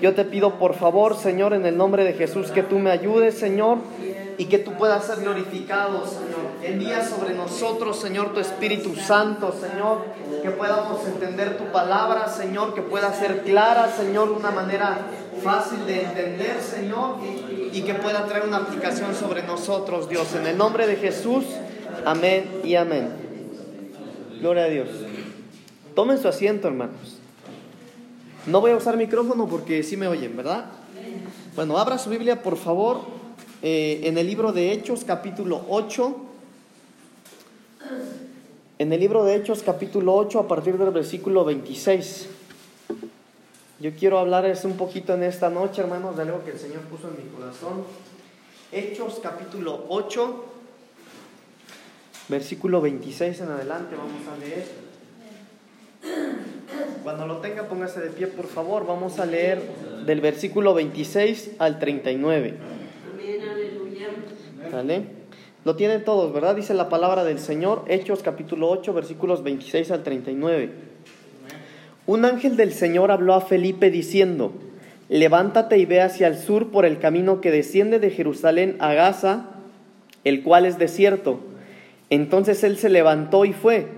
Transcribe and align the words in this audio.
Yo 0.00 0.14
te 0.14 0.24
pido 0.24 0.54
por 0.58 0.74
favor, 0.74 1.16
Señor, 1.16 1.54
en 1.54 1.66
el 1.66 1.76
nombre 1.76 2.04
de 2.04 2.12
Jesús, 2.12 2.50
que 2.50 2.62
tú 2.62 2.78
me 2.78 2.90
ayudes, 2.90 3.38
Señor, 3.38 3.78
y 4.36 4.44
que 4.44 4.58
tú 4.58 4.72
puedas 4.74 5.04
ser 5.04 5.20
glorificado, 5.20 6.06
Señor. 6.06 6.38
Envía 6.62 7.04
sobre 7.04 7.34
nosotros, 7.34 7.98
Señor, 7.98 8.32
tu 8.32 8.40
Espíritu 8.40 8.94
Santo, 8.94 9.52
Señor, 9.52 10.04
que 10.42 10.50
podamos 10.50 11.04
entender 11.06 11.58
tu 11.58 11.64
palabra, 11.72 12.28
Señor, 12.28 12.74
que 12.74 12.82
pueda 12.82 13.12
ser 13.12 13.42
clara, 13.42 13.88
Señor, 13.88 14.30
una 14.30 14.52
manera 14.52 14.98
fácil 15.42 15.84
de 15.86 16.02
entender, 16.02 16.60
Señor, 16.60 17.16
y 17.72 17.82
que 17.82 17.94
pueda 17.94 18.26
traer 18.26 18.44
una 18.44 18.58
aplicación 18.58 19.14
sobre 19.14 19.42
nosotros, 19.42 20.08
Dios. 20.08 20.32
En 20.34 20.46
el 20.46 20.56
nombre 20.56 20.86
de 20.86 20.96
Jesús, 20.96 21.44
amén 22.04 22.60
y 22.62 22.76
amén. 22.76 23.10
Gloria 24.40 24.64
a 24.64 24.68
Dios. 24.68 24.88
Tomen 25.96 26.18
su 26.18 26.28
asiento, 26.28 26.68
hermanos. 26.68 27.17
No 28.48 28.62
voy 28.62 28.70
a 28.70 28.76
usar 28.76 28.96
micrófono 28.96 29.46
porque 29.46 29.82
sí 29.82 29.98
me 29.98 30.08
oyen, 30.08 30.34
¿verdad? 30.34 30.70
Bueno, 31.54 31.76
abra 31.76 31.98
su 31.98 32.08
Biblia, 32.08 32.42
por 32.42 32.56
favor, 32.56 33.02
eh, 33.60 34.00
en 34.04 34.16
el 34.16 34.26
libro 34.26 34.52
de 34.52 34.72
Hechos, 34.72 35.04
capítulo 35.04 35.66
8. 35.68 36.16
En 38.78 38.90
el 38.90 39.00
libro 39.00 39.24
de 39.24 39.34
Hechos, 39.34 39.62
capítulo 39.62 40.14
8, 40.14 40.38
a 40.40 40.48
partir 40.48 40.78
del 40.78 40.90
versículo 40.92 41.44
26. 41.44 42.28
Yo 43.80 43.90
quiero 43.94 44.18
hablarles 44.18 44.64
un 44.64 44.78
poquito 44.78 45.12
en 45.12 45.24
esta 45.24 45.50
noche, 45.50 45.82
hermanos, 45.82 46.16
de 46.16 46.22
algo 46.22 46.42
que 46.42 46.52
el 46.52 46.58
Señor 46.58 46.80
puso 46.82 47.08
en 47.08 47.22
mi 47.22 47.30
corazón. 47.30 47.84
Hechos, 48.72 49.20
capítulo 49.22 49.84
8, 49.90 50.44
versículo 52.30 52.80
26 52.80 53.40
en 53.40 53.48
adelante, 53.50 53.94
vamos 53.94 54.26
a 54.26 54.38
leer. 54.38 54.87
Cuando 57.02 57.26
lo 57.26 57.38
tenga, 57.38 57.64
póngase 57.64 58.00
de 58.00 58.10
pie, 58.10 58.26
por 58.26 58.46
favor. 58.46 58.86
Vamos 58.86 59.18
a 59.18 59.26
leer 59.26 59.60
del 60.06 60.20
versículo 60.20 60.74
26 60.74 61.52
al 61.58 61.78
39. 61.78 62.54
Amén, 63.12 63.40
aleluya. 63.48 64.08
¿Vale? 64.72 65.02
Lo 65.64 65.76
tienen 65.76 66.04
todos, 66.04 66.32
¿verdad? 66.32 66.56
Dice 66.56 66.72
la 66.74 66.88
palabra 66.88 67.24
del 67.24 67.38
Señor, 67.38 67.84
Hechos 67.88 68.22
capítulo 68.22 68.70
8, 68.70 68.92
versículos 68.94 69.42
26 69.42 69.90
al 69.90 70.02
39. 70.02 70.70
Un 72.06 72.24
ángel 72.24 72.56
del 72.56 72.72
Señor 72.72 73.10
habló 73.10 73.34
a 73.34 73.42
Felipe 73.42 73.90
diciendo, 73.90 74.52
levántate 75.10 75.76
y 75.76 75.84
ve 75.84 76.00
hacia 76.00 76.26
el 76.26 76.38
sur 76.38 76.70
por 76.70 76.86
el 76.86 76.98
camino 76.98 77.40
que 77.40 77.50
desciende 77.50 77.98
de 77.98 78.10
Jerusalén 78.10 78.76
a 78.78 78.94
Gaza, 78.94 79.46
el 80.24 80.42
cual 80.42 80.64
es 80.64 80.78
desierto. 80.78 81.40
Entonces 82.08 82.64
él 82.64 82.78
se 82.78 82.88
levantó 82.88 83.44
y 83.44 83.52
fue. 83.52 83.97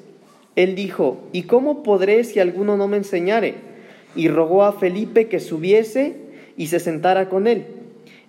Él 0.55 0.75
dijo, 0.75 1.21
¿y 1.31 1.43
cómo 1.43 1.83
podré 1.83 2.23
si 2.23 2.39
alguno 2.39 2.77
no 2.77 2.87
me 2.87 2.97
enseñare? 2.97 3.55
Y 4.15 4.27
rogó 4.27 4.63
a 4.63 4.73
Felipe 4.73 5.27
que 5.27 5.39
subiese 5.39 6.17
y 6.57 6.67
se 6.67 6.79
sentara 6.79 7.29
con 7.29 7.47
él. 7.47 7.65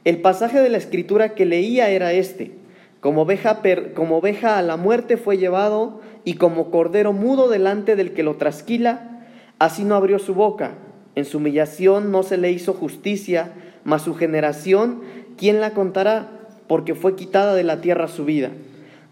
El 0.04 0.20
pasaje 0.20 0.60
de 0.60 0.68
la 0.68 0.78
escritura 0.78 1.34
que 1.34 1.46
leía 1.46 1.90
era 1.90 2.12
este, 2.12 2.52
como 3.00 3.22
oveja, 3.22 3.60
como 3.94 4.18
oveja 4.18 4.58
a 4.58 4.62
la 4.62 4.76
muerte 4.76 5.16
fue 5.16 5.38
llevado 5.38 6.00
y 6.24 6.34
como 6.34 6.70
cordero 6.70 7.12
mudo 7.12 7.48
delante 7.48 7.96
del 7.96 8.12
que 8.12 8.22
lo 8.22 8.36
trasquila, 8.36 9.26
así 9.58 9.84
no 9.84 9.96
abrió 9.96 10.18
su 10.18 10.34
boca. 10.34 10.74
En 11.14 11.24
su 11.24 11.38
humillación 11.38 12.10
no 12.10 12.22
se 12.22 12.36
le 12.36 12.52
hizo 12.52 12.72
justicia, 12.72 13.52
mas 13.84 14.02
su 14.02 14.14
generación, 14.14 15.02
¿quién 15.36 15.60
la 15.60 15.74
contará? 15.74 16.30
Porque 16.68 16.94
fue 16.94 17.16
quitada 17.16 17.54
de 17.54 17.64
la 17.64 17.80
tierra 17.80 18.08
su 18.08 18.24
vida. 18.24 18.50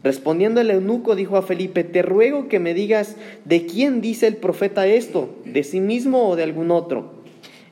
Respondiendo 0.03 0.63
el 0.63 0.71
eunuco 0.71 1.15
dijo 1.15 1.37
a 1.37 1.43
Felipe, 1.43 1.85
te 1.85 2.01
ruego 2.01 2.49
que 2.49 2.59
me 2.59 2.73
digas 2.73 3.17
de 3.45 3.67
quién 3.67 4.01
dice 4.01 4.27
el 4.27 4.37
profeta 4.37 4.87
esto, 4.87 5.29
de 5.45 5.63
sí 5.63 5.81
mismo 5.81 6.27
o 6.27 6.37
de 6.37 6.43
algún 6.43 6.71
otro. 6.71 7.13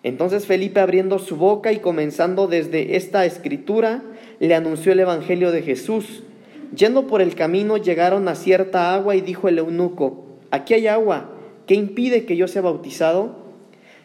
Entonces 0.02 0.46
Felipe 0.46 0.80
abriendo 0.80 1.18
su 1.18 1.36
boca 1.36 1.72
y 1.72 1.78
comenzando 1.78 2.46
desde 2.46 2.96
esta 2.96 3.24
escritura, 3.24 4.02
le 4.40 4.54
anunció 4.54 4.92
el 4.92 5.00
Evangelio 5.00 5.52
de 5.52 5.62
Jesús. 5.62 6.22
Yendo 6.76 7.06
por 7.06 7.22
el 7.22 7.34
camino 7.34 7.78
llegaron 7.78 8.28
a 8.28 8.34
cierta 8.34 8.94
agua 8.94 9.16
y 9.16 9.22
dijo 9.22 9.48
el 9.48 9.58
eunuco, 9.58 10.26
aquí 10.50 10.74
hay 10.74 10.86
agua, 10.86 11.30
¿qué 11.66 11.74
impide 11.74 12.26
que 12.26 12.36
yo 12.36 12.46
sea 12.46 12.60
bautizado? 12.60 13.36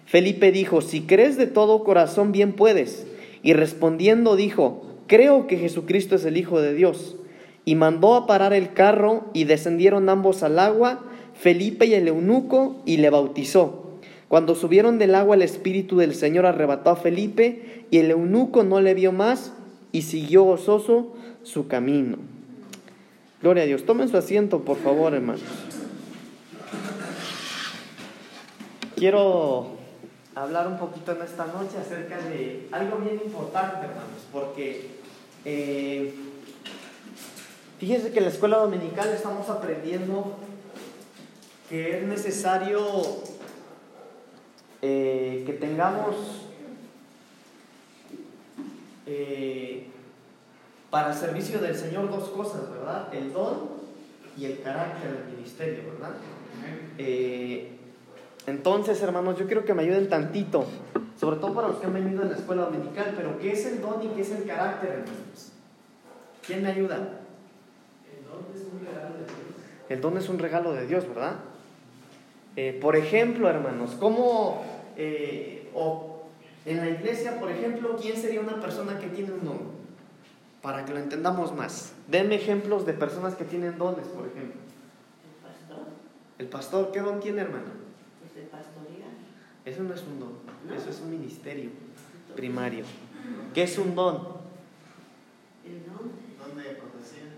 Felipe 0.06 0.54
dijo, 0.54 0.80
si 0.82 1.02
crees 1.02 1.36
de 1.38 1.48
todo 1.48 1.84
corazón 1.84 2.32
bien 2.32 2.54
puedes. 2.54 3.06
Y 3.42 3.52
respondiendo 3.52 4.38
dijo, 4.38 4.86
creo 5.08 5.46
que 5.48 5.58
Jesucristo 5.58 6.16
es 6.16 6.24
el 6.24 6.38
Hijo 6.38 6.62
de 6.62 6.74
Dios 6.74 7.18
y 7.66 7.76
mandó 7.76 8.16
a 8.16 8.28
parar 8.28 8.54
el 8.54 8.74
carro 8.74 9.26
y 9.34 9.46
descendieron 9.46 10.10
ambos 10.10 10.44
al 10.44 10.60
agua, 10.60 11.04
Felipe 11.34 11.86
y 11.86 11.94
el 11.94 12.08
eunuco, 12.08 12.82
y 12.86 12.98
le 12.98 13.10
bautizó. 13.10 13.84
Cuando 14.28 14.56
subieron 14.56 14.98
del 14.98 15.16
agua 15.16 15.36
el 15.36 15.44
Espíritu 15.44 15.98
del 15.98 16.16
Señor 16.16 16.46
arrebató 16.46 16.90
a 16.90 16.96
Felipe 16.96 17.86
y 17.92 18.00
el 18.00 18.12
eunuco 18.12 18.64
no 18.64 18.82
le 18.82 18.94
vio 18.96 19.12
más 19.12 19.54
y 19.92 20.02
siguió 20.02 20.44
gozoso 20.44 21.14
su 21.44 21.68
camino. 21.68 22.18
Gloria 23.42 23.64
a 23.64 23.66
Dios. 23.66 23.86
Tomen 23.86 24.10
su 24.10 24.18
asiento, 24.18 24.62
por 24.62 24.78
favor, 24.78 25.14
hermanos. 25.14 25.44
Quiero 28.96 29.68
hablar 30.34 30.68
un 30.68 30.78
poquito 30.78 31.12
en 31.12 31.22
esta 31.22 31.46
noche 31.48 31.78
acerca 31.78 32.18
de 32.18 32.68
algo 32.72 32.98
bien 32.98 33.20
importante, 33.24 33.86
hermanos, 33.86 34.26
porque 34.32 34.88
eh, 35.46 36.14
Fíjense 37.84 38.14
que 38.14 38.20
en 38.20 38.24
la 38.24 38.32
escuela 38.32 38.60
dominical 38.60 39.10
estamos 39.10 39.50
aprendiendo 39.50 40.38
que 41.68 41.98
es 41.98 42.08
necesario 42.08 42.80
eh, 44.82 45.44
que 45.46 45.52
tengamos 45.52 46.16
eh, 49.06 49.88
para 50.90 51.12
servicio 51.12 51.60
del 51.60 51.76
Señor 51.76 52.10
dos 52.10 52.30
cosas, 52.30 52.72
¿verdad? 52.72 53.14
El 53.14 53.34
don 53.34 53.72
y 54.38 54.46
el 54.46 54.62
carácter 54.62 55.18
del 55.18 55.36
ministerio, 55.36 55.84
¿verdad? 55.92 56.14
Eh, 56.98 57.70
entonces, 58.48 59.02
hermanos, 59.02 59.38
yo 59.38 59.46
quiero 59.46 59.66
que 59.66 59.74
me 59.74 59.84
ayuden 59.84 60.08
tantito, 60.08 60.68
sobre 61.20 61.36
todo 61.36 61.54
para 61.54 61.68
los 61.68 61.80
que 61.80 61.88
han 61.88 61.94
venido 61.96 62.22
en 62.22 62.30
la 62.30 62.38
escuela 62.38 62.62
dominical, 62.62 63.14
pero 63.18 63.38
¿qué 63.40 63.52
es 63.52 63.66
el 63.66 63.82
don 63.82 64.02
y 64.02 64.08
qué 64.08 64.22
es 64.22 64.32
el 64.32 64.46
carácter, 64.46 64.90
hermanos? 64.90 65.52
¿Quién 66.48 66.64
me 66.64 66.70
ayuda? 66.70 67.20
El 69.90 70.02
don 70.02 70.18
es 70.18 70.30
un 70.30 70.40
regalo 70.40 70.74
de 70.74 70.88
Dios, 70.88 71.08
¿verdad? 71.08 71.36
Eh, 72.56 72.78
por 72.82 72.96
ejemplo, 72.96 73.50
hermanos, 73.50 73.96
¿cómo, 74.00 74.64
eh, 74.96 75.70
o 75.74 76.24
en 76.66 76.78
la 76.78 76.90
iglesia, 76.90 77.40
por 77.40 77.52
ejemplo, 77.52 77.98
quién 78.00 78.16
sería 78.16 78.40
una 78.40 78.62
persona 78.62 79.00
que 79.00 79.08
tiene 79.08 79.34
un 79.34 79.44
don? 79.44 79.60
Para 80.62 80.86
que 80.86 80.94
lo 80.94 81.00
entendamos 81.00 81.54
más. 81.54 81.94
Denme 82.08 82.36
ejemplos 82.36 82.86
de 82.86 82.94
personas 82.94 83.36
que 83.36 83.44
tienen 83.44 83.78
dones, 83.78 84.08
por 84.08 84.28
ejemplo. 84.28 84.62
El 85.26 85.42
pastor. 85.42 85.86
¿El 86.38 86.48
pastor 86.48 86.92
qué 86.94 87.02
don 87.02 87.20
tiene, 87.20 87.42
hermano? 87.42 87.66
Pues 88.22 88.44
el 88.44 88.50
pastoría. 88.50 89.08
Eso 89.66 89.84
no 89.84 89.94
es 89.94 90.04
un 90.04 90.20
don, 90.20 90.34
eso 90.76 90.90
es 90.90 91.02
un 91.02 91.10
ministerio 91.10 91.70
primario. 92.36 92.86
¿Qué 93.54 93.64
es 93.64 93.78
un 93.78 93.96
don? 93.96 94.16
El 95.66 95.86
don. 95.86 96.12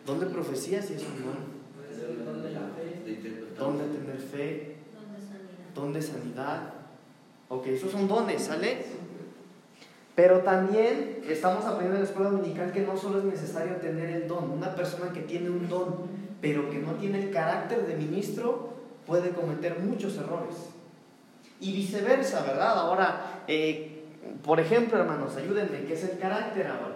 Don 0.05 0.19
de 0.19 0.25
profecía. 0.27 0.81
Sí 0.81 0.93
es 0.93 1.03
un 1.03 1.25
don. 1.25 2.25
Don 2.25 2.43
de 2.43 2.51
la 2.51 2.59
fe. 2.61 3.55
Don 3.57 3.77
de 3.77 3.85
tener 3.85 4.17
fe, 4.19 4.75
Don 4.93 5.13
de 5.13 5.21
sanidad. 5.21 5.73
don 5.73 5.93
de 5.93 6.01
sanidad. 6.01 6.73
Ok, 7.49 7.67
esos 7.67 7.91
son 7.91 8.07
dones, 8.07 8.43
¿sale? 8.43 8.85
Pero 10.15 10.39
también 10.39 11.21
estamos 11.27 11.65
aprendiendo 11.65 11.97
en 11.97 12.03
la 12.03 12.09
escuela 12.09 12.29
dominical 12.31 12.71
que 12.71 12.81
no 12.81 12.95
solo 12.97 13.19
es 13.19 13.25
necesario 13.25 13.75
tener 13.77 14.09
el 14.09 14.27
don. 14.27 14.49
Una 14.51 14.73
persona 14.75 15.11
que 15.11 15.21
tiene 15.21 15.49
un 15.49 15.67
don, 15.67 16.07
pero 16.41 16.69
que 16.69 16.79
no 16.79 16.93
tiene 16.93 17.21
el 17.23 17.31
carácter 17.31 17.85
de 17.85 17.95
ministro, 17.95 18.73
puede 19.05 19.31
cometer 19.31 19.79
muchos 19.79 20.15
errores. 20.17 20.55
Y 21.59 21.73
viceversa, 21.73 22.43
¿verdad? 22.43 22.77
Ahora, 22.79 23.43
eh, 23.47 24.05
por 24.43 24.59
ejemplo, 24.59 24.97
hermanos, 24.99 25.35
ayúdenme, 25.35 25.85
¿qué 25.85 25.93
es 25.93 26.03
el 26.03 26.17
carácter 26.17 26.67
ahora? 26.67 26.95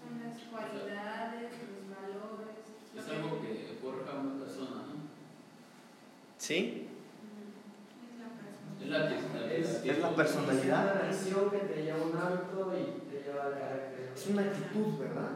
Son 0.00 0.20
las 0.22 0.38
cualidades, 0.50 1.50
los 1.50 1.88
valores. 1.96 2.56
lo 2.94 3.00
Es 3.00 3.06
que- 3.06 3.16
algo 3.16 3.40
que 3.40 3.78
forja 3.82 4.16
a 4.18 4.20
una 4.20 4.38
persona, 4.44 4.70
¿no? 4.86 4.94
¿Sí? 6.44 6.86
Es 8.82 8.88
la 8.90 9.08
persona. 9.08 9.50
Es 9.50 9.66
la 9.66 9.82
que 9.82 9.90
Es, 9.90 9.96
personalidad. 10.14 10.92
una 11.00 11.08
acción 11.08 11.50
que 11.50 11.56
te 11.56 11.82
lleva 11.82 11.98
a 11.98 12.02
un 12.02 12.16
hábito 12.18 12.72
y 12.76 13.10
te 13.10 13.22
lleva 13.24 13.44
al 13.46 13.52
carácter. 13.52 14.12
Es 14.14 14.26
una 14.26 14.42
actitud, 14.42 14.98
¿verdad? 14.98 15.30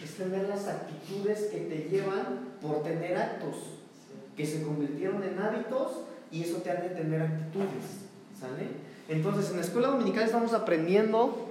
Es 0.00 0.14
tener 0.14 0.48
las 0.48 0.68
actitudes 0.68 1.48
que 1.50 1.58
te 1.62 1.88
llevan 1.90 2.50
por 2.60 2.84
tener 2.84 3.16
actos 3.16 3.56
que 4.36 4.46
se 4.46 4.62
convirtieron 4.62 5.24
en 5.24 5.40
hábitos 5.40 6.02
y 6.30 6.42
eso 6.44 6.58
te 6.58 6.70
hace 6.70 6.90
tener 6.90 7.20
actitudes, 7.22 8.06
¿sale? 8.38 8.68
Entonces, 9.08 9.50
en 9.50 9.56
la 9.56 9.62
escuela 9.62 9.88
dominical 9.88 10.22
estamos 10.22 10.52
aprendiendo 10.54 11.41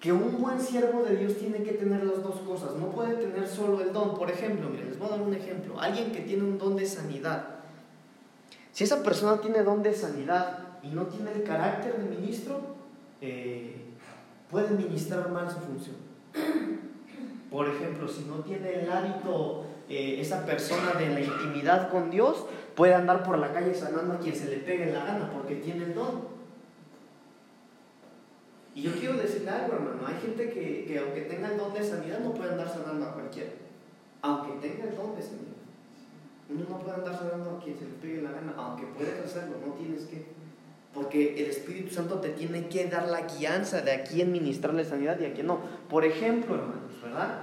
que 0.00 0.12
un 0.12 0.40
buen 0.40 0.58
siervo 0.58 1.02
de 1.02 1.16
Dios 1.16 1.36
tiene 1.36 1.62
que 1.62 1.72
tener 1.72 2.02
las 2.04 2.22
dos 2.22 2.40
cosas, 2.40 2.74
no 2.76 2.86
puede 2.86 3.16
tener 3.16 3.46
solo 3.46 3.82
el 3.82 3.92
don. 3.92 4.16
Por 4.16 4.30
ejemplo, 4.30 4.70
miren, 4.70 4.88
les 4.88 4.98
voy 4.98 5.08
a 5.08 5.10
dar 5.12 5.20
un 5.20 5.34
ejemplo. 5.34 5.78
Alguien 5.78 6.10
que 6.10 6.20
tiene 6.20 6.42
un 6.42 6.56
don 6.56 6.74
de 6.74 6.86
sanidad. 6.86 7.44
Si 8.72 8.84
esa 8.84 9.02
persona 9.02 9.42
tiene 9.42 9.62
don 9.62 9.82
de 9.82 9.92
sanidad 9.92 10.58
y 10.82 10.88
no 10.88 11.06
tiene 11.06 11.32
el 11.32 11.42
carácter 11.42 11.98
de 11.98 12.16
ministro, 12.16 12.60
eh, 13.20 13.76
puede 14.50 14.70
ministrar 14.70 15.30
mal 15.30 15.50
su 15.50 15.58
función. 15.58 15.96
Por 17.50 17.68
ejemplo, 17.68 18.08
si 18.08 18.24
no 18.24 18.36
tiene 18.36 18.80
el 18.80 18.90
hábito 18.90 19.66
eh, 19.90 20.18
esa 20.18 20.46
persona 20.46 20.92
de 20.98 21.10
la 21.10 21.20
intimidad 21.20 21.90
con 21.90 22.10
Dios, 22.10 22.46
puede 22.74 22.94
andar 22.94 23.22
por 23.22 23.36
la 23.36 23.52
calle 23.52 23.74
sanando 23.74 24.14
a 24.14 24.18
quien 24.18 24.34
se 24.34 24.48
le 24.48 24.56
pegue 24.58 24.92
la 24.92 25.04
gana 25.04 25.30
porque 25.30 25.56
tiene 25.56 25.84
el 25.84 25.94
don. 25.94 26.39
Y 28.74 28.82
yo 28.82 28.92
quiero 28.92 29.16
decirle 29.16 29.50
algo, 29.50 29.74
hermano. 29.74 30.06
Hay 30.06 30.20
gente 30.20 30.50
que, 30.50 30.84
que 30.86 30.98
aunque 30.98 31.22
tenga 31.22 31.50
el 31.50 31.58
don 31.58 31.72
de 31.74 31.82
sanidad 31.82 32.20
no 32.20 32.32
puede 32.32 32.50
andar 32.50 32.68
sanando 32.68 33.06
a 33.06 33.14
cualquiera. 33.14 33.50
Aunque 34.22 34.68
tenga 34.68 34.84
el 34.84 34.96
don 34.96 35.16
de 35.16 35.22
sanidad. 35.22 35.50
Uno 36.50 36.64
no 36.68 36.78
puede 36.78 36.96
andar 36.96 37.16
sanando 37.16 37.50
a 37.50 37.62
quien 37.62 37.78
se 37.78 37.84
le 37.84 37.92
pegue 38.02 38.22
la 38.22 38.32
gana, 38.32 38.52
aunque 38.56 38.84
puedes 38.86 39.24
hacerlo, 39.24 39.56
no 39.64 39.74
tienes 39.74 40.02
que. 40.06 40.24
Porque 40.92 41.40
el 41.40 41.50
Espíritu 41.50 41.94
Santo 41.94 42.18
te 42.18 42.30
tiene 42.30 42.66
que 42.66 42.86
dar 42.86 43.08
la 43.08 43.22
guianza 43.22 43.82
de 43.82 43.92
a 43.92 44.02
quién 44.02 44.32
ministrarle 44.32 44.84
sanidad 44.84 45.20
y 45.20 45.26
a 45.26 45.32
quién 45.32 45.46
no. 45.46 45.60
Por 45.88 46.04
ejemplo, 46.04 46.56
hermanos, 46.56 47.00
¿verdad? 47.00 47.42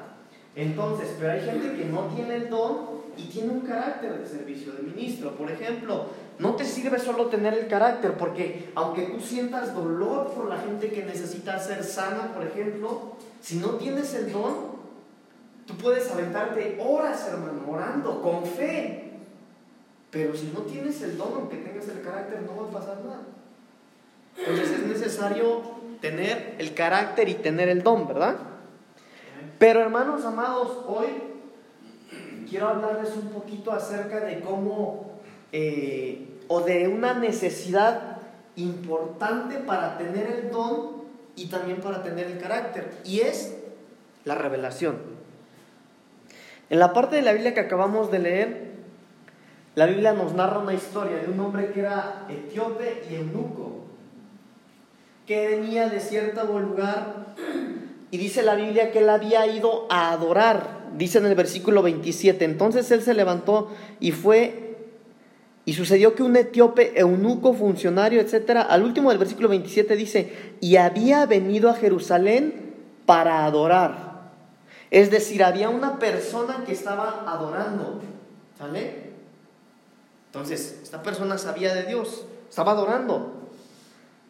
Entonces, 0.56 1.16
pero 1.18 1.32
hay 1.32 1.42
gente 1.42 1.78
que 1.78 1.86
no 1.86 2.08
tiene 2.08 2.36
el 2.36 2.50
don 2.50 2.98
y 3.16 3.24
tiene 3.28 3.52
un 3.52 3.62
carácter 3.62 4.20
de 4.20 4.28
servicio 4.28 4.74
de 4.74 4.84
ministro. 4.84 5.38
Por 5.38 5.50
ejemplo, 5.50 6.08
no 6.40 6.56
te 6.56 6.66
sirve 6.66 7.00
solo 7.00 7.28
tener 7.28 7.54
el 7.54 7.68
carácter, 7.68 8.14
porque 8.14 8.72
aunque 8.76 9.04
tú 9.04 9.20
sientas 9.20 9.74
dolor 9.74 10.32
por 10.34 10.48
la 10.48 10.58
gente 10.58 10.90
que 10.90 11.04
necesita 11.04 11.58
ser 11.60 11.84
sana, 11.84 12.34
por 12.34 12.46
ejemplo, 12.46 13.16
si 13.42 13.56
no 13.58 13.72
tienes 13.72 14.14
el 14.14 14.32
don, 14.32 14.78
tú 15.66 15.76
puedes 15.76 16.10
aventarte 16.12 16.78
horas, 16.80 17.28
hermano, 17.28 17.64
orando 17.68 18.22
con 18.22 18.46
fe. 18.46 19.12
Pero 20.12 20.36
si 20.36 20.52
no 20.54 20.62
tienes 20.62 21.02
el 21.02 21.18
don, 21.18 21.34
aunque 21.34 21.58
tengas 21.58 21.88
el 21.90 22.02
carácter, 22.02 22.42
no 22.44 22.64
va 22.64 22.70
a 22.70 22.72
pasar 22.72 22.98
nada. 23.04 23.22
Entonces 24.38 24.72
es 24.72 24.86
necesario 24.86 25.62
tener 26.00 26.56
el 26.60 26.74
carácter 26.74 27.28
y 27.30 27.36
tener 27.36 27.70
el 27.70 27.84
don, 27.84 28.08
¿verdad? 28.08 28.36
Pero 29.58 29.82
hermanos 29.82 30.24
amados, 30.24 30.84
hoy 30.88 31.08
quiero 32.48 32.68
hablarles 32.68 33.16
un 33.16 33.30
poquito 33.30 33.72
acerca 33.72 34.20
de 34.20 34.40
cómo, 34.40 35.17
eh, 35.52 36.28
o 36.48 36.62
de 36.62 36.88
una 36.88 37.14
necesidad 37.14 38.18
importante 38.56 39.58
para 39.58 39.98
tener 39.98 40.28
el 40.28 40.52
don 40.52 41.04
y 41.36 41.46
también 41.48 41.82
para 41.82 42.04
tener 42.04 42.28
el 42.28 42.40
carácter, 42.40 42.92
y 43.06 43.20
es 43.20 43.56
la 44.26 44.36
revelación. 44.36 44.98
En 46.70 46.80
la 46.80 46.94
parte 46.94 47.16
de 47.16 47.22
la 47.22 47.34
Biblia 47.34 47.54
que 47.54 47.60
acabamos 47.62 48.12
de 48.12 48.20
leer, 48.20 48.68
la 49.76 49.86
Biblia 49.86 50.14
nos 50.14 50.34
narra 50.34 50.60
una 50.60 50.74
historia 50.74 51.18
de 51.18 51.32
un 51.32 51.40
hombre 51.40 51.72
que 51.72 51.82
era 51.82 52.26
etíope 52.28 53.04
y 53.10 53.16
eunuco, 53.16 53.86
que 55.28 55.48
venía 55.48 55.88
de 55.88 56.00
cierto 56.00 56.44
lugar 56.60 57.36
y 58.10 58.18
dice 58.18 58.42
la 58.42 58.56
Biblia 58.56 58.92
que 58.92 59.00
él 59.00 59.10
había 59.10 59.46
ido 59.46 59.86
a 59.90 60.12
adorar, 60.12 60.88
dice 60.96 61.20
en 61.20 61.26
el 61.26 61.36
versículo 61.36 61.84
27. 61.84 62.44
Entonces 62.44 62.90
él 62.92 63.02
se 63.02 63.14
levantó 63.14 63.70
y 64.00 64.12
fue, 64.14 64.67
y 65.68 65.74
sucedió 65.74 66.16
que 66.16 66.24
un 66.24 66.38
etíope, 66.38 66.98
eunuco, 66.98 67.54
funcionario, 67.54 68.22
etcétera, 68.22 68.62
al 68.62 68.84
último 68.84 69.10
del 69.10 69.18
versículo 69.18 69.50
27 69.50 69.98
dice, 69.98 70.54
y 70.62 70.78
había 70.78 71.26
venido 71.26 71.70
a 71.70 71.74
Jerusalén 71.74 72.74
para 73.06 73.44
adorar. 73.44 74.30
Es 74.92 75.12
decir, 75.12 75.44
había 75.44 75.68
una 75.68 76.00
persona 76.00 76.64
que 76.66 76.72
estaba 76.72 77.26
adorando, 77.28 78.00
¿sale? 78.58 79.12
Entonces, 80.28 80.80
esta 80.84 81.04
persona 81.04 81.38
sabía 81.38 81.76
de 81.76 81.84
Dios, 81.84 82.24
estaba 82.50 82.72
adorando. 82.72 83.34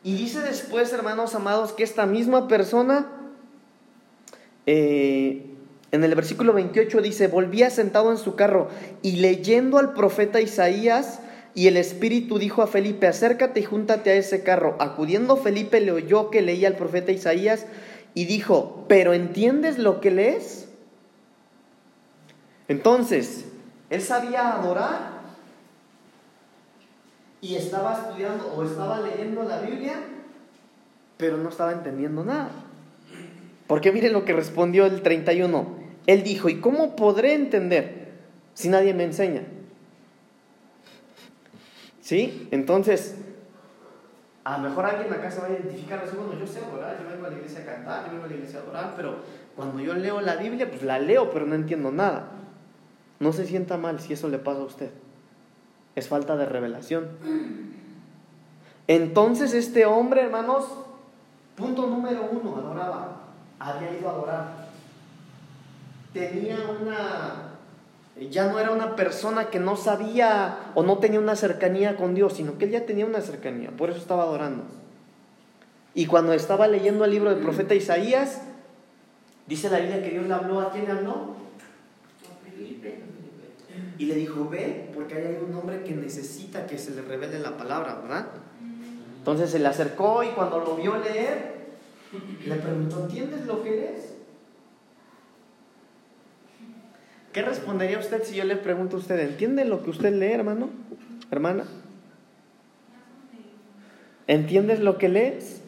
Y 0.04 0.16
dice 0.16 0.42
después, 0.42 0.92
hermanos 0.92 1.36
amados, 1.36 1.72
que 1.72 1.84
esta 1.84 2.08
misma 2.08 2.48
persona 2.48 3.12
eh, 4.66 5.46
en 5.92 6.04
el 6.04 6.16
versículo 6.16 6.54
28 6.54 7.00
dice, 7.02 7.28
volvía 7.28 7.70
sentado 7.70 8.12
en 8.12 8.18
su 8.18 8.36
carro 8.36 8.70
y 9.04 9.18
leyendo 9.18 9.78
al 9.78 9.94
profeta 9.94 10.42
Isaías, 10.42 11.20
y 11.58 11.68
el 11.68 11.76
Espíritu 11.76 12.38
dijo 12.38 12.62
a 12.62 12.68
Felipe, 12.68 13.08
acércate 13.08 13.62
y 13.62 13.64
júntate 13.64 14.12
a 14.12 14.14
ese 14.14 14.44
carro. 14.44 14.76
Acudiendo 14.78 15.38
Felipe 15.38 15.82
le 15.82 15.92
oyó 15.92 16.30
que 16.30 16.44
leía 16.44 16.68
al 16.68 16.76
profeta 16.76 17.12
Isaías 17.12 17.66
y 18.14 18.26
dijo, 18.26 18.86
pero 18.88 19.16
¿entiendes 19.16 19.80
lo 19.80 20.00
que 20.00 20.12
lees? 20.12 20.70
Entonces, 22.68 23.46
él 23.90 24.04
sabía 24.04 24.54
adorar 24.54 25.14
y 27.42 27.56
estaba 27.56 28.04
estudiando 28.04 28.54
o 28.56 28.64
estaba 28.64 29.02
leyendo 29.02 29.42
la 29.42 29.60
Biblia, 29.62 29.96
pero 31.18 31.38
no 31.38 31.50
estaba 31.50 31.72
entendiendo 31.72 32.24
nada. 32.24 32.52
Porque 33.66 33.92
miren 33.92 34.14
lo 34.14 34.26
que 34.26 34.34
respondió 34.34 34.86
el 34.86 35.02
31. 35.02 35.66
Él 36.06 36.22
dijo, 36.22 36.50
¿y 36.50 36.60
cómo 36.60 36.96
podré 36.96 37.34
entender 37.34 38.12
si 38.54 38.70
nadie 38.70 38.94
me 38.94 39.06
enseña? 39.06 39.57
¿Sí? 42.08 42.48
Entonces, 42.52 43.18
a 44.46 44.58
lo 44.60 44.70
mejor 44.70 44.86
alguien 44.86 45.12
acá 45.12 45.30
se 45.30 45.42
va 45.42 45.48
a 45.48 45.50
identificar, 45.50 46.00
así, 46.00 46.16
bueno, 46.16 46.40
yo 46.40 46.48
sé 46.48 46.64
adorar, 46.64 46.98
yo 47.04 47.10
vengo 47.10 47.26
a 47.26 47.30
la 47.30 47.36
iglesia 47.36 47.64
a 47.64 47.66
cantar, 47.66 48.06
yo 48.06 48.12
vengo 48.14 48.24
a 48.24 48.28
la 48.30 48.34
iglesia 48.34 48.60
a 48.60 48.62
adorar, 48.62 48.94
pero 48.96 49.16
cuando 49.58 49.82
yo 49.82 49.94
leo 49.94 50.22
la 50.22 50.38
Biblia, 50.38 50.70
pues 50.70 50.84
la 50.84 51.00
leo, 51.00 51.30
pero 51.32 51.46
no 51.46 51.56
entiendo 51.56 51.92
nada. 51.92 52.30
No 53.20 53.34
se 53.34 53.46
sienta 53.46 53.76
mal 53.76 54.00
si 54.00 54.14
eso 54.14 54.30
le 54.30 54.40
pasa 54.40 54.62
a 54.62 54.64
usted. 54.64 54.90
Es 55.96 56.08
falta 56.08 56.38
de 56.38 56.46
revelación. 56.46 57.10
Entonces 58.88 59.54
este 59.54 59.86
hombre, 59.86 60.22
hermanos, 60.22 60.66
punto 61.58 61.88
número 61.88 62.30
uno, 62.32 62.56
adoraba 62.56 63.18
había 63.60 64.00
ido 64.00 64.08
a 64.08 64.12
adorar. 64.14 64.68
Tenía 66.14 66.56
una, 66.80 67.57
ya 68.30 68.48
no 68.48 68.60
era 68.60 68.72
una 68.72 68.96
persona 68.96 69.50
que 69.50 69.60
no 69.60 69.76
sabía 69.76 70.72
o 70.76 70.84
no 70.84 70.98
tenía 70.98 71.20
una 71.20 71.36
cercanía 71.36 71.96
con 71.96 72.16
Dios, 72.16 72.34
sino 72.34 72.58
que 72.58 72.66
él 72.66 72.72
ya 72.72 72.86
tenía 72.86 73.06
una 73.06 73.22
cercanía, 73.22 73.72
por 73.72 73.90
eso 73.90 74.00
estaba 74.00 74.24
adorando. 74.24 74.64
Y 75.94 76.06
cuando 76.06 76.34
estaba 76.34 76.68
leyendo 76.68 77.06
el 77.06 77.12
libro 77.12 77.30
del 77.30 77.44
profeta 77.44 77.76
Isaías, 77.76 78.42
dice 79.48 79.70
la 79.70 79.80
Biblia 79.80 80.04
que 80.04 80.12
Dios 80.12 80.28
le 80.28 80.34
habló, 80.34 80.62
¿a 80.62 80.72
quién 80.72 80.86
le 80.86 80.92
habló? 80.92 81.36
Y 84.00 84.06
le 84.06 84.16
dijo, 84.16 84.48
ve, 84.50 84.90
porque 84.94 85.16
hay 85.16 85.38
un 85.44 85.56
hombre 85.56 85.84
que 85.84 85.94
necesita 85.94 86.68
que 86.68 86.78
se 86.78 86.92
le 86.92 87.02
revele 87.02 87.40
la 87.40 87.58
palabra, 87.58 88.00
¿verdad? 88.02 88.28
Entonces 89.18 89.50
se 89.50 89.60
le 89.60 89.68
acercó 89.68 90.24
y 90.24 90.30
cuando 90.30 90.60
lo 90.60 90.76
vio 90.76 90.98
leer, 90.98 91.58
le 92.46 92.56
preguntó, 92.56 93.02
¿entiendes 93.02 93.46
lo 93.46 93.64
que 93.64 93.72
lees? 93.72 94.17
¿Qué 97.34 97.42
respondería 97.42 98.00
usted 98.00 98.24
si 98.24 98.36
yo 98.36 98.44
le 98.44 98.56
pregunto 98.56 98.98
a 98.98 99.00
usted, 99.00 99.20
¿entiende 99.20 99.66
lo 99.66 99.84
que 99.84 99.90
usted 99.90 100.14
lee, 100.14 100.32
hermano? 100.32 100.70
Hermana. 101.30 101.66
¿Entiendes 104.28 104.80
lo 104.80 104.98
que 104.98 105.10
lees? 105.10 105.62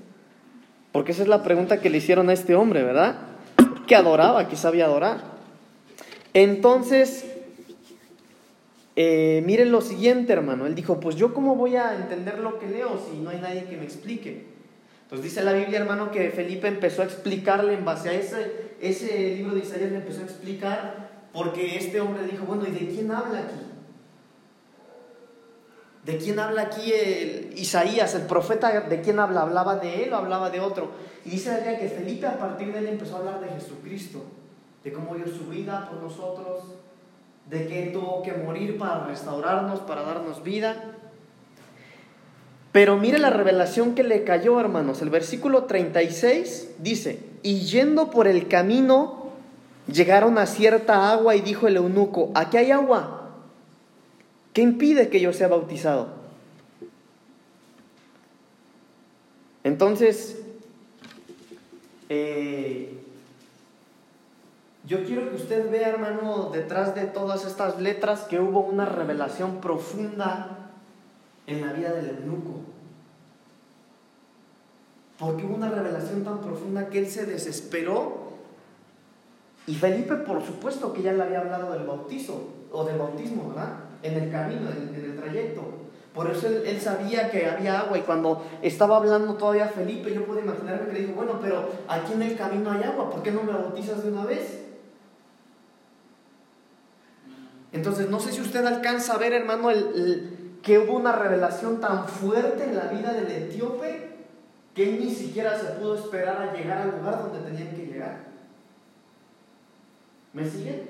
Porque 0.91 1.11
esa 1.11 1.21
es 1.21 1.27
la 1.27 1.43
pregunta 1.43 1.79
que 1.79 1.89
le 1.89 1.97
hicieron 1.97 2.29
a 2.29 2.33
este 2.33 2.55
hombre, 2.55 2.83
¿verdad? 2.83 3.17
Que 3.87 3.95
adoraba, 3.95 4.47
que 4.47 4.55
sabía 4.55 4.85
adorar. 4.85 5.21
Entonces, 6.33 7.25
eh, 8.95 9.41
miren 9.45 9.71
lo 9.71 9.81
siguiente, 9.81 10.33
hermano. 10.33 10.65
Él 10.65 10.75
dijo, 10.75 10.99
pues 10.99 11.15
yo 11.15 11.33
cómo 11.33 11.55
voy 11.55 11.75
a 11.75 11.95
entender 11.95 12.39
lo 12.39 12.59
que 12.59 12.67
leo 12.67 12.99
si 13.09 13.17
no 13.17 13.29
hay 13.29 13.39
nadie 13.39 13.65
que 13.65 13.77
me 13.77 13.83
explique. 13.83 14.45
Entonces 15.03 15.23
dice 15.23 15.43
la 15.43 15.53
Biblia, 15.53 15.79
hermano, 15.79 16.11
que 16.11 16.29
Felipe 16.29 16.67
empezó 16.67 17.01
a 17.01 17.05
explicarle 17.05 17.73
en 17.73 17.85
base 17.85 18.09
a 18.09 18.13
ese, 18.13 18.73
ese 18.81 19.35
libro 19.35 19.55
de 19.55 19.61
Isaías, 19.61 19.91
le 19.91 19.97
empezó 19.97 20.21
a 20.21 20.25
explicar 20.25 21.08
porque 21.33 21.77
este 21.77 22.01
hombre 22.01 22.25
dijo, 22.25 22.45
bueno, 22.45 22.65
¿y 22.67 22.71
de 22.71 22.87
quién 22.87 23.11
habla 23.11 23.39
aquí? 23.39 23.69
¿De 26.05 26.17
quién 26.17 26.39
habla 26.39 26.63
aquí 26.63 26.91
el 26.91 27.53
Isaías, 27.55 28.15
el 28.15 28.23
profeta? 28.23 28.81
¿De 28.81 29.01
quién 29.01 29.19
habla? 29.19 29.41
¿Hablaba 29.41 29.75
de 29.75 30.03
él 30.03 30.13
o 30.13 30.17
hablaba 30.17 30.49
de 30.49 30.59
otro? 30.59 30.91
Y 31.25 31.29
dice 31.29 31.53
Biblia 31.55 31.77
que 31.77 31.89
Felipe 31.89 32.25
a 32.25 32.39
partir 32.39 32.71
de 32.73 32.79
él 32.79 32.87
empezó 32.87 33.17
a 33.17 33.19
hablar 33.19 33.41
de 33.41 33.49
Jesucristo, 33.49 34.23
de 34.83 34.93
cómo 34.93 35.15
dio 35.15 35.27
su 35.27 35.47
vida 35.49 35.87
por 35.89 36.01
nosotros, 36.01 36.63
de 37.49 37.67
que 37.67 37.91
tuvo 37.93 38.23
que 38.23 38.33
morir 38.33 38.77
para 38.77 39.05
restaurarnos, 39.05 39.81
para 39.81 40.03
darnos 40.03 40.41
vida. 40.41 40.95
Pero 42.71 42.97
mire 42.97 43.17
la 43.19 43.31
revelación 43.31 43.93
que 43.93 44.03
le 44.03 44.23
cayó, 44.23 44.59
hermanos. 44.59 45.01
El 45.01 45.09
versículo 45.09 45.65
36 45.65 46.75
dice, 46.79 47.19
y 47.43 47.61
yendo 47.61 48.09
por 48.09 48.27
el 48.27 48.47
camino, 48.47 49.18
llegaron 49.91 50.37
a 50.37 50.45
cierta 50.45 51.11
agua 51.11 51.35
y 51.35 51.41
dijo 51.41 51.67
el 51.67 51.77
eunuco, 51.77 52.31
aquí 52.35 52.57
hay 52.57 52.71
agua. 52.71 53.31
¿Qué 54.53 54.61
impide 54.61 55.09
que 55.09 55.21
yo 55.21 55.33
sea 55.33 55.47
bautizado? 55.47 56.19
Entonces, 59.63 60.39
eh, 62.09 62.99
yo 64.85 65.03
quiero 65.05 65.29
que 65.29 65.35
usted 65.35 65.69
vea, 65.69 65.89
hermano, 65.89 66.49
detrás 66.51 66.95
de 66.95 67.05
todas 67.05 67.45
estas 67.45 67.79
letras 67.79 68.21
que 68.21 68.39
hubo 68.39 68.61
una 68.61 68.85
revelación 68.85 69.61
profunda 69.61 70.71
en 71.45 71.61
la 71.61 71.73
vida 71.73 71.91
del 71.91 72.09
eunuco. 72.09 72.61
Porque 75.19 75.45
hubo 75.45 75.55
una 75.55 75.69
revelación 75.69 76.23
tan 76.23 76.39
profunda 76.39 76.89
que 76.89 76.99
él 76.99 77.07
se 77.07 77.25
desesperó. 77.25 78.18
Y 79.67 79.75
Felipe, 79.75 80.15
por 80.15 80.43
supuesto, 80.43 80.93
que 80.93 81.01
ya 81.01 81.13
le 81.13 81.23
había 81.23 81.41
hablado 81.41 81.73
del 81.73 81.85
bautizo, 81.85 82.59
o 82.71 82.83
del 82.83 82.97
bautismo, 82.97 83.49
¿verdad? 83.49 83.73
En 84.03 84.13
el 84.15 84.31
camino, 84.31 84.69
en, 84.69 84.95
el 84.95 85.15
trayecto. 85.17 85.61
Por 86.13 86.29
eso 86.29 86.47
él, 86.47 86.81
sabía 86.81 87.29
que 87.29 87.45
había 87.45 87.79
agua 87.79 87.97
y 87.97 88.01
cuando 88.01 88.43
estaba 88.61 88.97
hablando 88.97 89.35
todavía 89.35 89.67
Felipe, 89.67 90.13
yo 90.13 90.25
puedo 90.25 90.39
imaginarme 90.39 90.87
que 90.87 90.93
le 90.93 90.99
dijo, 91.01 91.13
bueno, 91.13 91.39
pero 91.41 91.69
aquí 91.87 92.13
en 92.13 92.23
el 92.23 92.35
camino 92.35 92.71
hay 92.71 92.83
agua, 92.83 93.09
¿por 93.09 93.21
qué 93.21 93.31
no 93.31 93.43
me 93.43 93.53
bautizas 93.53 94.03
de 94.03 94.11
una 94.11 94.25
vez? 94.25 94.65
Entonces, 97.71 98.09
no 98.09 98.19
sé 98.19 98.31
si 98.31 98.41
usted 98.41 98.65
alcanza 98.65 99.13
a 99.13 99.17
ver, 99.17 99.33
hermano, 99.33 99.69
el, 99.69 99.77
el, 99.77 100.59
que 100.63 100.79
hubo 100.79 100.93
una 100.93 101.11
revelación 101.11 101.79
tan 101.79 102.07
fuerte 102.07 102.63
en 102.63 102.75
la 102.75 102.85
vida 102.85 103.13
del 103.13 103.31
etíope 103.31 104.09
que 104.73 104.89
él 104.89 104.99
ni 104.99 105.13
siquiera 105.13 105.57
se 105.57 105.67
pudo 105.73 105.95
esperar 105.95 106.41
a 106.41 106.53
llegar 106.53 106.79
al 106.81 106.97
lugar 106.97 107.23
donde 107.23 107.49
tenían 107.49 107.75
que 107.75 107.85
llegar. 107.85 108.28
¿Me 110.33 110.47
siguen? 110.47 110.87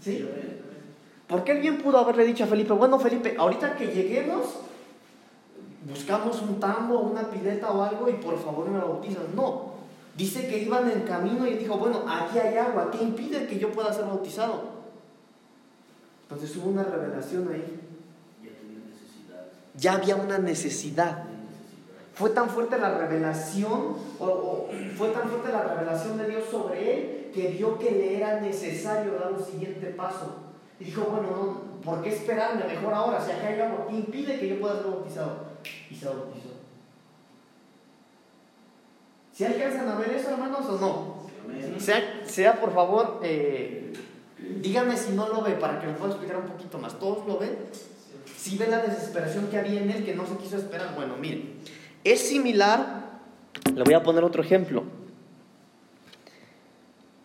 Sí. 0.00 0.28
Porque 1.26 1.52
él 1.52 1.60
bien 1.60 1.78
pudo 1.78 1.98
haberle 1.98 2.24
dicho 2.24 2.44
a 2.44 2.46
Felipe, 2.46 2.72
bueno 2.72 2.98
Felipe, 2.98 3.34
ahorita 3.38 3.76
que 3.76 3.86
lleguemos, 3.86 4.56
buscamos 5.88 6.40
un 6.42 6.60
tambo, 6.60 7.00
una 7.00 7.30
pileta 7.30 7.70
o 7.70 7.82
algo 7.82 8.08
y 8.08 8.14
por 8.14 8.38
favor 8.38 8.68
me 8.68 8.78
bautizas. 8.78 9.24
No, 9.34 9.72
dice 10.16 10.46
que 10.46 10.58
iban 10.58 10.90
en 10.90 11.02
camino 11.02 11.46
y 11.46 11.54
dijo, 11.54 11.78
bueno, 11.78 12.04
aquí 12.08 12.38
hay 12.38 12.56
agua, 12.56 12.90
¿qué 12.90 13.02
impide 13.02 13.46
que 13.46 13.58
yo 13.58 13.72
pueda 13.72 13.92
ser 13.92 14.04
bautizado? 14.04 14.74
Entonces 16.22 16.56
hubo 16.56 16.70
una 16.70 16.84
revelación 16.84 17.48
ahí. 17.48 17.80
Ya 18.42 18.50
tenía 18.50 18.78
necesidad. 18.86 19.46
Ya 19.74 19.92
había 19.94 20.16
una 20.16 20.38
necesidad. 20.38 21.24
Fue 22.14 22.30
tan 22.30 22.48
fuerte 22.48 22.78
la 22.78 22.96
revelación, 22.96 23.96
o, 24.18 24.24
o, 24.24 24.70
fue 24.96 25.08
tan 25.08 25.28
fuerte 25.28 25.50
la 25.50 25.62
revelación 25.64 26.16
de 26.16 26.28
Dios 26.28 26.44
sobre 26.50 26.94
él, 26.94 27.30
que 27.34 27.48
vio 27.48 27.78
que 27.78 27.90
le 27.90 28.16
era 28.16 28.40
necesario 28.40 29.14
dar 29.14 29.32
un 29.32 29.44
siguiente 29.44 29.86
paso. 29.88 30.36
Y 30.78 30.84
dijo, 30.84 31.02
bueno, 31.04 31.28
no, 31.30 31.80
¿por 31.82 32.02
qué 32.02 32.10
esperarme? 32.10 32.64
Mejor 32.64 32.94
ahora, 32.94 33.20
si 33.20 33.32
acá 33.32 33.48
hay 33.48 33.60
agua, 33.60 33.86
¿qué 33.88 33.96
impide 33.96 34.38
que 34.38 34.48
yo 34.48 34.60
pueda 34.60 34.76
ser 34.76 34.86
bautizado? 34.86 35.44
Y 35.90 35.94
se 35.94 36.06
bautizó. 36.06 36.50
¿Si 39.32 39.44
alcanzan 39.44 39.88
a 39.88 39.96
ver 39.96 40.10
eso, 40.12 40.30
hermanos, 40.30 40.66
o 40.66 40.78
no? 40.78 41.80
Sea, 41.80 42.22
sea 42.24 42.60
por 42.60 42.72
favor, 42.72 43.20
eh, 43.22 43.92
díganme 44.60 44.96
si 44.96 45.12
no 45.12 45.28
lo 45.28 45.42
ve 45.42 45.54
para 45.54 45.80
que 45.80 45.88
me 45.88 45.94
pueda 45.94 46.12
explicar 46.12 46.38
un 46.38 46.46
poquito 46.46 46.78
más. 46.78 46.98
¿Todos 46.98 47.26
lo 47.26 47.38
ven? 47.38 47.56
Si 48.36 48.56
ven 48.56 48.70
la 48.70 48.78
desesperación 48.78 49.48
que 49.48 49.58
había 49.58 49.82
en 49.82 49.90
él, 49.90 50.04
que 50.04 50.14
no 50.14 50.24
se 50.26 50.36
quiso 50.36 50.56
esperar. 50.56 50.94
Bueno, 50.94 51.16
miren, 51.16 51.58
es 52.04 52.20
similar, 52.20 53.20
le 53.74 53.82
voy 53.82 53.94
a 53.94 54.02
poner 54.02 54.22
otro 54.24 54.42
ejemplo. 54.42 54.84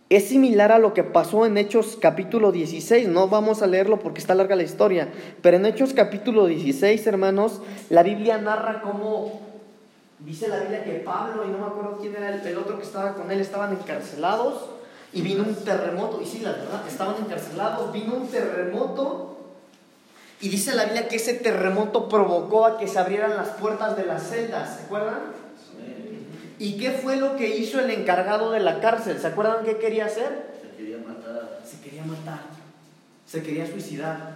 Es 0.10 0.30
similar 0.30 0.72
a 0.72 0.80
lo 0.80 0.96
que 0.96 1.04
pasó 1.04 1.46
en 1.46 1.58
Hechos 1.58 1.98
capítulo 2.02 2.52
16. 2.52 3.08
No 3.10 3.28
vamos 3.28 3.62
a 3.62 3.68
leerlo 3.68 4.00
porque 4.00 4.20
está 4.20 4.34
larga 4.34 4.56
la 4.56 4.64
historia. 4.64 5.10
Pero 5.44 5.58
en 5.58 5.68
Hechos 5.68 5.94
capítulo 5.94 6.48
16, 6.48 7.06
hermanos, 7.06 7.62
la 7.92 8.02
Biblia 8.02 8.40
narra 8.40 8.82
cómo 8.82 9.42
dice 10.18 10.48
la 10.48 10.62
Biblia 10.62 10.84
que 10.84 10.94
Pablo 10.94 11.46
y 11.46 11.52
no 11.52 11.60
me 11.60 11.66
acuerdo 11.66 11.98
quién 12.02 12.16
era 12.16 12.34
el, 12.34 12.46
el 12.46 12.58
otro 12.58 12.78
que 12.78 12.86
estaba 12.86 13.14
con 13.14 13.32
él, 13.32 13.40
estaban 13.40 13.72
encarcelados 13.74 14.70
y 15.14 15.22
vino 15.22 15.44
un 15.44 15.56
terremoto. 15.56 16.22
Y 16.22 16.26
sí, 16.26 16.40
la 16.40 16.54
verdad, 16.54 16.82
estaban 16.88 17.16
encarcelados, 17.24 17.92
vino 17.94 18.16
un 18.16 18.28
terremoto. 18.28 19.39
Y 20.42 20.50
dice 20.50 20.74
la 20.74 20.86
Biblia 20.86 21.08
que 21.08 21.18
ese 21.18 21.34
terremoto 21.34 22.08
provocó 22.08 22.66
a 22.66 22.78
que 22.78 22.88
se 22.88 22.98
abrieran 22.98 23.36
las 23.36 23.50
puertas 23.50 23.98
de 23.98 24.06
las 24.06 24.30
celdas. 24.30 24.78
¿Se 24.78 24.84
acuerdan? 24.86 25.20
¿Y 26.58 26.78
qué 26.78 26.92
fue 26.92 27.16
lo 27.16 27.36
que 27.36 27.56
hizo 27.58 27.80
el 27.80 27.90
encargado 27.90 28.52
de 28.52 28.60
la 28.60 28.80
cárcel? 28.80 29.20
¿Se 29.20 29.28
acuerdan 29.28 29.64
qué 29.64 29.78
quería 29.78 30.06
hacer? 30.06 30.60
Se 30.62 30.78
quería 30.78 30.98
matar. 30.98 31.60
Se 31.64 31.80
quería 31.80 32.04
matar. 32.04 32.40
Se 33.26 33.44
quería 33.44 33.68
suicidar. 33.68 34.36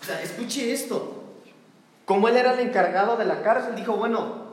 O 0.00 0.04
sea, 0.04 0.22
escuche 0.22 0.72
esto. 0.72 1.24
Como 2.04 2.28
él 2.28 2.36
era 2.36 2.54
el 2.54 2.60
encargado 2.60 3.16
de 3.16 3.24
la 3.24 3.42
cárcel, 3.42 3.76
dijo, 3.76 3.96
bueno, 3.96 4.50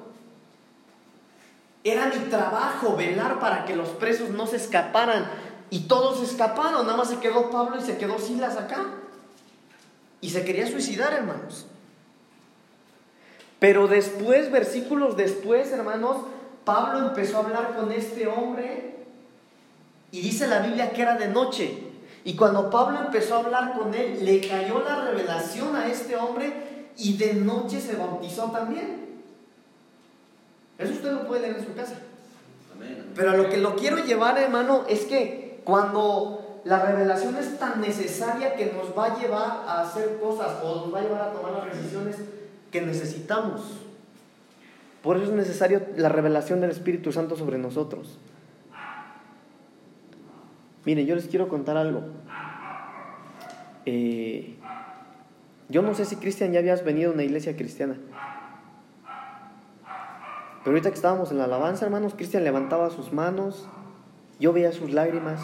era 1.83 2.07
mi 2.07 2.17
trabajo 2.29 2.95
velar 2.95 3.39
para 3.39 3.65
que 3.65 3.75
los 3.75 3.89
presos 3.89 4.29
no 4.29 4.45
se 4.45 4.57
escaparan. 4.57 5.25
Y 5.69 5.87
todos 5.87 6.21
escaparon, 6.21 6.85
nada 6.85 6.97
más 6.97 7.09
se 7.09 7.19
quedó 7.19 7.49
Pablo 7.49 7.77
y 7.77 7.81
se 7.81 7.97
quedó 7.97 8.19
Silas 8.19 8.57
acá. 8.57 8.85
Y 10.21 10.29
se 10.29 10.43
quería 10.43 10.67
suicidar, 10.67 11.13
hermanos. 11.13 11.67
Pero 13.59 13.87
después, 13.87 14.51
versículos 14.51 15.17
después, 15.17 15.71
hermanos, 15.71 16.17
Pablo 16.63 17.07
empezó 17.07 17.37
a 17.37 17.39
hablar 17.41 17.75
con 17.75 17.91
este 17.91 18.27
hombre 18.27 18.95
y 20.11 20.21
dice 20.21 20.47
la 20.47 20.59
Biblia 20.59 20.91
que 20.91 21.01
era 21.01 21.17
de 21.17 21.27
noche. 21.27 21.83
Y 22.23 22.35
cuando 22.35 22.69
Pablo 22.69 22.99
empezó 22.99 23.35
a 23.35 23.39
hablar 23.39 23.77
con 23.77 23.93
él, 23.93 24.23
le 24.25 24.41
cayó 24.41 24.83
la 24.83 25.05
revelación 25.05 25.75
a 25.75 25.87
este 25.87 26.15
hombre 26.15 26.51
y 26.97 27.17
de 27.17 27.35
noche 27.35 27.79
se 27.79 27.95
bautizó 27.95 28.51
también. 28.51 29.07
Eso 30.77 30.93
usted 30.93 31.13
lo 31.13 31.27
puede 31.27 31.41
leer 31.41 31.57
en 31.57 31.65
su 31.65 31.73
casa. 31.73 31.95
Pero 33.15 33.31
a 33.31 33.37
lo 33.37 33.49
que 33.49 33.57
lo 33.57 33.75
quiero 33.75 33.97
llevar, 34.03 34.37
hermano, 34.37 34.85
es 34.87 35.05
que 35.05 35.61
cuando 35.63 36.46
la 36.67 36.85
revelación 36.85 37.35
es 37.37 37.57
tan 37.57 37.79
necesaria 37.79 38.55
que 38.55 38.73
nos 38.73 38.97
va 38.97 39.05
a 39.05 39.19
llevar 39.19 39.63
a 39.65 39.81
hacer 39.81 40.19
cosas 40.19 40.61
o 40.61 40.75
nos 40.75 40.93
va 40.93 40.99
a 40.99 41.01
llevar 41.01 41.21
a 41.21 41.31
tomar 41.31 41.53
las 41.53 41.77
decisiones 41.77 42.17
que 42.71 42.81
necesitamos. 42.81 43.61
Por 45.01 45.15
eso 45.15 45.27
es 45.27 45.31
necesario 45.31 45.81
la 45.95 46.09
revelación 46.09 46.59
del 46.59 46.71
Espíritu 46.71 47.13
Santo 47.13 47.37
sobre 47.37 47.57
nosotros. 47.57 48.19
Miren, 50.83 51.05
yo 51.05 51.15
les 51.15 51.27
quiero 51.27 51.47
contar 51.47 51.77
algo. 51.77 52.01
Eh, 53.85 54.57
yo 55.69 55.81
no 55.81 55.93
sé 55.93 56.03
si 56.03 56.17
Cristian 56.17 56.51
ya 56.51 56.59
habías 56.59 56.83
venido 56.83 57.11
a 57.11 57.13
una 57.13 57.23
iglesia 57.23 57.55
cristiana. 57.55 57.95
Pero 60.63 60.71
ahorita 60.75 60.89
que 60.89 60.95
estábamos 60.95 61.31
en 61.31 61.37
la 61.37 61.45
alabanza, 61.45 61.85
hermanos, 61.85 62.13
Cristian 62.13 62.43
levantaba 62.43 62.89
sus 62.89 63.13
manos, 63.13 63.69
yo 64.41 64.51
veía 64.51 64.73
sus 64.73 64.91
lágrimas. 64.91 65.39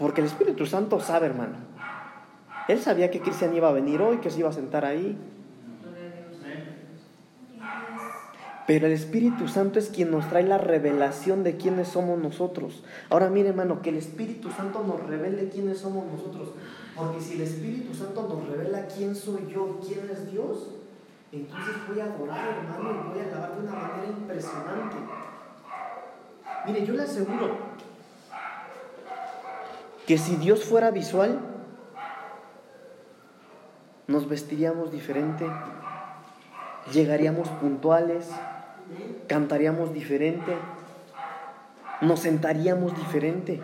Porque 0.00 0.22
el 0.22 0.28
Espíritu 0.28 0.64
Santo 0.64 0.98
sabe, 0.98 1.26
hermano. 1.26 1.56
Él 2.68 2.80
sabía 2.80 3.10
que 3.10 3.20
Cristian 3.20 3.54
iba 3.54 3.68
a 3.68 3.72
venir 3.72 4.00
hoy, 4.00 4.16
que 4.16 4.30
se 4.30 4.40
iba 4.40 4.48
a 4.48 4.52
sentar 4.52 4.86
ahí. 4.86 5.18
Pero 8.66 8.86
el 8.86 8.92
Espíritu 8.92 9.46
Santo 9.46 9.78
es 9.78 9.90
quien 9.90 10.10
nos 10.10 10.26
trae 10.28 10.44
la 10.44 10.56
revelación 10.56 11.42
de 11.42 11.56
quiénes 11.58 11.88
somos 11.88 12.18
nosotros. 12.18 12.82
Ahora 13.10 13.28
mire, 13.28 13.50
hermano, 13.50 13.82
que 13.82 13.90
el 13.90 13.96
Espíritu 13.96 14.50
Santo 14.50 14.82
nos 14.86 15.06
revele 15.06 15.50
quiénes 15.50 15.78
somos 15.78 16.06
nosotros. 16.10 16.50
Porque 16.96 17.20
si 17.20 17.34
el 17.34 17.42
Espíritu 17.42 17.92
Santo 17.92 18.26
nos 18.26 18.48
revela 18.48 18.86
quién 18.86 19.14
soy 19.14 19.52
yo, 19.52 19.80
quién 19.86 20.08
es 20.10 20.30
Dios, 20.30 20.68
entonces 21.30 21.74
voy 21.88 22.00
a 22.00 22.04
adorar, 22.04 22.48
hermano, 22.48 22.90
y 22.90 23.08
voy 23.12 23.20
a 23.20 23.28
alabar 23.28 23.54
de 23.54 23.68
una 23.68 23.72
manera 23.72 24.06
impresionante. 24.08 24.96
Mire, 26.66 26.86
yo 26.86 26.94
le 26.94 27.02
aseguro 27.02 27.69
que 30.06 30.18
si 30.18 30.36
Dios 30.36 30.64
fuera 30.64 30.90
visual, 30.90 31.38
nos 34.06 34.28
vestiríamos 34.28 34.90
diferente, 34.90 35.46
llegaríamos 36.92 37.48
puntuales, 37.48 38.28
cantaríamos 39.28 39.92
diferente, 39.92 40.56
nos 42.00 42.20
sentaríamos 42.20 42.96
diferente, 42.96 43.60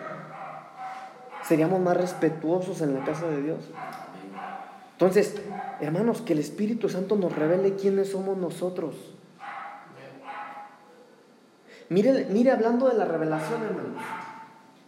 seríamos 1.43 1.81
más 1.81 1.97
respetuosos 1.97 2.81
en 2.81 2.95
la 2.95 3.05
casa 3.05 3.27
de 3.27 3.43
Dios. 3.43 3.59
Entonces, 4.93 5.35
hermanos, 5.81 6.23
que 6.23 6.33
el 6.33 6.39
Espíritu 6.39 6.89
Santo 6.89 7.17
nos 7.17 7.35
revele 7.35 7.75
quiénes 7.75 8.13
somos 8.13 8.37
nosotros. 8.39 8.95
Mire, 11.89 12.27
mire 12.31 12.51
hablando 12.51 12.89
de 12.89 12.95
la 12.95 13.05
revelación, 13.05 13.63
hermanos. 13.63 14.03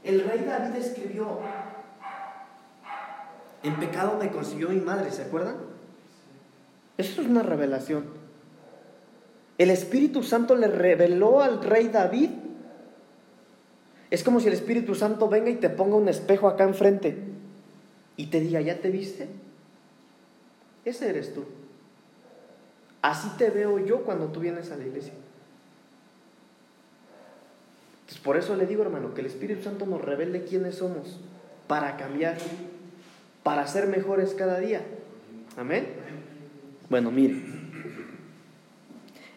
El 0.09 0.25
rey 0.25 0.43
David 0.43 0.75
escribió, 0.77 1.39
en 3.63 3.77
pecado 3.79 4.17
me 4.19 4.31
consiguió 4.31 4.71
mi 4.71 4.81
madre, 4.81 5.11
¿se 5.11 5.21
acuerdan? 5.21 5.57
Eso 6.97 7.21
es 7.21 7.29
una 7.29 7.43
revelación. 7.43 8.05
El 9.59 9.69
Espíritu 9.69 10.23
Santo 10.23 10.57
le 10.57 10.69
reveló 10.69 11.43
al 11.43 11.63
rey 11.63 11.89
David. 11.89 12.31
Es 14.11 14.25
como 14.25 14.41
si 14.41 14.47
el 14.47 14.55
Espíritu 14.55 14.95
Santo 14.95 15.29
venga 15.29 15.51
y 15.51 15.57
te 15.57 15.69
ponga 15.69 15.97
un 15.97 16.09
espejo 16.09 16.49
acá 16.49 16.65
enfrente 16.65 17.19
y 18.17 18.29
te 18.29 18.41
diga, 18.41 18.63
¿ya 18.63 18.81
te 18.81 18.91
viste? 18.91 19.29
Ese 20.87 21.11
eres 21.11 21.35
tú. 21.35 21.45
Así 23.03 23.29
te 23.37 23.51
veo 23.51 23.79
yo 23.79 24.05
cuando 24.05 24.29
tú 24.29 24.41
vienes 24.41 24.71
a 24.73 24.77
la 24.77 24.87
iglesia. 24.87 25.13
Por 28.17 28.37
eso 28.37 28.57
le 28.57 28.67
digo, 28.67 28.83
hermano, 28.83 29.15
que 29.15 29.21
el 29.21 29.27
Espíritu 29.27 29.65
Santo 29.65 29.87
nos 29.87 30.01
revele 30.01 30.45
quiénes 30.45 30.77
somos 30.77 31.21
para 31.67 31.97
cambiar, 31.97 32.39
para 33.43 33.67
ser 33.67 33.87
mejores 33.87 34.35
cada 34.35 34.59
día. 34.59 34.83
Amén. 35.57 35.87
Bueno, 36.89 37.11
mire. 37.11 37.43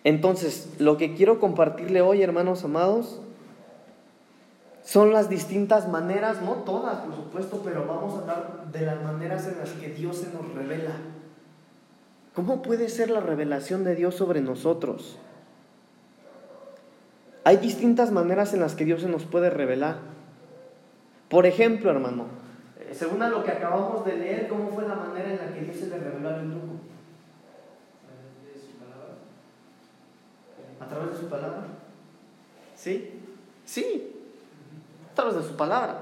Entonces, 0.04 0.76
lo 0.80 0.98
que 0.98 1.14
quiero 1.14 1.40
compartirle 1.40 2.02
hoy, 2.02 2.24
hermanos 2.24 2.64
amados, 2.64 3.22
son 4.84 5.14
las 5.14 5.30
distintas 5.30 5.88
maneras, 5.90 6.42
no 6.42 6.54
todas, 6.64 7.02
por 7.02 7.16
supuesto, 7.16 7.62
pero 7.64 7.86
vamos 7.86 8.16
a 8.16 8.22
hablar 8.22 8.72
de 8.72 8.82
las 8.82 9.04
maneras 9.04 9.48
en 9.48 9.60
las 9.60 9.70
que 9.72 9.90
Dios 9.90 10.18
se 10.18 10.34
nos 10.34 10.54
revela. 10.56 10.92
¿Cómo 12.34 12.62
puede 12.62 12.90
ser 12.90 13.10
la 13.10 13.20
revelación 13.20 13.84
de 13.84 13.96
Dios 13.96 14.16
sobre 14.16 14.42
nosotros? 14.42 15.20
Hay 17.44 17.58
distintas 17.58 18.12
maneras 18.12 18.54
en 18.54 18.60
las 18.60 18.76
que 18.76 18.86
Dios 18.86 19.02
se 19.02 19.08
nos 19.10 19.24
puede 19.26 19.50
revelar. 19.50 19.98
Por 21.30 21.46
ejemplo, 21.46 21.90
hermano, 21.90 22.26
eh, 22.80 22.94
según 22.94 23.22
a 23.24 23.30
lo 23.30 23.44
que 23.44 23.52
acabamos 23.52 24.06
de 24.06 24.18
leer, 24.18 24.48
¿cómo 24.48 24.70
fue 24.70 24.88
la 24.88 24.96
manera 24.96 25.30
en 25.32 25.38
la 25.38 25.54
que 25.54 25.62
Dios 25.62 25.78
se 25.78 25.88
le 25.88 25.98
reveló 25.98 26.30
al 26.30 26.40
eunuco? 26.42 26.76
de 28.46 28.60
su 28.60 28.78
palabra. 28.78 29.16
¿A 30.82 30.88
través 30.88 31.12
de 31.14 31.18
su 31.18 31.30
palabra? 31.30 31.64
¿Sí? 32.76 33.12
Sí, 33.66 34.14
a 35.12 35.16
través 35.16 35.36
de 35.36 35.44
su 35.44 35.56
palabra. 35.56 36.00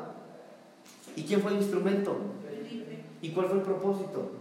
¿Y 1.16 1.24
quién 1.24 1.42
fue 1.42 1.52
el 1.52 1.58
instrumento? 1.58 2.18
¿Y 3.22 3.32
cuál 3.32 3.48
fue 3.48 3.58
el 3.58 3.64
propósito? 3.64 4.32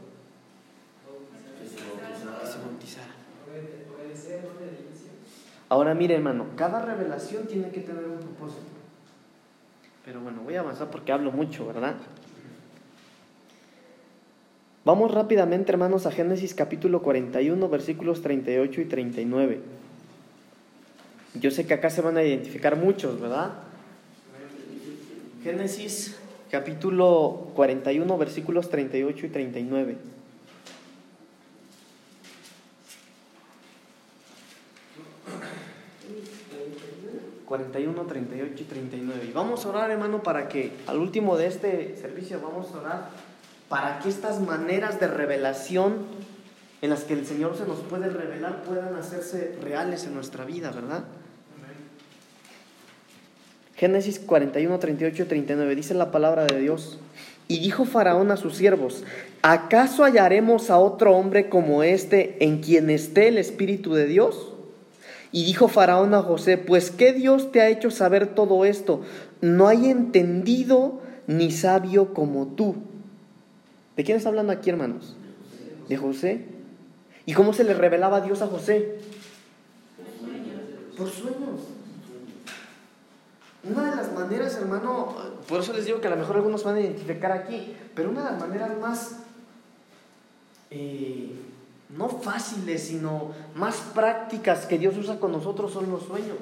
Que 1.60 1.68
se 1.68 1.74
Que 1.74 1.82
se 1.82 2.26
bautizara. 2.30 2.64
bautizara. 2.64 3.12
Obede- 3.50 3.86
Obedecer, 3.94 4.44
no 4.44 4.50
obediencia. 4.50 5.10
Ahora 5.68 5.94
mire, 5.94 6.14
hermano, 6.14 6.46
cada 6.56 6.84
revelación 6.84 7.46
tiene 7.46 7.70
que 7.70 7.80
tener 7.80 8.04
un 8.04 8.18
propósito. 8.18 8.62
Pero 10.04 10.20
bueno, 10.20 10.40
voy 10.42 10.56
a 10.56 10.60
avanzar 10.60 10.90
porque 10.90 11.12
hablo 11.12 11.30
mucho, 11.30 11.66
¿verdad? 11.66 11.96
Vamos 14.84 15.10
rápidamente, 15.12 15.70
hermanos, 15.70 16.06
a 16.06 16.10
Génesis 16.10 16.54
capítulo 16.54 17.02
41, 17.02 17.68
versículos 17.68 18.22
38 18.22 18.80
y 18.80 18.84
39. 18.86 19.60
Yo 21.34 21.50
sé 21.50 21.66
que 21.66 21.74
acá 21.74 21.90
se 21.90 22.00
van 22.00 22.16
a 22.16 22.22
identificar 22.22 22.76
muchos, 22.76 23.20
¿verdad? 23.20 23.52
Génesis 25.44 26.16
capítulo 26.50 27.50
41, 27.54 28.16
versículos 28.16 28.70
38 28.70 29.26
y 29.26 29.28
39. 29.28 29.96
41, 37.48 38.02
38 38.02 38.54
y 38.58 38.64
39. 38.64 39.26
Y 39.30 39.32
vamos 39.32 39.64
a 39.64 39.70
orar, 39.70 39.90
hermano, 39.90 40.22
para 40.22 40.48
que 40.48 40.72
al 40.86 40.98
último 40.98 41.38
de 41.38 41.46
este 41.46 41.96
servicio 41.96 42.40
vamos 42.42 42.74
a 42.74 42.78
orar 42.78 43.10
para 43.70 43.98
que 44.00 44.10
estas 44.10 44.40
maneras 44.40 45.00
de 45.00 45.08
revelación 45.08 45.96
en 46.82 46.90
las 46.90 47.04
que 47.04 47.14
el 47.14 47.26
Señor 47.26 47.56
se 47.56 47.66
nos 47.66 47.80
puede 47.80 48.08
revelar 48.10 48.62
puedan 48.64 48.94
hacerse 48.96 49.56
reales 49.62 50.04
en 50.04 50.14
nuestra 50.14 50.44
vida, 50.44 50.70
¿verdad? 50.70 51.04
Génesis 53.76 54.18
41, 54.18 54.78
38 54.78 55.22
y 55.22 55.26
39 55.26 55.74
dice 55.74 55.94
la 55.94 56.10
palabra 56.10 56.44
de 56.44 56.60
Dios. 56.60 56.98
Y 57.46 57.60
dijo 57.60 57.86
Faraón 57.86 58.30
a 58.30 58.36
sus 58.36 58.56
siervos, 58.56 59.04
¿acaso 59.40 60.04
hallaremos 60.04 60.68
a 60.68 60.78
otro 60.78 61.16
hombre 61.16 61.48
como 61.48 61.82
este 61.82 62.44
en 62.44 62.60
quien 62.60 62.90
esté 62.90 63.28
el 63.28 63.38
Espíritu 63.38 63.94
de 63.94 64.06
Dios? 64.06 64.47
Y 65.30 65.44
dijo 65.44 65.68
Faraón 65.68 66.14
a 66.14 66.22
José, 66.22 66.56
pues 66.56 66.90
¿qué 66.90 67.12
Dios 67.12 67.52
te 67.52 67.60
ha 67.60 67.68
hecho 67.68 67.90
saber 67.90 68.34
todo 68.34 68.64
esto? 68.64 69.02
No 69.40 69.68
hay 69.68 69.90
entendido 69.90 71.00
ni 71.26 71.50
sabio 71.50 72.14
como 72.14 72.46
tú. 72.46 72.76
¿De 73.96 74.04
quién 74.04 74.16
está 74.16 74.30
hablando 74.30 74.52
aquí, 74.52 74.70
hermanos? 74.70 75.16
De 75.88 75.96
José. 75.96 76.46
¿Y 77.26 77.34
cómo 77.34 77.52
se 77.52 77.64
le 77.64 77.74
revelaba 77.74 78.22
Dios 78.22 78.40
a 78.40 78.46
José? 78.46 79.00
Por 80.96 81.10
sueños. 81.10 81.60
Una 83.64 83.90
de 83.90 83.96
las 83.96 84.12
maneras, 84.12 84.56
hermano, 84.56 85.14
por 85.46 85.60
eso 85.60 85.72
les 85.72 85.84
digo 85.84 86.00
que 86.00 86.06
a 86.06 86.10
lo 86.10 86.16
mejor 86.16 86.36
algunos 86.36 86.64
van 86.64 86.76
a 86.76 86.80
identificar 86.80 87.32
aquí, 87.32 87.74
pero 87.94 88.10
una 88.10 88.24
de 88.24 88.30
las 88.30 88.40
maneras 88.40 88.78
más, 88.78 89.16
eh, 90.70 91.34
no 91.90 92.08
fáciles, 92.08 92.88
sino 92.88 93.32
más 93.54 93.76
prácticas 93.94 94.66
que 94.66 94.78
Dios 94.78 94.96
usa 94.96 95.18
con 95.18 95.32
nosotros 95.32 95.72
son 95.72 95.90
los 95.90 96.04
sueños. 96.04 96.38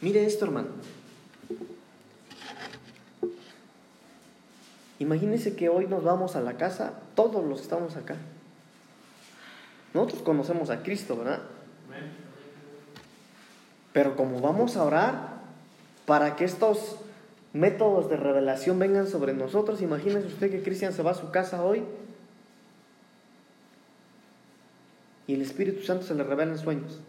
Mire 0.00 0.24
esto, 0.24 0.44
hermano. 0.44 0.68
Imagínense 4.98 5.54
que 5.54 5.68
hoy 5.68 5.86
nos 5.86 6.04
vamos 6.04 6.36
a 6.36 6.40
la 6.40 6.56
casa, 6.56 6.94
todos 7.14 7.44
los 7.44 7.58
que 7.58 7.64
estamos 7.64 7.96
acá. 7.96 8.16
Nosotros 9.92 10.22
conocemos 10.22 10.70
a 10.70 10.82
Cristo, 10.82 11.16
¿verdad? 11.16 11.40
Pero 13.92 14.16
como 14.16 14.40
vamos 14.40 14.76
a 14.76 14.84
orar 14.84 15.34
para 16.06 16.36
que 16.36 16.44
estos 16.44 16.96
métodos 17.54 18.10
de 18.10 18.16
revelación 18.16 18.78
vengan 18.78 19.06
sobre 19.06 19.32
nosotros, 19.32 19.80
imagínese 19.80 20.26
usted 20.26 20.50
que 20.50 20.62
Cristian 20.62 20.92
se 20.92 21.02
va 21.02 21.12
a 21.12 21.14
su 21.14 21.30
casa 21.30 21.64
hoy 21.64 21.84
y 25.26 25.34
el 25.34 25.40
Espíritu 25.40 25.82
Santo 25.84 26.04
se 26.04 26.14
le 26.14 26.24
revela 26.24 26.52
en 26.52 26.58
sueños 26.58 27.00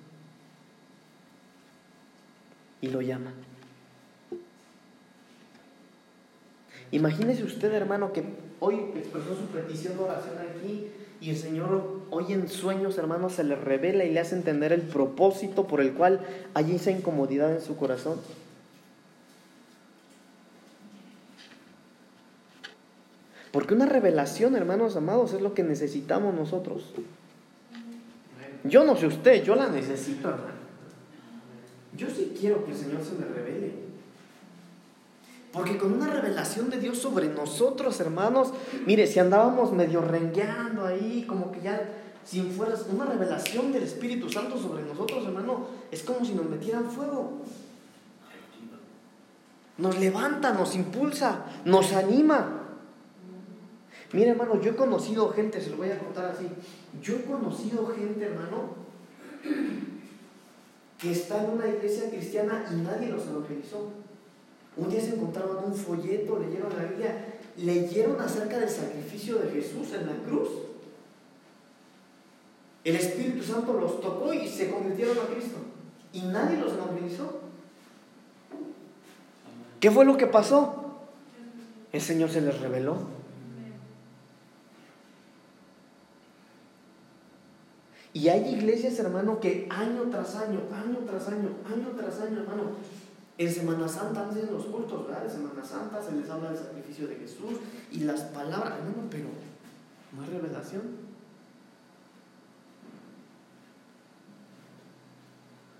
y 2.79 2.88
lo 2.88 3.01
llama. 3.01 3.34
Imagínese 6.91 7.43
usted, 7.43 7.73
hermano, 7.73 8.13
que 8.13 8.23
hoy 8.60 8.75
expresó 8.95 9.36
su 9.36 9.47
petición 9.47 9.97
de 9.97 10.03
oración 10.03 10.36
aquí 10.38 10.88
y 11.19 11.31
el 11.31 11.38
Señor 11.38 12.01
hoy 12.12 12.31
en 12.31 12.47
sueños, 12.47 12.99
hermano, 12.99 13.31
se 13.31 13.43
le 13.43 13.55
revela 13.55 14.05
y 14.05 14.13
le 14.13 14.19
hace 14.19 14.36
entender 14.36 14.71
el 14.71 14.84
propósito 14.84 15.65
por 15.65 15.81
el 15.81 15.93
cual 15.93 16.21
hay 16.53 16.75
esa 16.75 16.91
incomodidad 16.91 17.51
en 17.51 17.62
su 17.62 17.75
corazón. 17.75 18.19
Porque 23.55 23.73
una 23.73 23.85
revelación, 23.85 24.57
hermanos 24.57 24.97
amados, 24.97 25.31
es 25.31 25.39
lo 25.39 25.53
que 25.53 25.63
necesitamos 25.63 26.35
nosotros. 26.35 26.91
Yo 28.65 28.83
no 28.83 28.97
sé 28.97 29.07
usted, 29.07 29.45
yo 29.45 29.55
la 29.55 29.69
necesito, 29.69 30.27
hermano. 30.27 30.59
Yo 31.95 32.07
sí 32.09 32.35
quiero 32.37 32.65
que 32.65 32.71
el 32.71 32.77
Señor 32.77 33.01
se 33.01 33.13
me 33.13 33.25
revele. 33.25 33.71
Porque 35.53 35.77
con 35.77 35.93
una 35.93 36.07
revelación 36.07 36.69
de 36.69 36.81
Dios 36.81 36.97
sobre 36.97 37.29
nosotros, 37.29 37.97
hermanos, 38.01 38.51
mire, 38.85 39.07
si 39.07 39.19
andábamos 39.19 39.71
medio 39.71 40.01
rengueando 40.01 40.85
ahí, 40.85 41.23
como 41.25 41.53
que 41.53 41.61
ya, 41.61 41.81
si 42.25 42.41
fuera 42.41 42.75
una 42.91 43.05
revelación 43.05 43.71
del 43.71 43.83
Espíritu 43.83 44.29
Santo 44.29 44.57
sobre 44.57 44.83
nosotros, 44.83 45.23
hermano, 45.23 45.67
es 45.91 46.03
como 46.03 46.25
si 46.25 46.33
nos 46.33 46.49
metieran 46.49 46.91
fuego. 46.91 47.31
Nos 49.77 49.97
levanta, 49.97 50.51
nos 50.51 50.75
impulsa, 50.75 51.45
nos 51.63 51.93
anima. 51.93 52.63
Mire, 54.13 54.31
hermano, 54.31 54.61
yo 54.61 54.71
he 54.71 54.75
conocido 54.75 55.29
gente, 55.29 55.59
se 55.59 55.71
lo 55.71 55.77
voy 55.77 55.89
a 55.89 55.99
contar 55.99 56.25
así. 56.25 56.47
Yo 57.01 57.15
he 57.15 57.21
conocido 57.23 57.87
gente, 57.87 58.25
hermano, 58.25 58.75
que 60.97 61.11
está 61.11 61.43
en 61.43 61.51
una 61.51 61.67
iglesia 61.67 62.09
cristiana 62.09 62.65
y 62.71 62.75
nadie 62.75 63.09
los 63.09 63.27
evangelizó. 63.27 63.89
Un 64.77 64.89
día 64.89 65.01
se 65.01 65.15
encontraban 65.15 65.65
un 65.65 65.73
folleto, 65.73 66.39
leyeron 66.39 66.75
la 66.77 66.85
Biblia, 66.85 67.25
leyeron 67.57 68.19
acerca 68.19 68.59
del 68.59 68.69
sacrificio 68.69 69.37
de 69.39 69.49
Jesús 69.51 69.93
en 69.93 70.07
la 70.07 70.13
cruz. 70.25 70.49
El 72.83 72.95
Espíritu 72.95 73.43
Santo 73.43 73.73
los 73.73 73.99
tocó 73.99 74.33
y 74.33 74.47
se 74.47 74.69
convirtieron 74.69 75.17
a 75.17 75.33
Cristo. 75.33 75.57
Y 76.13 76.21
nadie 76.21 76.57
los 76.57 76.73
evangelizó. 76.73 77.39
¿Qué 79.79 79.89
fue 79.89 80.05
lo 80.05 80.17
que 80.17 80.27
pasó? 80.27 80.97
El 81.91 82.01
Señor 82.01 82.29
se 82.29 82.41
les 82.41 82.59
reveló. 82.59 83.14
Y 88.15 88.30
hay 88.30 88.56
iglesias, 88.56 88.97
hermano, 88.99 89.41
que 89.41 89.67
año 89.69 90.04
tras 90.10 90.38
año, 90.38 90.62
año 90.71 90.99
tras 91.06 91.28
año, 91.28 91.49
año 91.67 91.89
tras 91.97 92.21
año, 92.21 92.43
hermano, 92.43 92.63
en 93.38 93.54
Semana 93.54 93.89
Santa 93.89 94.30
hacen 94.30 94.54
los 94.54 94.67
cultos, 94.67 95.06
¿verdad? 95.06 95.25
En 95.25 95.32
Semana 95.32 95.65
Santa 95.65 96.01
se 96.01 96.13
les 96.15 96.30
habla 96.30 96.51
del 96.51 96.58
sacrificio 96.58 97.10
de 97.10 97.15
Jesús 97.17 97.60
y 97.91 97.99
las 98.06 98.21
palabras, 98.21 98.75
hermano, 98.80 99.10
pero 99.12 99.25
No 100.15 100.23
hay 100.23 100.30
revelación. 100.30 100.84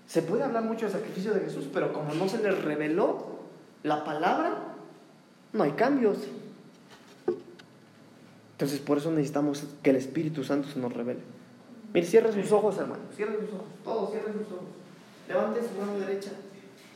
Se 0.06 0.20
puede 0.20 0.42
hablar 0.42 0.62
mucho 0.62 0.84
del 0.84 0.92
sacrificio 0.92 1.32
de 1.32 1.40
Jesús, 1.40 1.70
pero 1.72 1.94
como 1.94 2.12
no 2.12 2.28
se 2.28 2.36
le 2.36 2.50
reveló 2.50 3.38
la 3.82 4.04
palabra, 4.04 4.58
no 5.54 5.62
hay 5.62 5.72
cambios. 5.72 6.18
Entonces 8.52 8.78
por 8.80 8.98
eso 8.98 9.10
necesitamos 9.10 9.64
que 9.82 9.88
el 9.88 9.96
Espíritu 9.96 10.44
Santo 10.44 10.68
se 10.68 10.78
nos 10.78 10.92
revele. 10.92 11.35
Mire, 11.96 12.06
cierre 12.06 12.30
sus 12.30 12.52
ojos, 12.52 12.76
hermano. 12.76 13.04
Cierre 13.16 13.36
sus 13.40 13.54
ojos. 13.54 13.66
Todos 13.82 14.10
cierren 14.10 14.34
sus 14.34 14.52
ojos. 14.52 14.68
Levante 15.26 15.60
su 15.62 15.80
mano 15.80 15.98
derecha 15.98 16.30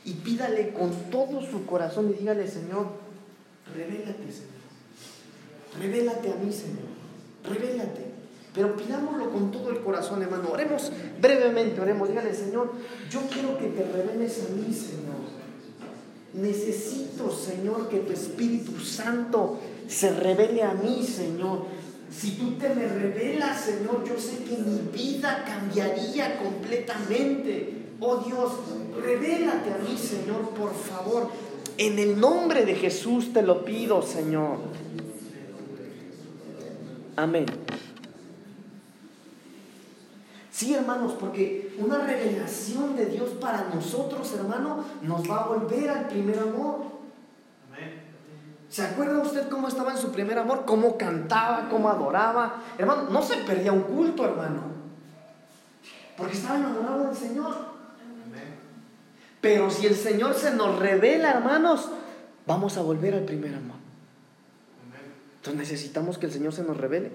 y 0.05 0.13
pídale 0.13 0.73
con 0.73 0.91
todo 1.09 1.41
su 1.41 1.65
corazón 1.65 2.11
y 2.11 2.19
dígale, 2.19 2.47
Señor, 2.47 2.85
revélate, 3.75 4.31
Señor. 4.31 4.61
Revélate 5.79 6.31
a 6.31 6.35
mí, 6.35 6.53
Señor. 6.53 6.85
Revélate. 7.49 8.11
Pero 8.53 8.75
pidámoslo 8.75 9.31
con 9.31 9.49
todo 9.49 9.71
el 9.71 9.79
corazón, 9.79 10.21
hermano. 10.21 10.51
Oremos 10.51 10.91
brevemente, 11.19 11.81
oremos. 11.81 12.07
Dígale, 12.07 12.35
Señor, 12.35 12.71
yo 13.09 13.21
quiero 13.21 13.57
que 13.57 13.69
te 13.69 13.83
reveles 13.83 14.45
a 14.45 14.53
mí, 14.53 14.71
Señor. 14.71 15.31
Necesito, 16.35 17.31
Señor, 17.31 17.89
que 17.89 18.01
tu 18.01 18.13
Espíritu 18.13 18.79
Santo 18.79 19.57
se 19.87 20.11
revele 20.11 20.61
a 20.61 20.75
mí, 20.75 21.03
Señor. 21.03 21.65
Si 22.11 22.31
tú 22.31 22.51
te 22.53 22.69
me 22.69 22.87
revelas, 22.87 23.61
Señor, 23.61 24.03
yo 24.03 24.19
sé 24.19 24.43
que 24.43 24.57
mi 24.57 24.79
vida 24.91 25.45
cambiaría 25.45 26.37
completamente. 26.37 27.85
Oh 27.99 28.17
Dios, 28.17 28.51
revélate 29.01 29.71
a 29.71 29.77
mí, 29.77 29.97
Señor, 29.97 30.49
por 30.49 30.73
favor. 30.73 31.29
En 31.77 31.97
el 31.99 32.19
nombre 32.19 32.65
de 32.65 32.75
Jesús 32.75 33.31
te 33.31 33.41
lo 33.41 33.63
pido, 33.63 34.01
Señor. 34.01 34.57
Amén. 37.15 37.45
Sí, 40.51 40.73
hermanos, 40.73 41.13
porque 41.19 41.73
una 41.79 42.05
revelación 42.05 42.95
de 42.95 43.05
Dios 43.05 43.29
para 43.39 43.69
nosotros, 43.73 44.31
hermano, 44.33 44.83
nos 45.01 45.27
va 45.27 45.43
a 45.43 45.47
volver 45.47 45.89
al 45.89 46.07
primer 46.07 46.37
amor. 46.37 46.90
¿Se 48.71 48.81
acuerda 48.81 49.19
usted 49.19 49.49
cómo 49.49 49.67
estaba 49.67 49.91
en 49.91 49.97
su 49.97 50.13
primer 50.13 50.39
amor? 50.39 50.63
¿Cómo 50.65 50.97
cantaba? 50.97 51.67
¿Cómo 51.69 51.89
adoraba? 51.89 52.63
Hermano, 52.77 53.09
no 53.09 53.21
se 53.21 53.35
perdía 53.39 53.73
un 53.73 53.81
culto, 53.81 54.23
hermano. 54.23 54.61
Porque 56.15 56.37
estaba 56.37 56.57
enamorado 56.57 57.07
del 57.07 57.15
Señor. 57.15 57.53
Pero 59.41 59.69
si 59.69 59.87
el 59.87 59.95
Señor 59.95 60.35
se 60.35 60.53
nos 60.53 60.79
revela, 60.79 61.31
hermanos, 61.31 61.89
vamos 62.47 62.77
a 62.77 62.81
volver 62.81 63.13
al 63.13 63.23
primer 63.23 63.55
amor. 63.55 63.75
Entonces 65.35 65.59
necesitamos 65.59 66.17
que 66.17 66.27
el 66.27 66.31
Señor 66.31 66.53
se 66.53 66.63
nos 66.63 66.77
revele. 66.77 67.11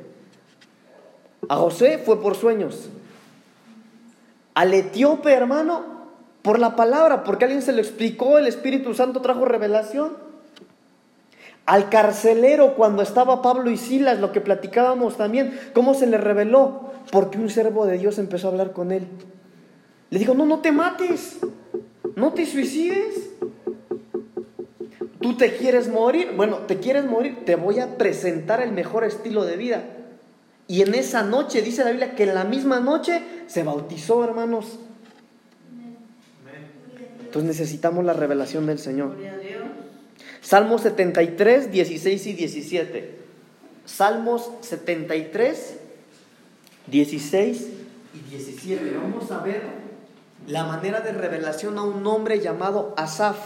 A 1.49 1.57
José 1.57 1.97
fue 2.05 2.21
por 2.21 2.35
sueños. 2.35 2.91
Al 4.53 4.75
etíope, 4.75 5.33
hermano, 5.33 6.11
por 6.43 6.59
la 6.59 6.77
palabra, 6.77 7.25
porque 7.25 7.47
alguien 7.47 7.63
se 7.63 7.73
lo 7.73 7.79
explicó, 7.79 8.37
el 8.37 8.47
Espíritu 8.47 8.93
Santo 8.93 9.23
trajo 9.23 9.47
revelación. 9.47 10.26
Al 11.67 11.89
carcelero, 11.89 12.75
cuando 12.77 13.03
estaba 13.03 13.43
Pablo 13.43 13.71
y 13.71 13.77
Silas, 13.77 14.21
lo 14.21 14.31
que 14.31 14.41
platicábamos 14.41 15.17
también, 15.17 15.59
¿cómo 15.75 15.95
se 15.95 16.07
le 16.07 16.17
reveló? 16.17 16.93
Porque 17.11 17.39
un 17.39 17.51
servo 17.51 17.87
de 17.87 17.99
Dios 17.99 18.19
empezó 18.19 18.47
a 18.47 18.51
hablar 18.53 18.73
con 18.73 18.93
él. 18.93 19.09
Le 20.11 20.21
dijo, 20.21 20.35
no, 20.35 20.47
no 20.47 20.61
te 20.61 20.71
mates, 20.71 21.39
no 22.15 22.33
te 22.33 22.47
suicides. 22.47 23.31
¿Tú 25.21 25.37
te 25.37 25.57
quieres 25.57 25.89
morir? 25.89 26.35
Bueno, 26.37 26.59
¿te 26.59 26.79
quieres 26.79 27.05
morir? 27.05 27.45
Te 27.45 27.57
voy 27.57 27.81
a 27.81 27.99
presentar 27.99 28.61
el 28.61 28.71
mejor 28.71 29.03
estilo 29.03 29.45
de 29.45 29.57
vida. 29.57 29.83
Y 30.69 30.83
en 30.83 30.95
esa 30.95 31.25
noche, 31.25 31.63
dice 31.63 31.83
la 31.83 31.91
Biblia, 31.91 32.15
que 32.15 32.25
en 32.25 32.35
la 32.35 32.45
misma 32.45 32.79
noche 32.79 33.23
se 33.49 33.65
bautizó, 33.65 34.23
hermanos. 34.23 34.79
Entonces 37.25 37.49
necesitamos 37.49 38.05
la 38.05 38.13
revelación 38.13 38.67
del 38.67 38.79
Señor. 38.79 39.17
Salmos 40.47 40.83
73, 40.83 41.73
16 41.73 42.27
y 42.29 42.33
17. 42.35 43.19
Salmos 43.85 44.49
73, 44.61 45.77
16 46.87 47.67
y 48.15 48.31
17. 48.31 48.97
Vamos 48.97 49.33
a 49.33 49.41
ver 49.41 49.63
la 50.47 50.63
manera 50.63 51.01
de 51.01 51.11
revelación 51.11 51.77
a 51.79 51.83
un 51.83 52.07
hombre 52.07 52.39
llamado 52.39 52.95
Asaf. 52.97 53.39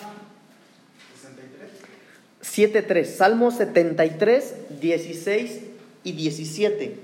7.3. 2.42 3.06
Salmos 3.06 3.54
73, 3.54 4.54
16 4.78 5.60
y 6.04 6.12
17. 6.12 7.00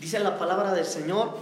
Dice 0.00 0.18
la 0.18 0.36
palabra 0.36 0.74
del 0.74 0.86
Señor. 0.86 1.36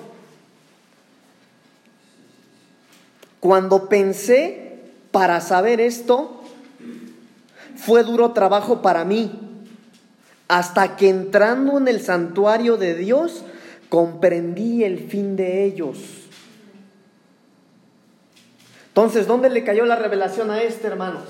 Cuando 3.40 3.88
pensé 3.88 4.63
para 5.14 5.40
saber 5.40 5.81
esto, 5.81 6.42
fue 7.77 8.03
duro 8.03 8.33
trabajo 8.33 8.83
para 8.83 9.05
mí, 9.05 9.31
hasta 10.48 10.96
que 10.96 11.09
entrando 11.09 11.79
en 11.79 11.87
el 11.87 12.00
santuario 12.00 12.77
de 12.79 12.96
Dios, 12.96 13.44
comprendí 13.88 14.83
el 14.83 15.09
fin 15.09 15.37
de 15.37 15.66
ellos. 15.66 15.98
Entonces, 18.88 19.29
¿dónde 19.29 19.50
le 19.50 19.62
cayó 19.62 19.87
la 19.87 19.94
revelación 19.94 20.50
a 20.50 20.61
este, 20.61 20.88
hermanos? 20.88 21.22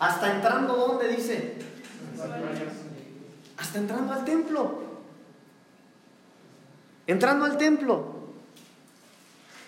Hasta 0.00 0.34
entrando, 0.34 0.74
¿dónde 0.74 1.06
dice? 1.06 1.54
Hasta 3.58 3.78
entrando 3.78 4.12
al 4.12 4.24
templo. 4.24 4.82
Entrando 7.06 7.44
al 7.44 7.56
templo. 7.58 8.06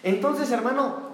Entonces, 0.03 0.51
hermano, 0.51 1.14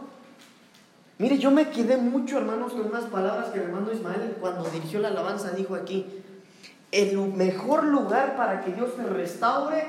mire, 1.20 1.38
yo 1.38 1.52
me 1.52 1.70
quedé 1.70 1.96
mucho, 1.96 2.38
hermanos, 2.38 2.72
con 2.72 2.86
unas 2.86 3.04
palabras 3.04 3.50
que 3.50 3.58
el 3.60 3.66
hermano 3.66 3.92
Ismael, 3.92 4.36
cuando 4.40 4.68
dirigió 4.70 4.98
la 4.98 5.08
alabanza, 5.08 5.50
dijo 5.50 5.76
aquí: 5.76 6.06
El 6.90 7.16
mejor 7.34 7.84
lugar 7.84 8.36
para 8.36 8.64
que 8.64 8.72
Dios 8.72 8.96
te 8.96 9.04
restaure 9.04 9.84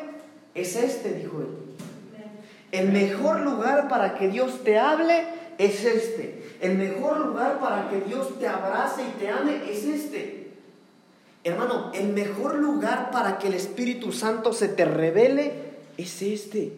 es 0.53 0.75
este, 0.75 1.13
dijo 1.13 1.39
él. 1.39 1.47
El 2.71 2.91
mejor 2.91 3.41
lugar 3.41 3.87
para 3.89 4.15
que 4.15 4.29
Dios 4.29 4.63
te 4.63 4.77
hable 4.77 5.25
es 5.57 5.83
este. 5.83 6.55
El 6.61 6.77
mejor 6.77 7.19
lugar 7.25 7.59
para 7.59 7.89
que 7.89 8.01
Dios 8.01 8.39
te 8.39 8.47
abrace 8.47 9.01
y 9.03 9.19
te 9.19 9.29
ame 9.29 9.69
es 9.69 9.83
este. 9.83 10.51
Hermano, 11.43 11.91
el 11.93 12.09
mejor 12.09 12.55
lugar 12.55 13.09
para 13.11 13.39
que 13.39 13.47
el 13.47 13.55
Espíritu 13.55 14.11
Santo 14.11 14.53
se 14.53 14.67
te 14.67 14.85
revele 14.85 15.53
es 15.97 16.21
este. 16.21 16.73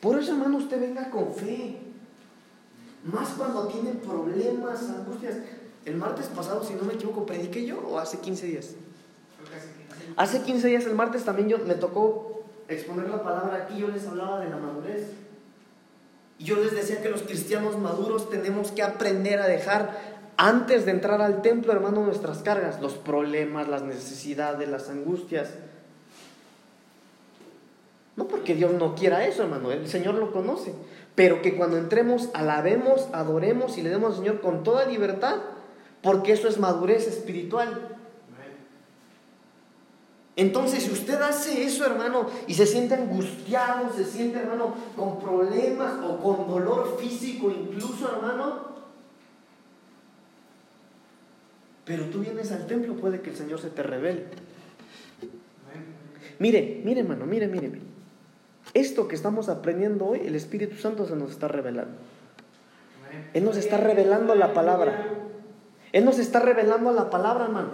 Por 0.00 0.18
eso, 0.18 0.32
hermano, 0.32 0.58
usted 0.58 0.80
venga 0.80 1.10
con 1.10 1.34
fe. 1.34 1.78
Más 3.04 3.30
cuando 3.30 3.66
tienen 3.68 3.96
problemas, 3.98 4.88
angustias. 4.90 5.36
El 5.84 5.96
martes 5.96 6.26
pasado, 6.26 6.62
si 6.62 6.74
no 6.74 6.82
me 6.82 6.94
equivoco, 6.94 7.24
prediqué 7.24 7.64
yo 7.64 7.80
o 7.80 7.98
hace 7.98 8.18
15 8.18 8.46
días. 8.46 8.74
Hace 10.16 10.42
15 10.42 10.68
días, 10.68 10.84
el 10.86 10.94
martes 10.94 11.24
también 11.24 11.48
yo 11.48 11.58
me 11.58 11.74
tocó 11.74 12.44
exponer 12.68 13.08
la 13.08 13.22
palabra 13.22 13.64
aquí, 13.64 13.78
yo 13.78 13.88
les 13.88 14.06
hablaba 14.06 14.40
de 14.40 14.50
la 14.50 14.56
madurez. 14.56 15.12
Y 16.38 16.44
yo 16.44 16.56
les 16.56 16.72
decía 16.72 17.02
que 17.02 17.08
los 17.08 17.22
cristianos 17.22 17.78
maduros 17.78 18.30
tenemos 18.30 18.70
que 18.70 18.82
aprender 18.82 19.40
a 19.40 19.48
dejar 19.48 20.18
antes 20.36 20.84
de 20.84 20.92
entrar 20.92 21.20
al 21.20 21.42
templo, 21.42 21.72
hermano, 21.72 22.04
nuestras 22.04 22.38
cargas, 22.38 22.80
los 22.80 22.94
problemas, 22.94 23.66
las 23.66 23.82
necesidades, 23.82 24.68
las 24.68 24.88
angustias. 24.88 25.50
Porque 28.48 28.60
Dios 28.60 28.72
no 28.72 28.94
quiera 28.94 29.26
eso, 29.26 29.42
hermano, 29.42 29.72
el 29.72 29.86
Señor 29.88 30.14
lo 30.14 30.32
conoce, 30.32 30.72
pero 31.14 31.42
que 31.42 31.54
cuando 31.54 31.76
entremos 31.76 32.30
alabemos, 32.32 33.06
adoremos 33.12 33.76
y 33.76 33.82
le 33.82 33.90
demos 33.90 34.12
al 34.12 34.18
Señor 34.20 34.40
con 34.40 34.62
toda 34.62 34.86
libertad, 34.86 35.36
porque 36.00 36.32
eso 36.32 36.48
es 36.48 36.58
madurez 36.58 37.06
espiritual. 37.06 37.98
Entonces, 40.34 40.84
si 40.84 40.92
usted 40.92 41.20
hace 41.20 41.62
eso, 41.62 41.84
hermano, 41.84 42.30
y 42.46 42.54
se 42.54 42.64
siente 42.64 42.94
angustiado, 42.94 43.92
se 43.92 44.06
siente, 44.06 44.38
hermano, 44.38 44.74
con 44.96 45.20
problemas 45.20 46.02
o 46.02 46.16
con 46.16 46.48
dolor 46.48 46.96
físico 46.98 47.50
incluso, 47.50 48.10
hermano, 48.10 48.62
pero 51.84 52.04
tú 52.06 52.20
vienes 52.20 52.50
al 52.52 52.66
templo, 52.66 52.94
puede 52.94 53.20
que 53.20 53.28
el 53.28 53.36
Señor 53.36 53.60
se 53.60 53.68
te 53.68 53.82
revele. 53.82 54.24
Mire, 56.38 56.80
mire, 56.82 57.00
hermano, 57.02 57.26
mire, 57.26 57.46
mire, 57.46 57.68
mire. 57.68 57.87
Esto 58.74 59.08
que 59.08 59.14
estamos 59.14 59.48
aprendiendo 59.48 60.06
hoy, 60.06 60.20
el 60.24 60.34
Espíritu 60.34 60.76
Santo 60.76 61.06
se 61.06 61.16
nos 61.16 61.30
está 61.30 61.48
revelando. 61.48 61.96
Él 63.32 63.44
nos 63.44 63.56
está 63.56 63.78
revelando 63.78 64.34
la 64.34 64.52
palabra. 64.52 65.06
Él 65.92 66.04
nos 66.04 66.18
está 66.18 66.40
revelando 66.40 66.92
la 66.92 67.08
palabra, 67.10 67.44
hermano. 67.44 67.70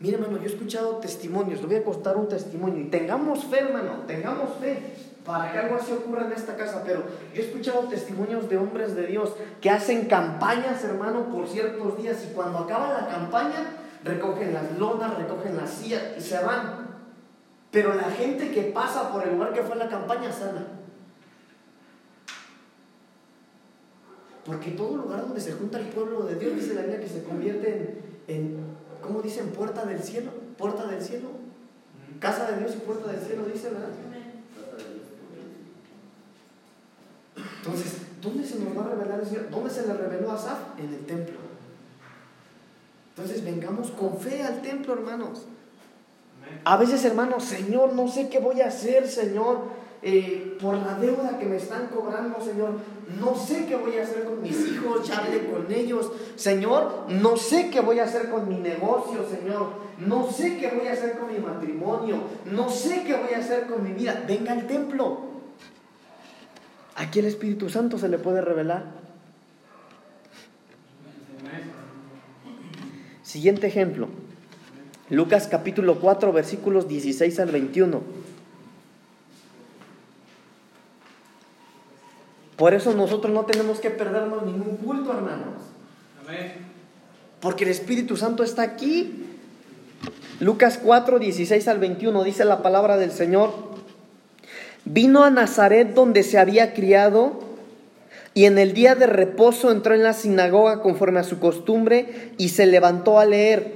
Mire, 0.00 0.14
hermano, 0.14 0.36
yo 0.36 0.44
he 0.44 0.46
escuchado 0.46 0.96
testimonios, 0.96 1.60
le 1.60 1.66
voy 1.66 1.76
a 1.76 1.84
contar 1.84 2.16
un 2.16 2.28
testimonio. 2.28 2.80
Y 2.80 2.88
tengamos 2.88 3.44
fe, 3.44 3.58
hermano, 3.58 4.04
tengamos 4.06 4.50
fe. 4.60 4.94
para 5.24 5.52
que 5.52 5.58
algo 5.58 5.76
así 5.76 5.92
ocurra 5.92 6.24
en 6.24 6.32
esta 6.32 6.56
casa, 6.56 6.82
pero 6.86 7.02
yo 7.34 7.42
he 7.42 7.44
escuchado 7.44 7.82
testimonios 7.82 8.48
de 8.48 8.56
hombres 8.56 8.96
de 8.96 9.06
Dios 9.06 9.34
que 9.60 9.68
hacen 9.68 10.06
campañas, 10.06 10.82
hermano, 10.84 11.26
por 11.30 11.46
ciertos 11.46 11.98
días 11.98 12.24
y 12.24 12.32
cuando 12.32 12.60
acaba 12.60 12.98
la 12.98 13.08
campaña 13.08 13.66
recogen 14.04 14.54
las 14.54 14.78
lonas, 14.78 15.16
recogen 15.16 15.56
las 15.56 15.70
sillas 15.70 16.02
y 16.16 16.20
se 16.20 16.38
van. 16.42 16.88
Pero 17.70 17.94
la 17.94 18.10
gente 18.10 18.50
que 18.50 18.62
pasa 18.62 19.12
por 19.12 19.26
el 19.26 19.34
lugar 19.34 19.52
que 19.52 19.62
fue 19.62 19.76
la 19.76 19.88
campaña 19.88 20.32
sana. 20.32 20.66
Porque 24.44 24.70
todo 24.70 24.96
lugar 24.96 25.20
donde 25.20 25.40
se 25.40 25.52
junta 25.52 25.78
el 25.78 25.88
pueblo 25.88 26.22
de 26.22 26.36
Dios, 26.36 26.54
dice 26.54 26.74
la 26.74 26.80
Biblia, 26.80 27.00
que 27.00 27.08
se 27.08 27.22
convierte 27.22 28.00
en, 28.28 28.34
en 28.34 28.56
¿cómo 29.02 29.20
dicen? 29.20 29.50
Puerta 29.50 29.84
del 29.84 30.02
cielo, 30.02 30.30
puerta 30.56 30.86
del 30.86 31.02
cielo. 31.02 31.28
Casa 32.18 32.50
de 32.50 32.58
Dios 32.60 32.74
y 32.74 32.78
puerta 32.78 33.12
del 33.12 33.20
cielo, 33.20 33.44
dice, 33.44 33.68
¿verdad? 33.68 33.90
Entonces, 37.58 37.98
¿dónde 38.22 38.44
se 38.44 38.58
nos 38.58 38.76
va 38.76 38.86
a 38.86 38.94
revelar 38.94 39.20
el? 39.20 39.50
¿Dónde 39.50 39.70
se 39.70 39.86
le 39.86 39.92
reveló 39.92 40.30
a 40.30 40.34
Asaf? 40.34 40.78
En 40.78 40.94
el 40.94 41.04
templo. 41.04 41.47
Entonces, 43.18 43.44
vengamos 43.44 43.90
con 43.90 44.16
fe 44.16 44.44
al 44.44 44.62
templo, 44.62 44.92
hermanos. 44.92 45.46
A 46.62 46.76
veces, 46.76 47.04
hermanos, 47.04 47.42
Señor, 47.42 47.92
no 47.92 48.06
sé 48.06 48.28
qué 48.28 48.38
voy 48.38 48.60
a 48.60 48.68
hacer, 48.68 49.08
Señor, 49.08 49.62
eh, 50.02 50.56
por 50.60 50.76
la 50.76 50.94
deuda 50.94 51.36
que 51.36 51.46
me 51.46 51.56
están 51.56 51.88
cobrando, 51.88 52.40
Señor. 52.40 52.74
No 53.20 53.34
sé 53.34 53.66
qué 53.66 53.74
voy 53.74 53.98
a 53.98 54.04
hacer 54.04 54.22
con 54.22 54.40
mis 54.40 54.56
hijos, 54.68 55.08
ya 55.08 55.18
hablé 55.18 55.50
con 55.50 55.66
ellos. 55.68 56.12
Señor, 56.36 57.06
no 57.08 57.36
sé 57.36 57.70
qué 57.70 57.80
voy 57.80 57.98
a 57.98 58.04
hacer 58.04 58.30
con 58.30 58.48
mi 58.48 58.54
negocio, 58.54 59.26
Señor. 59.28 59.66
No 59.98 60.30
sé 60.30 60.56
qué 60.56 60.70
voy 60.70 60.86
a 60.86 60.92
hacer 60.92 61.18
con 61.18 61.32
mi 61.32 61.40
matrimonio. 61.40 62.18
No 62.52 62.70
sé 62.70 63.02
qué 63.02 63.16
voy 63.16 63.34
a 63.34 63.38
hacer 63.38 63.66
con 63.66 63.82
mi 63.82 63.90
vida. 63.94 64.22
Venga 64.28 64.52
al 64.52 64.68
templo. 64.68 65.22
Aquí 66.94 67.18
el 67.18 67.24
Espíritu 67.24 67.68
Santo 67.68 67.98
se 67.98 68.08
le 68.08 68.18
puede 68.18 68.42
revelar. 68.42 69.07
Siguiente 73.28 73.66
ejemplo. 73.66 74.08
Lucas 75.10 75.48
capítulo 75.48 76.00
4 76.00 76.32
versículos 76.32 76.88
16 76.88 77.38
al 77.40 77.50
21. 77.50 78.00
Por 82.56 82.72
eso 82.72 82.94
nosotros 82.94 83.30
no 83.34 83.44
tenemos 83.44 83.80
que 83.80 83.90
perdernos 83.90 84.46
ningún 84.46 84.78
culto, 84.78 85.12
hermanos. 85.12 85.56
Porque 87.40 87.64
el 87.64 87.70
Espíritu 87.70 88.16
Santo 88.16 88.42
está 88.42 88.62
aquí. 88.62 89.26
Lucas 90.40 90.80
4, 90.82 91.18
16 91.18 91.68
al 91.68 91.80
21 91.80 92.24
dice 92.24 92.46
la 92.46 92.62
palabra 92.62 92.96
del 92.96 93.12
Señor. 93.12 93.52
Vino 94.86 95.22
a 95.22 95.28
Nazaret 95.28 95.92
donde 95.92 96.22
se 96.22 96.38
había 96.38 96.72
criado 96.72 97.47
y 98.38 98.44
en 98.44 98.56
el 98.56 98.72
día 98.72 98.94
de 98.94 99.08
reposo 99.08 99.72
entró 99.72 99.96
en 99.96 100.04
la 100.04 100.12
sinagoga 100.12 100.80
conforme 100.80 101.18
a 101.18 101.24
su 101.24 101.40
costumbre 101.40 102.30
y 102.38 102.50
se 102.50 102.66
levantó 102.66 103.18
a 103.18 103.24
leer. 103.24 103.72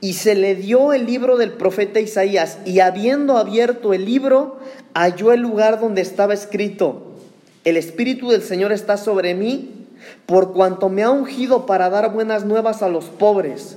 Y 0.00 0.12
se 0.12 0.36
le 0.36 0.54
dio 0.54 0.92
el 0.92 1.06
libro 1.06 1.36
del 1.36 1.50
profeta 1.50 1.98
Isaías 1.98 2.58
y 2.64 2.78
habiendo 2.78 3.36
abierto 3.36 3.94
el 3.94 4.04
libro, 4.04 4.60
halló 4.94 5.32
el 5.32 5.40
lugar 5.40 5.80
donde 5.80 6.02
estaba 6.02 6.34
escrito, 6.34 7.16
el 7.64 7.76
Espíritu 7.76 8.30
del 8.30 8.42
Señor 8.42 8.70
está 8.70 8.96
sobre 8.96 9.34
mí, 9.34 9.88
por 10.24 10.52
cuanto 10.52 10.88
me 10.88 11.02
ha 11.02 11.10
ungido 11.10 11.66
para 11.66 11.90
dar 11.90 12.12
buenas 12.12 12.44
nuevas 12.44 12.82
a 12.82 12.88
los 12.88 13.06
pobres. 13.06 13.76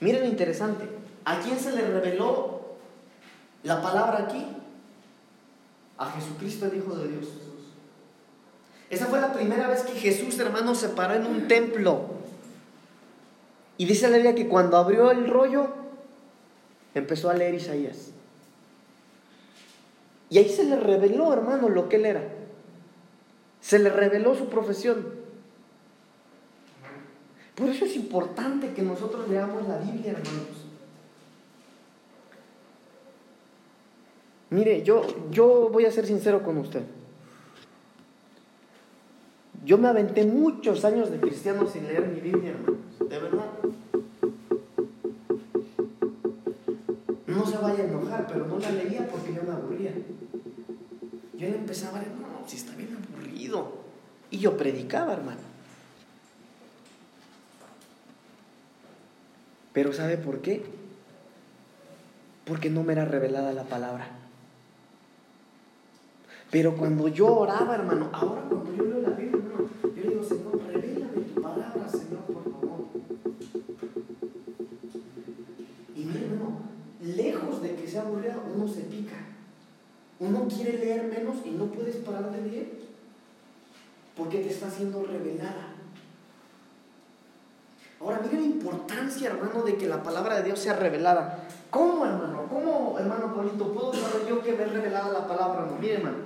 Miren 0.00 0.22
lo 0.22 0.28
interesante, 0.28 0.88
¿a 1.24 1.40
quién 1.40 1.58
se 1.58 1.72
le 1.72 1.82
reveló 1.82 2.62
la 3.62 3.82
palabra 3.82 4.24
aquí? 4.24 4.46
A 5.98 6.10
Jesucristo 6.12 6.66
el 6.66 6.78
Hijo 6.78 6.96
de 6.96 7.08
Dios. 7.08 7.26
Esa 8.88 9.06
fue 9.06 9.20
la 9.20 9.32
primera 9.32 9.68
vez 9.68 9.82
que 9.82 9.92
Jesús, 9.92 10.38
hermano, 10.40 10.74
se 10.74 10.88
paró 10.88 11.14
en 11.14 11.26
un 11.26 11.46
templo. 11.46 12.06
Y 13.76 13.84
dice 13.84 14.08
la 14.08 14.16
Biblia 14.16 14.34
que 14.34 14.48
cuando 14.48 14.76
abrió 14.76 15.10
el 15.10 15.28
rollo, 15.28 15.68
empezó 16.94 17.30
a 17.30 17.34
leer 17.34 17.54
Isaías. 17.54 18.10
Y 20.28 20.38
ahí 20.38 20.48
se 20.48 20.64
le 20.64 20.76
reveló, 20.76 21.32
hermano, 21.32 21.68
lo 21.68 21.88
que 21.88 21.96
él 21.96 22.06
era. 22.06 22.22
Se 23.60 23.78
le 23.78 23.90
reveló 23.90 24.34
su 24.34 24.48
profesión. 24.48 25.19
Por 27.54 27.68
eso 27.68 27.84
es 27.84 27.96
importante 27.96 28.72
que 28.72 28.82
nosotros 28.82 29.28
leamos 29.28 29.66
la 29.68 29.78
Biblia, 29.78 30.12
hermanos. 30.12 30.60
Mire, 34.50 34.82
yo, 34.82 35.02
yo 35.30 35.68
voy 35.72 35.84
a 35.84 35.92
ser 35.92 36.06
sincero 36.06 36.42
con 36.42 36.58
usted. 36.58 36.82
Yo 39.64 39.78
me 39.78 39.88
aventé 39.88 40.24
muchos 40.24 40.84
años 40.84 41.10
de 41.10 41.20
cristiano 41.20 41.66
sin 41.66 41.86
leer 41.86 42.08
mi 42.08 42.20
Biblia, 42.20 42.50
hermanos. 42.50 42.80
De 42.98 43.18
verdad. 43.18 43.46
No 47.26 47.46
se 47.46 47.58
vaya 47.58 47.84
a 47.84 47.86
enojar, 47.86 48.26
pero 48.26 48.46
no 48.46 48.58
la 48.58 48.72
leía 48.72 49.06
porque 49.06 49.34
yo 49.34 49.42
me 49.42 49.52
aburría. 49.52 49.92
Yo 51.36 51.46
empezaba 51.46 51.98
a 51.98 52.00
ver, 52.02 52.10
no, 52.10 52.46
si 52.48 52.56
está 52.56 52.74
bien 52.74 52.96
aburrido. 52.96 53.72
Y 54.30 54.38
yo 54.38 54.56
predicaba, 54.56 55.12
hermano. 55.12 55.49
Pero 59.72 59.92
¿sabe 59.92 60.16
por 60.16 60.40
qué? 60.40 60.62
Porque 62.44 62.70
no 62.70 62.82
me 62.82 62.92
era 62.92 63.04
revelada 63.04 63.52
la 63.52 63.64
palabra. 63.64 64.08
Pero 66.50 66.76
cuando 66.76 67.06
yo 67.06 67.32
oraba, 67.32 67.76
hermano, 67.76 68.10
ahora 68.12 68.42
cuando 68.48 68.74
yo 68.74 68.84
leo 68.84 69.00
la 69.02 69.10
Biblia, 69.10 69.38
hermano, 69.38 69.70
yo 69.82 70.02
le 70.02 70.08
digo, 70.10 70.24
Señor, 70.24 70.60
revélame 70.66 71.20
tu 71.32 71.40
palabra, 71.40 71.88
Señor, 71.88 72.22
por 72.26 72.42
favor. 72.42 72.86
Y 75.94 76.04
mire, 76.04 76.24
hermano, 76.26 76.58
lejos 77.00 77.62
de 77.62 77.76
que 77.76 77.86
sea 77.86 78.02
aburrida, 78.02 78.42
uno 78.52 78.66
se 78.66 78.80
pica. 78.80 79.16
Uno 80.18 80.48
quiere 80.48 80.78
leer 80.78 81.04
menos 81.04 81.36
y 81.46 81.50
no 81.50 81.66
puedes 81.66 81.96
parar 81.96 82.32
de 82.32 82.42
leer. 82.42 82.70
Porque 84.16 84.38
te 84.38 84.48
está 84.48 84.68
siendo 84.68 85.04
revelada. 85.04 85.69
Ahora, 88.00 88.20
mire 88.22 88.40
la 88.40 88.46
importancia, 88.46 89.28
hermano, 89.28 89.62
de 89.62 89.76
que 89.76 89.86
la 89.86 90.02
palabra 90.02 90.36
de 90.36 90.44
Dios 90.44 90.58
sea 90.58 90.74
revelada. 90.74 91.46
¿Cómo, 91.68 92.06
hermano? 92.06 92.46
¿Cómo, 92.48 92.98
hermano 92.98 93.34
Polito, 93.34 93.72
puedo 93.72 93.92
saber 93.92 94.26
yo 94.26 94.42
que 94.42 94.52
ver 94.52 94.72
revelada 94.72 95.12
la 95.12 95.28
palabra? 95.28 95.66
No, 95.66 95.76
mire, 95.76 95.94
hermano. 95.94 96.16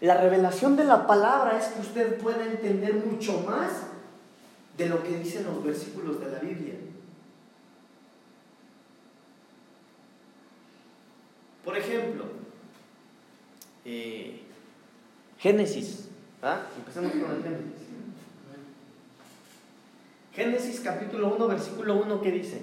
La 0.00 0.16
revelación 0.16 0.76
de 0.76 0.84
la 0.84 1.06
palabra 1.06 1.56
es 1.56 1.66
que 1.66 1.80
usted 1.80 2.18
pueda 2.18 2.44
entender 2.44 2.94
mucho 2.94 3.40
más 3.40 3.70
de 4.76 4.88
lo 4.88 5.02
que 5.02 5.18
dicen 5.18 5.44
los 5.44 5.62
versículos 5.62 6.18
de 6.20 6.30
la 6.30 6.38
Biblia. 6.38 6.74
Por 11.64 11.76
ejemplo, 11.76 12.24
eh, 13.84 14.42
Génesis. 15.38 16.08
¿ah? 16.42 16.62
Empecemos 16.76 17.12
con 17.12 17.36
el 17.36 17.42
Génesis. 17.42 17.79
Génesis 20.34 20.80
capítulo 20.80 21.34
1, 21.34 21.48
versículo 21.48 21.96
1, 21.96 22.20
¿qué 22.20 22.30
dice? 22.30 22.62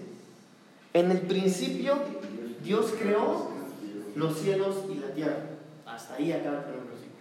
En 0.93 1.11
el 1.11 1.19
principio 1.21 1.95
Dios 2.63 2.93
creó 2.99 3.49
los 4.15 4.37
cielos 4.39 4.75
y 4.89 4.95
la 4.95 5.09
tierra. 5.13 5.43
Hasta 5.85 6.15
ahí 6.15 6.31
acaba 6.31 6.59
el 6.59 6.63
primer 6.63 6.83
versículo. 6.83 7.17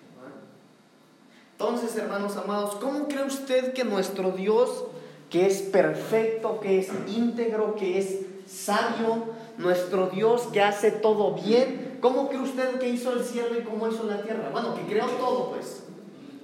Entonces, 1.53 1.97
hermanos 1.97 2.37
amados, 2.37 2.77
¿cómo 2.77 3.09
cree 3.09 3.25
usted 3.25 3.73
que 3.73 3.85
nuestro 3.85 4.33
Dios, 4.33 4.85
que 5.31 5.47
es 5.47 5.63
perfecto, 5.63 6.61
que 6.61 6.79
es 6.79 6.91
íntegro, 7.09 7.75
que 7.75 7.99
es 7.99 8.21
sabio, 8.47 9.25
nuestro 9.59 10.09
Dios 10.11 10.43
que 10.53 10.63
hace 10.63 10.93
todo 10.93 11.35
bien, 11.35 11.99
¿cómo 12.01 12.29
cree 12.29 12.41
usted 12.41 12.79
que 12.79 12.89
hizo 12.89 13.13
el 13.13 13.25
cielo 13.25 13.59
y 13.59 13.63
cómo 13.63 13.89
hizo 13.89 14.05
la 14.05 14.23
tierra? 14.23 14.51
Bueno, 14.53 14.75
que 14.75 14.83
creó 14.83 15.07
todo, 15.07 15.51
pues. 15.51 15.83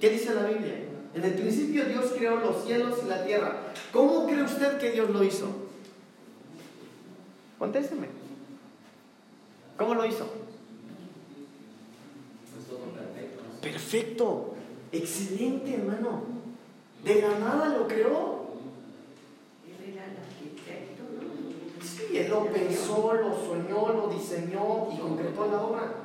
¿Qué 0.01 0.09
dice 0.09 0.33
la 0.33 0.47
Biblia? 0.47 0.82
En 1.13 1.23
el 1.23 1.33
principio 1.33 1.85
Dios 1.85 2.13
creó 2.17 2.37
los 2.37 2.65
cielos 2.65 2.99
y 3.03 3.07
la 3.07 3.23
tierra. 3.23 3.73
¿Cómo 3.91 4.25
cree 4.25 4.43
usted 4.43 4.79
que 4.79 4.91
Dios 4.91 5.09
lo 5.11 5.23
hizo? 5.23 5.47
Contésteme. 7.59 8.07
¿Cómo 9.77 9.93
lo 9.93 10.05
hizo? 10.05 10.23
Es 12.57 12.67
todo 12.67 12.79
perfecto. 12.79 13.43
Perfecto, 13.61 14.55
excelente 14.91 15.75
hermano. 15.75 16.23
De 17.03 17.21
la 17.21 17.39
nada 17.39 17.77
lo 17.77 17.87
creó. 17.87 18.43
Él 19.67 19.93
era 19.93 20.05
el 20.05 20.17
arquitecto, 20.17 21.03
¿no? 21.03 21.85
Sí, 21.85 22.17
él 22.17 22.29
lo 22.29 22.47
pensó, 22.51 23.13
lo 23.13 23.35
soñó, 23.35 23.93
lo 23.93 24.07
diseñó 24.07 24.89
y 24.91 24.97
concretó 24.97 25.45
la 25.47 25.61
obra. 25.61 26.02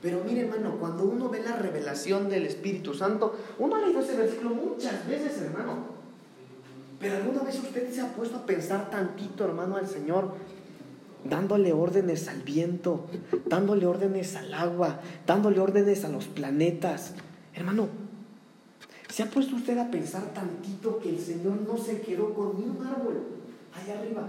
Pero 0.00 0.22
mire 0.24 0.42
hermano, 0.42 0.76
cuando 0.78 1.04
uno 1.04 1.28
ve 1.28 1.42
la 1.42 1.56
revelación 1.56 2.28
del 2.28 2.46
Espíritu 2.46 2.94
Santo, 2.94 3.36
uno 3.58 3.76
ha 3.76 3.80
leído 3.80 4.00
ese 4.00 4.16
versículo 4.16 4.50
muchas 4.50 5.06
veces 5.08 5.40
hermano. 5.42 5.98
Pero 7.00 7.16
alguna 7.16 7.42
vez 7.42 7.58
usted 7.58 7.92
se 7.92 8.00
ha 8.00 8.12
puesto 8.12 8.38
a 8.38 8.46
pensar 8.46 8.90
tantito 8.90 9.44
hermano 9.44 9.76
al 9.76 9.88
Señor, 9.88 10.34
dándole 11.24 11.72
órdenes 11.72 12.28
al 12.28 12.42
viento, 12.42 13.06
dándole 13.46 13.86
órdenes 13.86 14.36
al 14.36 14.54
agua, 14.54 15.00
dándole 15.26 15.58
órdenes 15.60 16.04
a 16.04 16.08
los 16.08 16.26
planetas. 16.26 17.14
Hermano, 17.54 17.88
¿se 19.08 19.24
ha 19.24 19.30
puesto 19.30 19.56
usted 19.56 19.78
a 19.78 19.90
pensar 19.90 20.32
tantito 20.32 20.98
que 21.00 21.10
el 21.10 21.18
Señor 21.18 21.60
no 21.66 21.76
se 21.76 22.00
quedó 22.00 22.34
con 22.34 22.56
ni 22.58 22.68
un 22.68 22.86
árbol 22.86 23.20
allá 23.74 23.98
arriba? 23.98 24.28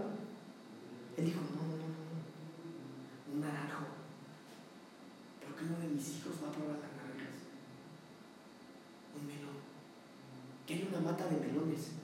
Él 1.18 1.26
dijo, 1.26 1.42
no, 1.42 1.62
no, 1.62 3.46
no, 3.46 3.48
no, 3.48 3.48
un. 3.48 3.69
¿Por 5.60 5.68
qué 5.68 5.74
uno 5.74 5.84
de 5.84 5.94
mis 5.94 6.10
hijos 6.16 6.36
va 6.42 6.48
a 6.48 6.52
probar 6.54 6.80
las 6.80 6.96
naranjas? 6.96 7.52
Un 9.14 9.28
melón. 9.28 9.60
Que 10.66 10.74
hay 10.76 10.88
una 10.88 11.02
mata 11.02 11.28
de 11.28 11.36
melones. 11.36 12.00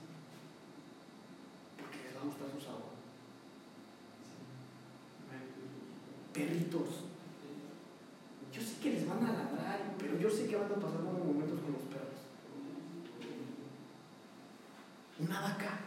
Porque 1.78 2.04
les 2.04 2.16
va 2.16 2.20
a 2.20 2.24
gustar 2.24 2.48
su 2.52 2.60
sabor. 2.60 2.92
Perritos. 6.34 6.88
Yo 8.52 8.60
sé 8.60 8.76
que 8.82 8.92
les 8.92 9.08
van 9.08 9.24
a 9.24 9.32
ladrar, 9.32 9.94
pero 9.96 10.18
yo 10.18 10.28
sé 10.28 10.46
que 10.46 10.56
van 10.56 10.72
a 10.72 10.74
pasar 10.74 11.00
buenos 11.00 11.24
momentos 11.24 11.58
con 11.60 11.72
los 11.72 11.82
perros. 11.84 12.20
Una 15.18 15.40
vaca. 15.40 15.80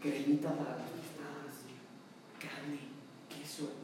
Cremita 0.00 0.50
para 0.50 0.78
las. 0.78 0.90
Carne, 2.40 2.80
queso. 3.28 3.82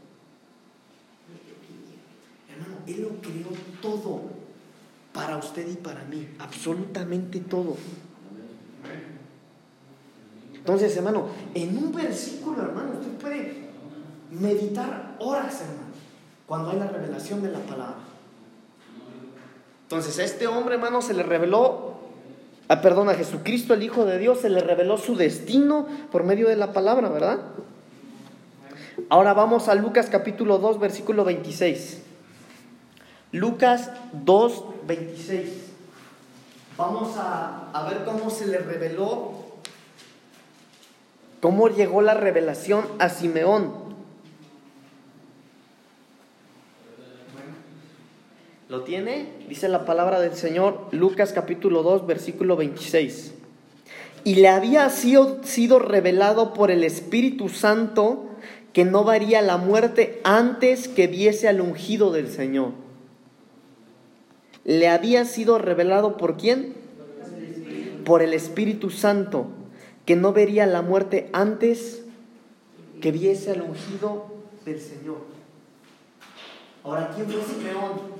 Hermano, 2.48 2.77
Él 2.88 3.02
lo 3.02 3.08
creó 3.20 3.50
todo 3.82 4.22
para 5.12 5.36
usted 5.36 5.68
y 5.68 5.76
para 5.76 6.04
mí, 6.04 6.26
absolutamente 6.38 7.40
todo. 7.40 7.76
Entonces, 10.54 10.96
hermano, 10.96 11.28
en 11.54 11.76
un 11.76 11.92
versículo, 11.92 12.62
hermano, 12.62 12.92
usted 12.92 13.12
puede 13.20 13.68
meditar 14.30 15.16
horas, 15.18 15.60
hermano, 15.60 15.88
cuando 16.46 16.70
hay 16.70 16.78
la 16.78 16.86
revelación 16.86 17.42
de 17.42 17.50
la 17.50 17.60
palabra. 17.60 17.96
Entonces, 19.82 20.18
a 20.18 20.24
este 20.24 20.46
hombre, 20.46 20.74
hermano, 20.74 21.02
se 21.02 21.14
le 21.14 21.22
reveló, 21.22 21.94
ah, 22.68 22.80
perdón, 22.80 23.08
a 23.08 23.14
Jesucristo, 23.14 23.74
el 23.74 23.82
Hijo 23.82 24.04
de 24.04 24.18
Dios, 24.18 24.40
se 24.40 24.50
le 24.50 24.60
reveló 24.60 24.98
su 24.98 25.16
destino 25.16 25.86
por 26.10 26.24
medio 26.24 26.48
de 26.48 26.56
la 26.56 26.72
palabra, 26.72 27.08
¿verdad? 27.08 27.40
Ahora 29.08 29.32
vamos 29.32 29.68
a 29.68 29.74
Lucas 29.74 30.08
capítulo 30.10 30.58
2, 30.58 30.78
versículo 30.78 31.24
26. 31.24 32.02
Lucas 33.32 33.90
2, 34.12 34.64
26. 34.86 35.48
Vamos 36.78 37.16
a, 37.16 37.70
a 37.72 37.88
ver 37.88 38.04
cómo 38.04 38.30
se 38.30 38.46
le 38.46 38.58
reveló, 38.58 39.32
cómo 41.40 41.68
llegó 41.68 42.00
la 42.00 42.14
revelación 42.14 42.86
a 42.98 43.08
Simeón. 43.08 43.88
¿Lo 48.68 48.82
tiene? 48.82 49.32
Dice 49.48 49.68
la 49.68 49.84
palabra 49.84 50.20
del 50.20 50.34
Señor, 50.34 50.88
Lucas 50.92 51.32
capítulo 51.32 51.82
2, 51.82 52.06
versículo 52.06 52.54
26. 52.56 53.34
Y 54.24 54.36
le 54.36 54.48
había 54.48 54.88
sido, 54.90 55.42
sido 55.42 55.78
revelado 55.78 56.52
por 56.52 56.70
el 56.70 56.84
Espíritu 56.84 57.48
Santo 57.48 58.26
que 58.72 58.84
no 58.84 59.04
varía 59.04 59.40
la 59.42 59.56
muerte 59.56 60.20
antes 60.22 60.86
que 60.86 61.06
viese 61.06 61.48
al 61.48 61.60
ungido 61.60 62.12
del 62.12 62.30
Señor. 62.30 62.87
Le 64.68 64.88
había 64.88 65.24
sido 65.24 65.58
revelado 65.58 66.18
por 66.18 66.36
quién? 66.36 66.74
Por 68.04 68.20
el 68.20 68.34
Espíritu 68.34 68.90
Santo, 68.90 69.46
que 70.04 70.14
no 70.14 70.32
vería 70.32 70.66
la 70.66 70.82
muerte 70.82 71.30
antes 71.32 72.02
que 73.00 73.10
viese 73.10 73.52
al 73.52 73.62
ungido 73.62 74.26
del 74.64 74.78
Señor. 74.78 75.18
Ahora, 76.84 77.10
¿quién 77.14 77.30
fue 77.30 77.42
Simeón? 77.42 78.18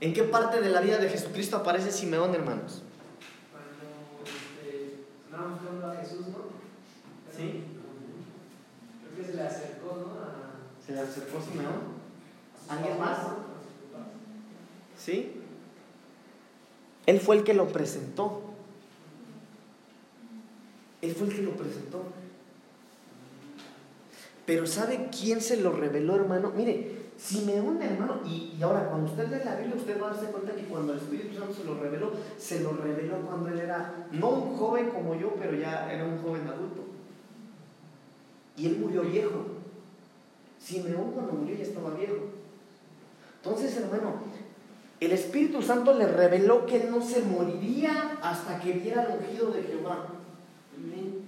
¿En 0.00 0.14
qué 0.14 0.22
parte 0.24 0.60
de 0.60 0.70
la 0.70 0.80
vida 0.80 0.98
de 0.98 1.08
Jesucristo 1.08 1.58
aparece 1.58 1.92
Simeón, 1.92 2.34
hermanos? 2.34 2.82
Cuando 5.30 5.84
este, 5.84 5.86
a 5.86 6.02
Jesús, 6.02 6.26
¿no? 6.28 6.50
Sí. 7.36 7.64
Creo 9.02 9.16
que 9.16 9.24
se 9.24 9.36
le 9.36 9.42
acercó, 9.42 9.96
¿no? 9.96 10.20
A, 10.20 10.84
¿Se 10.84 10.92
le 10.92 11.00
acercó 11.00 11.38
Simeón? 11.40 12.00
¿Alguien 12.68 12.98
más? 12.98 13.18
¿no? 13.22 13.28
A 13.28 13.60
sus 13.60 13.72
papás. 13.92 14.08
¿Sí? 15.00 15.32
Él 17.06 17.20
fue 17.20 17.36
el 17.36 17.44
que 17.44 17.54
lo 17.54 17.68
presentó. 17.68 18.42
Él 21.00 21.14
fue 21.14 21.28
el 21.28 21.34
que 21.34 21.42
lo 21.42 21.52
presentó. 21.52 22.02
Pero 24.44 24.66
¿sabe 24.66 25.08
quién 25.10 25.40
se 25.40 25.56
lo 25.56 25.72
reveló, 25.72 26.16
hermano? 26.16 26.52
Mire, 26.54 26.98
Simeón, 27.16 27.80
hermano, 27.80 28.20
y, 28.26 28.54
y 28.58 28.62
ahora 28.62 28.88
cuando 28.88 29.10
usted 29.10 29.28
lee 29.28 29.44
la 29.44 29.56
Biblia, 29.56 29.76
usted 29.76 30.00
va 30.00 30.08
a 30.08 30.10
darse 30.10 30.30
cuenta 30.30 30.54
que 30.54 30.64
cuando 30.64 30.92
el 30.92 30.98
Espíritu 30.98 31.38
Santo 31.38 31.54
se 31.54 31.64
lo 31.64 31.78
reveló, 31.78 32.12
se 32.36 32.60
lo 32.60 32.72
reveló 32.72 33.20
cuando 33.20 33.48
él 33.48 33.60
era, 33.60 34.06
no 34.12 34.28
un 34.28 34.56
joven 34.56 34.90
como 34.90 35.14
yo, 35.14 35.34
pero 35.38 35.56
ya 35.56 35.90
era 35.92 36.04
un 36.04 36.18
joven 36.22 36.46
adulto. 36.46 36.82
Y 38.56 38.66
él 38.66 38.78
murió 38.78 39.02
viejo. 39.02 39.46
Simeón 40.58 41.12
cuando 41.12 41.32
murió 41.32 41.56
ya 41.56 41.62
estaba 41.62 41.94
viejo. 41.94 42.16
Entonces, 43.42 43.76
hermano, 43.76 44.16
el 45.00 45.12
Espíritu 45.12 45.62
Santo 45.62 45.94
le 45.94 46.06
reveló 46.06 46.66
que 46.66 46.82
él 46.82 46.90
no 46.90 47.00
se 47.02 47.22
moriría 47.22 48.18
hasta 48.22 48.60
que 48.60 48.72
viera 48.72 49.02
el 49.04 49.18
ungido 49.18 49.50
de 49.50 49.62
Jehová. 49.62 50.06
Amén. 50.76 51.20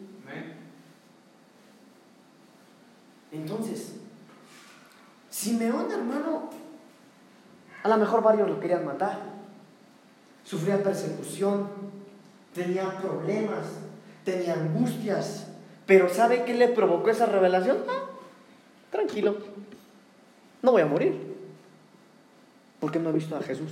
Entonces, 3.33 3.95
Simeón, 5.31 5.91
hermano, 5.91 6.51
a 7.83 7.89
lo 7.89 7.97
mejor 7.97 8.23
varios 8.23 8.49
lo 8.49 8.61
querían 8.61 8.85
matar. 8.85 9.21
Sufría 10.45 10.83
persecución, 10.83 11.69
tenía 12.55 12.99
problemas, 12.99 13.65
tenía 14.23 14.53
angustias. 14.53 15.49
Pero 15.87 16.11
¿sabe 16.11 16.45
qué 16.45 16.53
le 16.53 16.69
provocó 16.69 17.09
esa 17.09 17.25
revelación? 17.25 17.79
Ah, 17.89 18.05
tranquilo, 18.91 19.37
no 20.61 20.73
voy 20.73 20.83
a 20.83 20.87
morir. 20.87 21.32
Porque 22.83 22.99
no 22.99 23.11
he 23.11 23.13
visto 23.13 23.37
a 23.37 23.41
Jesús. 23.41 23.71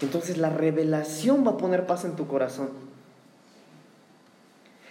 Entonces 0.00 0.36
la 0.36 0.50
revelación 0.50 1.46
va 1.46 1.52
a 1.52 1.56
poner 1.56 1.86
paz 1.86 2.04
en 2.04 2.16
tu 2.16 2.26
corazón. 2.26 2.70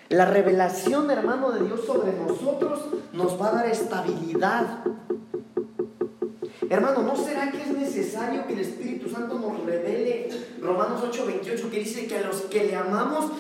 La 0.07 0.23
revelación, 0.23 1.11
hermano, 1.11 1.51
de 1.51 1.65
Dios 1.65 1.81
sobre 1.85 2.13
nosotros 2.13 2.79
nos 3.11 3.41
va 3.41 3.49
a 3.49 3.51
dar 3.55 3.65
estabilidad. 3.65 4.85
Hermano, 6.69 7.01
¿no 7.01 7.17
será 7.17 7.51
que 7.51 7.63
es 7.63 7.77
necesario 7.77 8.47
que 8.47 8.53
el 8.53 8.59
Espíritu 8.59 9.09
Santo 9.09 9.37
nos 9.39 9.65
revele 9.65 10.29
Romanos 10.61 11.03
8:28 11.03 11.69
que 11.69 11.79
dice 11.79 12.07
que 12.07 12.19
a 12.19 12.25
los 12.25 12.43
que 12.43 12.63
le 12.63 12.75
amamos, 12.77 13.33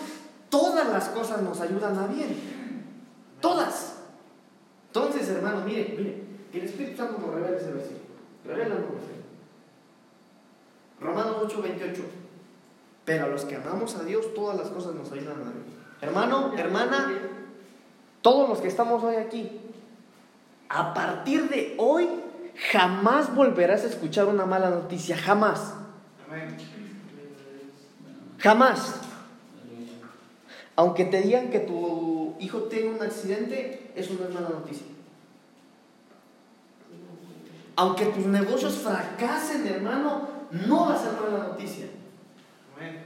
todas 0.49 0.89
las 0.89 1.07
cosas 1.07 1.41
nos 1.41 1.61
ayudan 1.61 1.97
a 1.97 2.07
bien? 2.07 2.35
Todas. 3.39 3.93
Entonces, 4.87 5.29
hermano, 5.29 5.61
mire, 5.65 5.95
mire, 5.97 6.26
el 6.59 6.65
Espíritu 6.65 6.97
Santo 6.97 7.19
nos 7.19 7.33
revele 7.35 7.57
ese 7.57 7.71
versículo. 7.71 8.01
Revélanos. 8.45 8.85
Romanos 10.99 11.35
8:28. 11.43 12.03
Pero 13.05 13.25
a 13.25 13.27
los 13.29 13.45
que 13.45 13.55
amamos 13.55 13.95
a 13.95 14.03
Dios, 14.03 14.33
todas 14.33 14.57
las 14.57 14.69
cosas 14.69 14.95
nos 14.95 15.11
ayudan 15.11 15.41
a 15.41 15.51
bien. 15.51 15.63
Hermano, 16.01 16.53
hermana, 16.57 17.13
todos 18.21 18.49
los 18.49 18.59
que 18.59 18.67
estamos 18.67 19.03
hoy 19.03 19.15
aquí, 19.15 19.59
a 20.69 20.93
partir 20.93 21.47
de 21.49 21.75
hoy 21.77 22.07
jamás 22.71 23.33
volverás 23.33 23.83
a 23.83 23.87
escuchar 23.87 24.25
una 24.25 24.45
mala 24.45 24.69
noticia, 24.69 25.17
jamás, 25.17 25.73
jamás. 28.39 29.01
Aunque 30.75 31.05
te 31.05 31.21
digan 31.21 31.49
que 31.49 31.59
tu 31.59 32.35
hijo 32.39 32.63
tiene 32.63 32.89
un 32.89 33.01
accidente, 33.01 33.91
eso 33.95 34.15
no 34.19 34.27
es 34.27 34.33
mala 34.33 34.49
noticia. 34.49 34.85
Aunque 37.77 38.07
tus 38.07 38.25
negocios 38.25 38.73
fracasen, 38.75 39.65
hermano, 39.67 40.27
no 40.51 40.87
va 40.87 40.95
a 40.95 40.99
ser 40.99 41.13
mala 41.13 41.45
noticia. 41.45 41.85
Amén. 42.75 43.05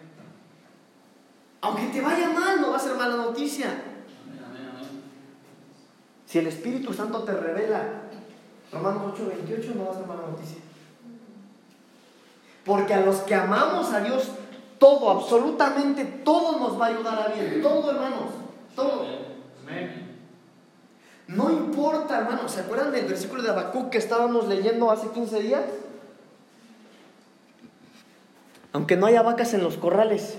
Aunque 1.61 1.88
te 1.88 2.01
vaya 2.01 2.30
mal, 2.30 2.59
no 2.61 2.72
va 2.72 2.78
a 2.78 2.80
ser 2.80 2.95
mala 2.95 3.17
noticia. 3.17 3.84
Si 6.26 6.39
el 6.39 6.47
Espíritu 6.47 6.93
Santo 6.93 7.24
te 7.24 7.34
revela 7.34 8.03
Romanos 8.72 9.13
8:28, 9.13 9.76
no 9.76 9.86
va 9.86 9.91
a 9.91 9.95
ser 9.95 10.07
mala 10.07 10.22
noticia. 10.28 10.61
Porque 12.63 12.93
a 12.93 13.01
los 13.01 13.17
que 13.17 13.36
amamos 13.36 13.91
a 13.91 13.99
Dios, 13.99 14.30
todo, 14.80 15.09
absolutamente 15.09 16.05
todo 16.24 16.59
nos 16.59 16.80
va 16.80 16.86
a 16.86 16.89
ayudar 16.89 17.19
a 17.19 17.34
bien. 17.34 17.61
Todo, 17.61 17.91
hermanos. 17.91 18.32
Todo. 18.76 19.05
No 21.32 21.49
importa, 21.49 22.19
hermanos. 22.19 22.51
¿Se 22.51 22.61
acuerdan 22.61 22.91
del 22.91 23.05
versículo 23.05 23.41
de 23.41 23.49
Habacuc 23.49 23.89
que 23.89 23.97
estábamos 23.97 24.47
leyendo 24.47 24.91
hace 24.91 25.09
15 25.09 25.39
días? 25.39 25.63
Aunque 28.73 28.97
no 28.97 29.05
haya 29.05 29.21
vacas 29.21 29.53
en 29.53 29.63
los 29.63 29.77
corrales. 29.77 30.38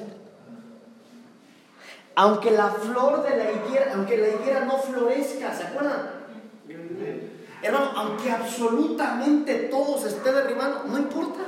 Aunque 2.14 2.50
la 2.50 2.68
flor 2.68 3.22
de 3.22 3.36
la 3.36 3.52
higuera, 3.52 3.92
aunque 3.94 4.18
la 4.18 4.28
higuera 4.28 4.64
no 4.66 4.78
florezca, 4.78 5.54
¿se 5.54 5.64
acuerdan? 5.64 6.10
Hermano, 7.62 7.92
aunque 7.96 8.30
absolutamente 8.30 9.54
todo 9.70 9.96
se 9.98 10.08
esté 10.08 10.32
derribando, 10.32 10.84
no 10.88 10.98
importa. 10.98 11.40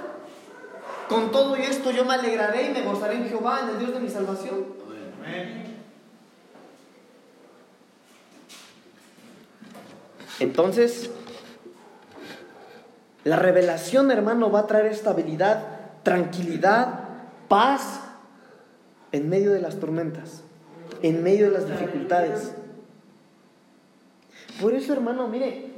Con 1.09 1.31
todo 1.33 1.57
esto 1.57 1.91
yo 1.91 2.07
me 2.07 2.15
alegraré 2.15 2.71
y 2.71 2.73
me 2.73 2.83
gozaré 2.83 3.17
en 3.17 3.29
Jehová, 3.29 3.61
en 3.63 3.71
el 3.71 3.79
Dios 3.79 3.93
de 3.93 4.01
mi 4.01 4.09
salvación. 4.09 4.65
Entonces, 10.41 11.11
la 13.25 13.37
revelación, 13.37 14.11
hermano, 14.11 14.51
va 14.51 14.61
a 14.61 14.67
traer 14.67 14.87
estabilidad, 14.87 15.67
tranquilidad, 16.03 17.09
paz 17.49 18.01
en 19.13 19.29
medio 19.29 19.53
de 19.53 19.61
las 19.61 19.79
tormentas, 19.79 20.43
en 21.03 21.23
medio 21.23 21.47
de 21.47 21.53
las 21.53 21.69
dificultades. 21.69 22.53
Por 24.61 24.75
eso, 24.75 24.93
hermano, 24.93 25.29
mire, 25.29 25.73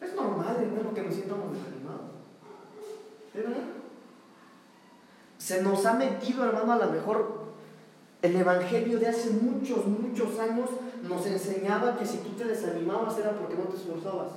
es 0.00 0.14
normal, 0.14 0.56
hermano, 0.60 0.94
que 0.94 1.02
nos 1.02 1.14
sientamos 1.14 1.52
desanimados. 1.52 2.10
¿Verdad? 3.34 3.62
Se 5.38 5.62
nos 5.62 5.86
ha 5.86 5.94
metido, 5.94 6.44
hermano, 6.44 6.72
a 6.72 6.76
lo 6.76 6.90
mejor 6.90 7.37
el 8.20 8.36
evangelio 8.36 8.98
de 8.98 9.06
hace 9.06 9.30
muchos, 9.30 9.86
muchos 9.86 10.38
años 10.38 10.70
nos 11.08 11.24
enseñaba 11.26 11.96
que 11.96 12.04
si 12.04 12.18
tú 12.18 12.30
te 12.30 12.44
desanimabas 12.44 13.16
era 13.18 13.32
porque 13.32 13.54
no 13.54 13.64
te 13.64 13.76
esforzabas. 13.76 14.32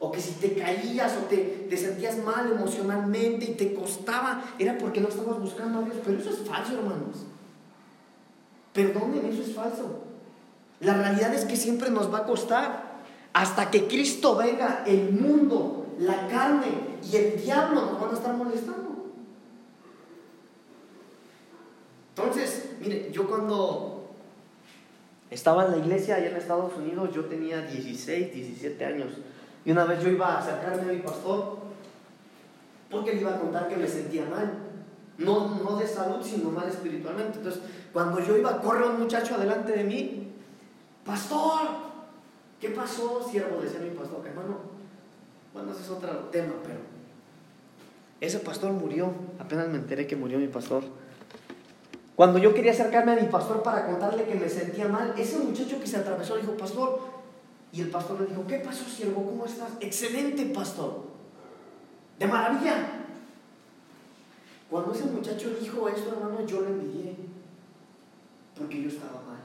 O 0.00 0.10
que 0.10 0.20
si 0.20 0.32
te 0.32 0.54
caías 0.54 1.16
o 1.22 1.26
te, 1.26 1.66
te 1.68 1.76
sentías 1.76 2.18
mal 2.18 2.50
emocionalmente 2.50 3.44
y 3.44 3.54
te 3.54 3.74
costaba, 3.74 4.42
era 4.58 4.78
porque 4.78 5.00
no 5.00 5.08
estabas 5.08 5.38
buscando 5.38 5.80
a 5.80 5.82
Dios. 5.82 5.96
Pero 6.04 6.18
eso 6.18 6.30
es 6.30 6.38
falso, 6.38 6.72
hermanos. 6.72 7.26
Perdonen, 8.72 9.26
eso 9.26 9.42
es 9.42 9.54
falso. 9.54 10.00
La 10.80 10.94
realidad 10.94 11.34
es 11.34 11.44
que 11.44 11.56
siempre 11.56 11.90
nos 11.90 12.12
va 12.12 12.18
a 12.18 12.24
costar. 12.24 12.90
Hasta 13.32 13.70
que 13.70 13.86
Cristo 13.86 14.36
venga, 14.36 14.82
el 14.86 15.12
mundo, 15.12 15.86
la 15.98 16.26
carne 16.26 16.98
y 17.08 17.16
el 17.16 17.40
diablo 17.40 17.82
nos 17.82 18.00
van 18.00 18.10
a 18.10 18.14
estar 18.14 18.34
molestando. 18.34 18.90
Entonces, 22.16 22.69
mire, 22.80 23.10
yo 23.12 23.28
cuando 23.28 24.08
estaba 25.30 25.66
en 25.66 25.72
la 25.72 25.78
iglesia 25.78 26.16
allá 26.16 26.30
en 26.30 26.36
Estados 26.36 26.76
Unidos, 26.76 27.10
yo 27.14 27.26
tenía 27.26 27.62
16, 27.62 28.32
17 28.32 28.84
años. 28.84 29.12
Y 29.64 29.70
una 29.70 29.84
vez 29.84 30.02
yo 30.02 30.08
iba 30.08 30.34
a 30.34 30.38
acercarme 30.38 30.82
a 30.82 30.92
mi 30.92 30.98
pastor 30.98 31.58
porque 32.90 33.14
le 33.14 33.20
iba 33.20 33.34
a 33.34 33.38
contar 33.38 33.68
que 33.68 33.76
me 33.76 33.86
sentía 33.86 34.24
mal. 34.24 34.52
No, 35.18 35.54
no 35.62 35.76
de 35.76 35.86
salud, 35.86 36.24
sino 36.24 36.50
mal 36.50 36.68
espiritualmente. 36.68 37.38
Entonces, 37.38 37.62
cuando 37.92 38.20
yo 38.20 38.36
iba, 38.36 38.60
corre 38.60 38.88
un 38.88 39.00
muchacho 39.00 39.34
adelante 39.34 39.72
de 39.72 39.84
mí. 39.84 40.32
Pastor, 41.04 41.68
¿qué 42.60 42.70
pasó, 42.70 43.26
siervo? 43.30 43.60
Decía 43.60 43.80
mi 43.80 43.90
pastor, 43.90 44.26
hermano. 44.26 44.58
Bueno, 45.52 45.72
ese 45.72 45.82
es 45.82 45.90
otro 45.90 46.10
tema, 46.30 46.54
pero 46.62 46.78
ese 48.20 48.38
pastor 48.40 48.72
murió. 48.72 49.12
Apenas 49.38 49.68
me 49.68 49.76
enteré 49.76 50.06
que 50.06 50.16
murió 50.16 50.38
mi 50.38 50.48
pastor. 50.48 50.84
Cuando 52.20 52.38
yo 52.38 52.52
quería 52.52 52.72
acercarme 52.72 53.12
a 53.12 53.16
mi 53.16 53.28
pastor 53.28 53.62
para 53.62 53.86
contarle 53.86 54.24
que 54.24 54.34
me 54.34 54.46
sentía 54.46 54.86
mal, 54.86 55.14
ese 55.16 55.38
muchacho 55.38 55.80
que 55.80 55.86
se 55.86 55.96
atravesó 55.96 56.34
le 56.34 56.42
dijo, 56.42 56.54
pastor, 56.54 57.00
y 57.72 57.80
el 57.80 57.88
pastor 57.88 58.20
le 58.20 58.26
dijo, 58.26 58.46
¿qué 58.46 58.58
pasó, 58.58 58.84
siervo? 58.84 59.24
¿Cómo 59.24 59.46
estás? 59.46 59.70
Excelente, 59.80 60.44
pastor. 60.54 61.04
De 62.18 62.26
maravilla. 62.26 63.06
Cuando 64.68 64.92
ese 64.92 65.06
muchacho 65.06 65.56
dijo 65.58 65.88
esto, 65.88 66.12
hermano, 66.12 66.44
yo 66.44 66.60
lo 66.60 66.66
envidié. 66.66 67.16
Porque 68.54 68.82
yo 68.82 68.90
estaba 68.90 69.22
mal. 69.22 69.40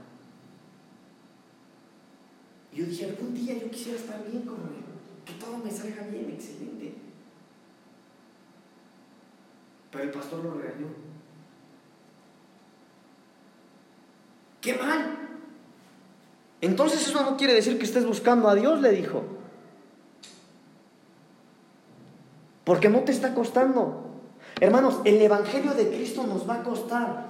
Yo 2.74 2.84
dije, 2.88 3.06
algún 3.06 3.34
día 3.34 3.58
yo 3.58 3.72
quisiera 3.72 3.98
estar 3.98 4.22
bien 4.30 4.44
como 4.44 4.66
él. 4.66 4.84
Que 5.24 5.32
todo 5.36 5.60
me 5.60 5.72
salga 5.72 6.04
bien, 6.08 6.30
excelente. 6.30 6.94
Pero 9.92 10.04
el 10.04 10.12
pastor 10.12 10.44
lo 10.44 10.56
regañó. 10.56 11.05
¡Qué 14.66 14.74
mal! 14.74 15.16
Entonces 16.60 17.08
eso 17.08 17.22
no 17.22 17.38
quiere 17.38 17.54
decir 17.54 17.78
que 17.78 17.86
estés 17.86 18.04
buscando 18.04 18.50
a 18.50 18.56
Dios, 18.56 18.82
le 18.82 18.94
dijo. 18.94 19.22
Porque 22.64 22.90
no 22.90 23.02
te 23.02 23.12
está 23.12 23.36
costando. 23.36 24.10
Hermanos, 24.60 25.02
el 25.06 25.22
Evangelio 25.22 25.76
de 25.76 25.90
Cristo 25.90 26.26
nos 26.26 26.50
va 26.50 26.56
a 26.56 26.64
costar. 26.64 27.30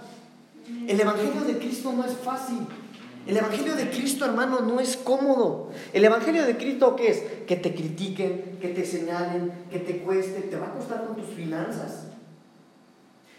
El 0.88 0.98
Evangelio 0.98 1.42
de 1.42 1.58
Cristo 1.58 1.92
no 1.92 2.06
es 2.06 2.14
fácil. 2.14 2.60
El 3.28 3.36
Evangelio 3.36 3.76
de 3.76 3.90
Cristo, 3.90 4.24
hermano, 4.24 4.62
no 4.62 4.80
es 4.80 4.96
cómodo. 4.96 5.72
El 5.92 6.06
Evangelio 6.06 6.46
de 6.46 6.56
Cristo, 6.56 6.96
¿qué 6.96 7.10
es? 7.10 7.24
Que 7.46 7.58
te 7.58 7.76
critiquen, 7.76 8.60
que 8.62 8.70
te 8.70 8.86
señalen, 8.86 9.52
que 9.70 9.80
te 9.80 9.98
cueste. 10.04 10.40
Te 10.40 10.56
va 10.56 10.68
a 10.68 10.74
costar 10.74 11.06
con 11.06 11.18
tus 11.18 11.36
finanzas. 11.36 12.06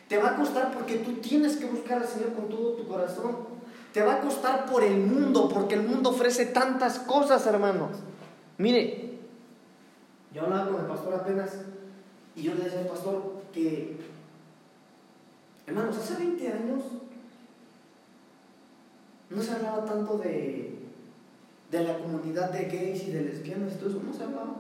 Te 0.07 0.19
va 0.19 0.33
a 0.33 0.37
costar 0.37 0.71
porque 0.73 0.97
tú 0.97 1.15
tienes 1.15 1.57
que 1.57 1.65
buscar 1.65 2.03
al 2.03 2.07
Señor 2.07 2.35
con 2.35 2.51
todo 2.51 2.73
tu 2.73 2.87
corazón. 2.87 3.56
Te 3.97 4.03
va 4.03 4.17
a 4.17 4.21
costar 4.21 4.67
por 4.67 4.85
el 4.85 4.99
mundo, 4.99 5.49
porque 5.49 5.75
el 5.75 5.81
mundo 5.81 6.11
ofrece 6.11 6.45
tantas 6.45 6.99
cosas, 6.99 7.47
hermanos. 7.47 7.93
Mire, 8.59 9.21
yo 10.35 10.43
hablaba 10.43 10.71
con 10.71 10.81
el 10.83 10.87
pastor 10.87 11.15
apenas 11.15 11.51
y 12.35 12.43
yo 12.43 12.55
le 12.55 12.65
decía 12.65 12.81
al 12.81 12.89
pastor 12.89 13.41
que, 13.55 13.97
hermanos, 15.67 15.97
hace 15.97 16.15
20 16.17 16.47
años 16.47 16.83
no 19.31 19.43
se 19.43 19.53
hablaba 19.53 19.87
tanto 19.87 20.19
de, 20.19 20.79
de 21.71 21.83
la 21.83 21.97
comunidad 21.97 22.51
de 22.51 22.67
gays 22.67 23.03
y 23.05 23.13
de 23.13 23.23
lesbianas 23.23 23.73
y 23.73 23.77
todo 23.77 23.89
eso, 23.89 24.03
no 24.07 24.13
se 24.13 24.25
hablaba. 24.25 24.57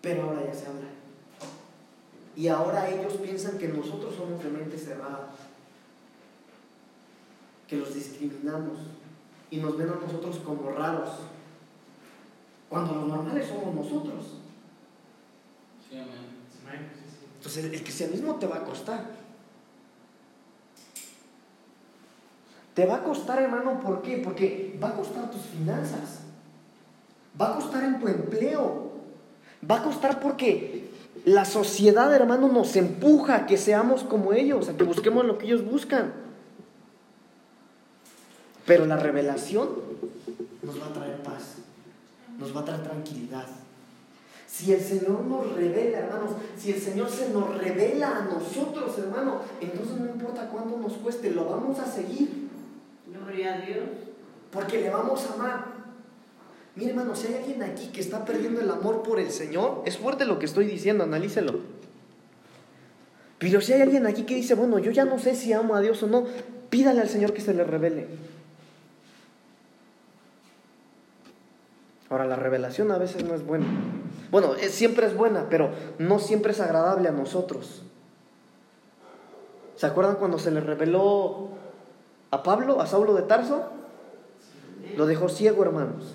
Pero 0.00 0.22
ahora 0.22 0.46
ya 0.46 0.54
se 0.54 0.68
habla. 0.68 0.88
Y 2.34 2.48
ahora 2.48 2.88
ellos 2.88 3.12
piensan 3.18 3.58
que 3.58 3.68
nosotros 3.68 4.14
somos 4.14 4.42
de 4.42 4.48
mente 4.48 4.78
cerrada, 4.78 5.28
que 7.72 7.78
los 7.78 7.94
discriminamos 7.94 8.80
y 9.50 9.56
nos 9.56 9.78
ven 9.78 9.88
a 9.88 9.94
nosotros 9.94 10.40
como 10.44 10.72
raros, 10.72 11.08
cuando 12.68 12.96
los 12.96 13.08
normales 13.08 13.48
somos 13.48 13.74
nosotros. 13.74 14.26
Sí, 15.88 15.96
amén. 15.96 16.90
Entonces 17.38 17.64
el, 17.64 17.72
el 17.72 17.82
cristianismo 17.82 18.34
te 18.34 18.46
va 18.46 18.56
a 18.56 18.64
costar. 18.64 19.06
Te 22.74 22.84
va 22.84 22.96
a 22.96 23.02
costar, 23.02 23.40
hermano, 23.40 23.80
¿por 23.80 24.02
qué? 24.02 24.18
Porque 24.18 24.78
va 24.82 24.90
a 24.90 24.94
costar 24.94 25.30
tus 25.30 25.40
finanzas. 25.40 26.20
Va 27.40 27.52
a 27.52 27.54
costar 27.56 27.84
en 27.84 27.98
tu 27.98 28.06
empleo. 28.06 28.92
Va 29.68 29.78
a 29.78 29.82
costar 29.82 30.20
porque 30.20 30.90
la 31.24 31.46
sociedad, 31.46 32.14
hermano, 32.14 32.48
nos 32.48 32.76
empuja 32.76 33.34
a 33.36 33.46
que 33.46 33.56
seamos 33.56 34.04
como 34.04 34.34
ellos, 34.34 34.68
a 34.68 34.76
que 34.76 34.84
busquemos 34.84 35.24
lo 35.24 35.38
que 35.38 35.46
ellos 35.46 35.64
buscan. 35.64 36.21
Pero 38.66 38.86
la 38.86 38.96
revelación 38.96 39.68
nos 40.62 40.80
va 40.80 40.86
a 40.86 40.92
traer 40.92 41.22
paz, 41.22 41.56
nos 42.38 42.54
va 42.54 42.60
a 42.60 42.64
traer 42.64 42.82
tranquilidad. 42.82 43.46
Si 44.46 44.72
el 44.72 44.80
Señor 44.80 45.22
nos 45.24 45.52
revela, 45.54 46.00
hermanos, 46.00 46.32
si 46.58 46.72
el 46.72 46.80
Señor 46.80 47.08
se 47.08 47.30
nos 47.30 47.56
revela 47.56 48.18
a 48.18 48.24
nosotros, 48.24 48.98
hermano, 48.98 49.40
entonces 49.60 49.96
no 49.96 50.06
importa 50.06 50.48
cuánto 50.50 50.76
nos 50.76 50.92
cueste, 50.94 51.30
lo 51.30 51.46
vamos 51.46 51.78
a 51.78 51.86
seguir. 51.86 52.48
Gloria 53.06 53.54
a 53.54 53.60
Dios. 53.62 53.88
Porque 54.50 54.82
le 54.82 54.90
vamos 54.90 55.24
a 55.26 55.34
amar. 55.34 55.64
Mire, 56.76 56.90
hermano, 56.90 57.16
si 57.16 57.28
hay 57.28 57.36
alguien 57.36 57.62
aquí 57.62 57.88
que 57.88 58.00
está 58.00 58.24
perdiendo 58.24 58.60
el 58.60 58.70
amor 58.70 59.02
por 59.02 59.18
el 59.18 59.30
Señor, 59.30 59.82
es 59.86 59.96
fuerte 59.96 60.26
lo 60.26 60.38
que 60.38 60.46
estoy 60.46 60.66
diciendo, 60.66 61.04
analícelo. 61.04 61.60
Pero 63.38 63.60
si 63.60 63.72
hay 63.72 63.80
alguien 63.80 64.06
aquí 64.06 64.24
que 64.24 64.36
dice, 64.36 64.54
bueno, 64.54 64.78
yo 64.78 64.90
ya 64.90 65.04
no 65.04 65.18
sé 65.18 65.34
si 65.34 65.52
amo 65.52 65.74
a 65.74 65.80
Dios 65.80 66.02
o 66.02 66.06
no, 66.06 66.26
pídale 66.70 67.00
al 67.00 67.08
Señor 67.08 67.32
que 67.32 67.40
se 67.40 67.54
le 67.54 67.64
revele. 67.64 68.06
Ahora, 72.12 72.26
la 72.26 72.36
revelación 72.36 72.92
a 72.92 72.98
veces 72.98 73.24
no 73.24 73.34
es 73.34 73.42
buena. 73.46 73.64
Bueno, 74.30 74.54
es- 74.54 74.72
siempre 74.74 75.06
es 75.06 75.16
buena, 75.16 75.46
pero 75.48 75.70
no 75.98 76.18
siempre 76.18 76.52
es 76.52 76.60
agradable 76.60 77.08
a 77.08 77.12
nosotros. 77.12 77.84
¿Se 79.76 79.86
acuerdan 79.86 80.16
cuando 80.16 80.38
se 80.38 80.50
le 80.50 80.60
reveló 80.60 81.48
A 82.30 82.42
Pablo, 82.42 82.80
a 82.82 82.86
Saulo 82.86 83.12
de 83.14 83.22
Tarso, 83.22 83.62
lo 84.96 85.04
dejó 85.06 85.28
ciego, 85.30 85.62
hermanos. 85.64 86.14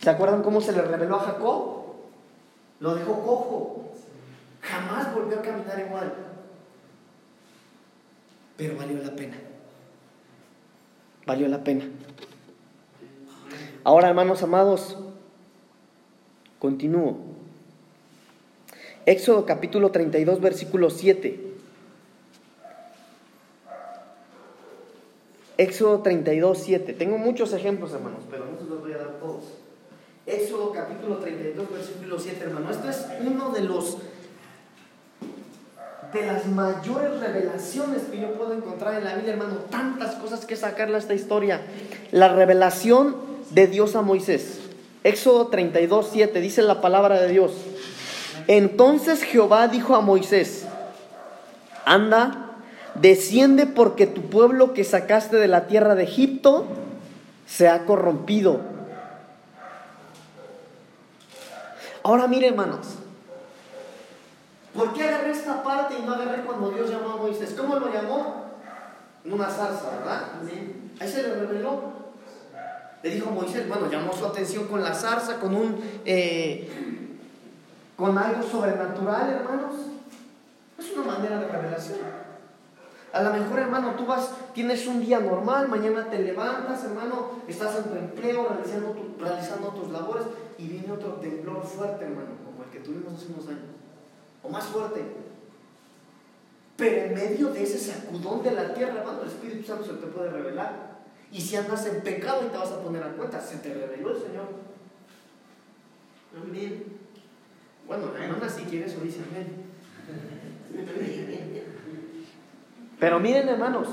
¿Se 0.00 0.08
acuerdan 0.10 0.42
cómo 0.42 0.60
se 0.62 0.72
le 0.72 0.80
reveló 0.82 1.16
a 1.16 1.20
Jacob? 1.20 1.84
Lo 2.80 2.94
dejó 2.94 3.12
cojo. 3.22 3.92
Jamás 4.62 5.14
volvió 5.14 5.38
a 5.38 5.42
caminar 5.42 5.78
igual. 5.86 6.12
Pero 8.56 8.76
valió 8.76 9.02
la 9.02 9.14
pena. 9.16 9.36
Valió 11.26 11.48
la 11.48 11.62
pena. 11.64 11.84
Ahora, 13.84 14.08
hermanos 14.08 14.42
amados, 14.42 14.96
continúo. 16.58 17.18
Éxodo 19.06 19.44
capítulo 19.44 19.90
32, 19.90 20.40
versículo 20.40 20.90
7. 20.90 21.52
Éxodo 25.58 26.00
32, 26.00 26.58
7. 26.58 26.92
Tengo 26.94 27.18
muchos 27.18 27.52
ejemplos, 27.52 27.92
hermanos, 27.92 28.20
pero 28.30 28.46
no 28.46 28.58
se 28.58 28.64
los 28.64 28.80
voy 28.80 28.92
a 28.92 28.98
dar 28.98 29.18
todos. 29.18 29.44
Éxodo 30.26 30.72
capítulo 30.72 31.18
32, 31.18 31.72
versículo 31.72 32.18
7, 32.18 32.44
hermano. 32.44 32.70
Esto 32.70 32.88
es 32.88 33.06
uno 33.26 33.50
de 33.50 33.60
los 33.62 33.98
de 36.12 36.26
las 36.26 36.46
mayores 36.46 37.20
revelaciones 37.20 38.02
que 38.02 38.20
yo 38.20 38.34
puedo 38.34 38.52
encontrar 38.52 38.94
en 38.98 39.04
la 39.04 39.14
Biblia, 39.14 39.32
hermano. 39.32 39.56
Tantas 39.70 40.14
cosas 40.16 40.44
que 40.44 40.56
sacarle 40.56 40.96
a 40.96 40.98
esta 40.98 41.14
historia. 41.14 41.62
La 42.10 42.28
revelación 42.28 43.31
de 43.54 43.66
Dios 43.66 43.96
a 43.96 44.02
Moisés. 44.02 44.60
Éxodo 45.04 45.48
32, 45.48 46.08
7 46.12 46.40
dice 46.40 46.62
la 46.62 46.80
palabra 46.80 47.20
de 47.20 47.28
Dios. 47.28 47.52
Entonces 48.46 49.22
Jehová 49.22 49.68
dijo 49.68 49.94
a 49.94 50.00
Moisés, 50.00 50.66
anda, 51.84 52.50
desciende 52.94 53.66
porque 53.66 54.06
tu 54.06 54.22
pueblo 54.22 54.74
que 54.74 54.84
sacaste 54.84 55.36
de 55.36 55.48
la 55.48 55.66
tierra 55.66 55.94
de 55.94 56.04
Egipto 56.04 56.66
se 57.46 57.68
ha 57.68 57.84
corrompido. 57.84 58.60
Ahora 62.04 62.26
mire 62.26 62.48
hermanos, 62.48 62.86
¿por 64.74 64.92
qué 64.92 65.04
agarré 65.04 65.30
esta 65.30 65.62
parte 65.62 65.94
y 65.98 66.02
no 66.02 66.14
agarré 66.14 66.42
cuando 66.42 66.70
Dios 66.70 66.90
llamó 66.90 67.10
a 67.10 67.16
Moisés? 67.16 67.54
¿Cómo 67.56 67.76
lo 67.76 67.92
llamó? 67.92 68.42
En 69.24 69.32
una 69.32 69.48
zarza, 69.48 69.98
¿verdad? 69.98 70.24
Ahí 71.00 71.08
se 71.08 71.22
le 71.22 71.34
reveló. 71.34 72.01
Le 73.02 73.10
dijo 73.10 73.30
Moisés, 73.30 73.68
bueno, 73.68 73.90
llamó 73.90 74.12
su 74.12 74.24
atención 74.24 74.66
con 74.68 74.82
la 74.82 74.94
zarza, 74.94 75.40
con 75.40 75.54
un, 75.54 75.80
eh, 76.04 76.68
con 77.96 78.16
algo 78.16 78.42
sobrenatural, 78.48 79.28
hermanos. 79.30 79.74
Es 80.78 80.92
una 80.96 81.12
manera 81.12 81.38
de 81.40 81.48
revelación. 81.48 81.98
A 83.12 83.22
lo 83.22 83.32
mejor, 83.32 83.58
hermano, 83.58 83.94
tú 83.96 84.06
vas, 84.06 84.30
tienes 84.54 84.86
un 84.86 85.00
día 85.00 85.20
normal, 85.20 85.68
mañana 85.68 86.08
te 86.08 86.18
levantas, 86.20 86.84
hermano, 86.84 87.32
estás 87.46 87.76
en 87.76 87.84
tu 87.84 87.94
empleo, 87.96 88.48
realizando, 88.48 88.90
tu- 88.92 89.22
realizando 89.22 89.68
tus 89.68 89.90
labores, 89.90 90.24
y 90.56 90.66
viene 90.68 90.90
otro 90.92 91.14
temblor 91.14 91.62
fuerte, 91.62 92.04
hermano, 92.04 92.30
como 92.44 92.64
el 92.64 92.70
que 92.70 92.78
tuvimos 92.78 93.12
hace 93.14 93.32
unos 93.32 93.48
años, 93.48 93.60
o 94.42 94.48
más 94.48 94.64
fuerte. 94.64 95.02
Pero 96.76 97.06
en 97.06 97.14
medio 97.14 97.48
de 97.48 97.62
ese 97.62 97.78
sacudón 97.78 98.42
de 98.42 98.52
la 98.52 98.72
tierra, 98.72 99.00
hermano, 99.00 99.22
el 99.22 99.28
Espíritu 99.28 99.66
Santo 99.66 99.84
se 99.84 99.92
te 99.92 100.06
puede 100.06 100.30
revelar. 100.30 100.91
Y 101.32 101.40
si 101.40 101.56
andas 101.56 101.86
en 101.86 102.02
pecado 102.02 102.42
y 102.46 102.50
te 102.50 102.58
vas 102.58 102.70
a 102.70 102.80
poner 102.80 103.02
a 103.02 103.12
cuenta, 103.12 103.40
se 103.40 103.56
te 103.56 103.72
reveló 103.72 104.10
el 104.10 104.22
Señor. 104.22 104.48
Amén. 106.36 106.84
Bueno, 107.86 108.14
hermana, 108.14 108.48
si 108.48 108.64
quieres, 108.64 108.94
o 108.96 109.00
dice 109.00 109.20
amén. 109.30 109.64
Pero 113.00 113.18
miren, 113.18 113.48
hermanos, 113.48 113.88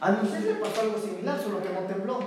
a 0.00 0.12
Moisés 0.12 0.44
le 0.44 0.54
pasó 0.54 0.80
algo 0.82 0.98
similar, 0.98 1.40
solo 1.40 1.60
que 1.60 1.70
no 1.70 1.80
tembló. 1.80 2.20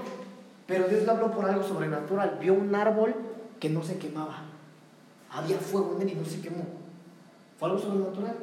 Pero 0.67 0.87
Dios 0.89 1.03
le 1.03 1.11
habló 1.11 1.31
por 1.31 1.45
algo 1.45 1.63
sobrenatural. 1.63 2.37
Vio 2.41 2.53
un 2.53 2.75
árbol 2.75 3.15
que 3.59 3.69
no 3.69 3.81
se 3.81 3.97
quemaba. 3.97 4.43
Había 5.29 5.57
fuego 5.57 5.95
en 5.95 6.01
él 6.01 6.13
y 6.13 6.15
no 6.15 6.25
se 6.25 6.41
quemó. 6.41 6.65
Fue 7.57 7.69
algo 7.69 7.81
sobrenatural. 7.81 8.35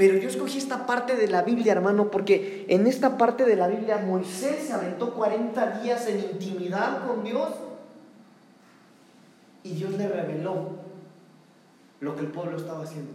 Pero 0.00 0.16
yo 0.16 0.30
escogí 0.30 0.56
esta 0.56 0.86
parte 0.86 1.14
de 1.14 1.28
la 1.28 1.42
Biblia, 1.42 1.72
hermano, 1.72 2.10
porque 2.10 2.64
en 2.70 2.86
esta 2.86 3.18
parte 3.18 3.44
de 3.44 3.54
la 3.54 3.68
Biblia 3.68 3.98
Moisés 3.98 4.68
se 4.68 4.72
aventó 4.72 5.12
40 5.12 5.82
días 5.82 6.06
en 6.06 6.20
intimidad 6.20 7.06
con 7.06 7.22
Dios 7.22 7.50
y 9.62 9.74
Dios 9.74 9.92
le 9.98 10.08
reveló 10.08 10.70
lo 12.00 12.16
que 12.16 12.22
el 12.22 12.28
pueblo 12.28 12.56
estaba 12.56 12.82
haciendo. 12.82 13.12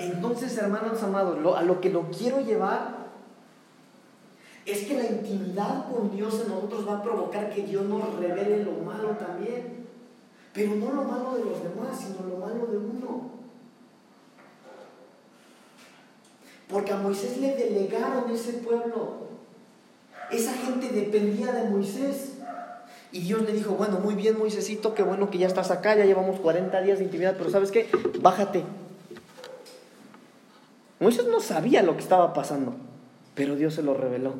Entonces, 0.00 0.58
hermanos 0.58 1.00
amados, 1.04 1.56
a 1.56 1.62
lo 1.62 1.80
que 1.80 1.90
lo 1.90 2.10
quiero 2.10 2.40
llevar 2.40 3.10
es 4.66 4.86
que 4.86 5.00
la 5.00 5.06
intimidad 5.08 5.88
con 5.88 6.10
Dios 6.10 6.42
en 6.42 6.48
nosotros 6.48 6.88
va 6.88 6.98
a 6.98 7.02
provocar 7.04 7.48
que 7.54 7.62
Dios 7.62 7.84
nos 7.84 8.12
revele 8.18 8.64
lo 8.64 8.72
malo 8.84 9.10
también. 9.10 9.79
Pero 10.52 10.74
no 10.74 10.92
lo 10.92 11.04
malo 11.04 11.36
de 11.36 11.44
los 11.44 11.62
demás, 11.62 11.98
sino 11.98 12.28
lo 12.28 12.36
malo 12.38 12.66
de 12.66 12.78
uno. 12.78 13.30
Porque 16.68 16.92
a 16.92 16.96
Moisés 16.96 17.38
le 17.38 17.54
delegaron 17.54 18.30
ese 18.30 18.54
pueblo. 18.54 19.28
Esa 20.30 20.52
gente 20.52 20.88
dependía 20.88 21.52
de 21.52 21.70
Moisés. 21.70 22.34
Y 23.12 23.20
Dios 23.20 23.42
le 23.42 23.52
dijo, 23.52 23.72
bueno, 23.72 23.98
muy 23.98 24.14
bien 24.14 24.38
Moisésito, 24.38 24.94
qué 24.94 25.02
bueno 25.02 25.30
que 25.30 25.38
ya 25.38 25.48
estás 25.48 25.72
acá, 25.72 25.96
ya 25.96 26.04
llevamos 26.04 26.38
40 26.38 26.80
días 26.82 26.98
de 26.98 27.04
intimidad, 27.04 27.34
pero 27.36 27.50
¿sabes 27.50 27.72
qué? 27.72 27.88
Bájate. 28.20 28.62
Moisés 31.00 31.26
no 31.26 31.40
sabía 31.40 31.82
lo 31.82 31.94
que 31.94 32.02
estaba 32.02 32.32
pasando, 32.34 32.74
pero 33.34 33.56
Dios 33.56 33.74
se 33.74 33.82
lo 33.82 33.94
reveló. 33.94 34.34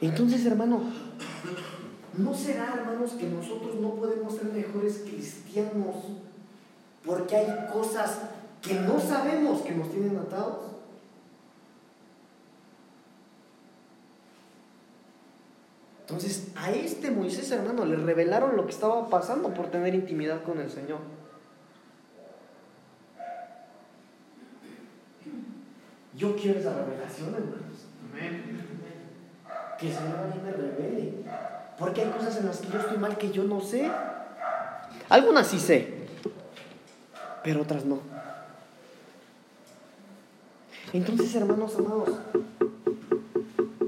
Entonces, 0.00 0.46
hermano, 0.46 0.80
¿no 2.18 2.34
será, 2.34 2.74
hermanos, 2.78 3.12
que 3.12 3.28
nosotros 3.28 3.76
no 3.76 3.94
podemos 3.94 4.34
ser 4.34 4.46
mejores 4.46 4.98
cristianos 4.98 5.96
porque 7.04 7.36
hay 7.36 7.72
cosas 7.72 8.18
que 8.60 8.74
no 8.74 9.00
sabemos 9.00 9.62
que 9.62 9.72
nos 9.72 9.90
tienen 9.90 10.16
atados? 10.16 10.72
Entonces, 16.12 16.52
a 16.56 16.70
este 16.70 17.10
Moisés, 17.10 17.50
hermano, 17.52 17.86
le 17.86 17.96
revelaron 17.96 18.54
lo 18.54 18.66
que 18.66 18.72
estaba 18.72 19.08
pasando 19.08 19.54
por 19.54 19.70
tener 19.70 19.94
intimidad 19.94 20.42
con 20.42 20.60
el 20.60 20.70
Señor. 20.70 20.98
Yo 26.14 26.36
quiero 26.36 26.60
esa 26.60 26.74
revelación, 26.74 27.34
hermanos. 27.34 27.62
Que 29.78 29.88
el 29.88 29.94
Señor 29.94 30.18
a 30.18 30.26
mí 30.26 30.40
me 30.44 30.52
revele. 30.52 31.14
Porque 31.82 32.02
hay 32.02 32.10
cosas 32.10 32.36
en 32.36 32.46
las 32.46 32.58
que 32.58 32.68
yo 32.68 32.78
estoy 32.78 32.96
mal 32.96 33.18
que 33.18 33.32
yo 33.32 33.42
no 33.42 33.60
sé. 33.60 33.90
Algunas 35.08 35.48
sí 35.48 35.58
sé, 35.58 36.06
pero 37.42 37.62
otras 37.62 37.84
no. 37.84 37.98
Entonces, 40.92 41.34
hermanos 41.34 41.74
amados, 41.76 42.10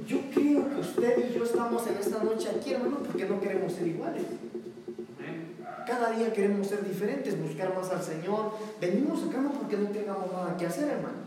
yo 0.09 0.19
creo 0.35 0.69
que 0.71 0.81
usted 0.81 1.31
y 1.31 1.39
yo 1.39 1.45
estamos 1.45 1.87
en 1.87 1.97
esta 1.99 2.25
noche 2.25 2.49
aquí, 2.49 2.73
hermano, 2.73 2.97
porque 2.99 3.27
no 3.27 3.41
queremos 3.41 3.73
ser 3.73 3.87
iguales. 3.87 4.25
Cada 5.87 6.11
día 6.11 6.33
queremos 6.33 6.67
ser 6.67 6.83
diferentes, 6.85 7.41
buscar 7.41 7.77
más 7.77 7.91
al 7.91 8.03
Señor. 8.03 8.55
Venimos 8.81 9.23
acá 9.23 9.39
no 9.39 9.53
porque 9.53 9.77
no 9.77 9.91
tengamos 9.91 10.33
nada 10.33 10.57
que 10.57 10.67
hacer, 10.67 10.89
hermano. 10.89 11.19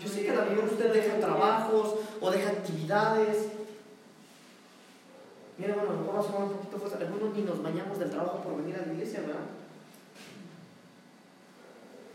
Yo 0.00 0.08
sé 0.08 0.24
que 0.24 0.32
mejor 0.32 0.64
usted 0.72 0.90
deja 0.90 1.20
trabajos 1.20 1.96
o 2.22 2.30
deja 2.30 2.48
actividades. 2.48 3.53
Mira, 5.56 5.70
hermano, 5.70 5.90
a 5.90 5.92
lo 5.92 6.00
mejor 6.00 6.16
va 6.16 6.20
a 6.20 6.22
sonar 6.22 6.42
un 6.42 6.52
poquito 6.52 6.78
fuerte. 6.78 7.04
Algunos 7.04 7.36
ni 7.36 7.42
nos 7.42 7.62
bañamos 7.62 7.98
del 7.98 8.10
trabajo 8.10 8.42
por 8.42 8.56
venir 8.56 8.76
a 8.76 8.86
la 8.86 8.92
iglesia, 8.92 9.20
¿verdad? 9.20 9.40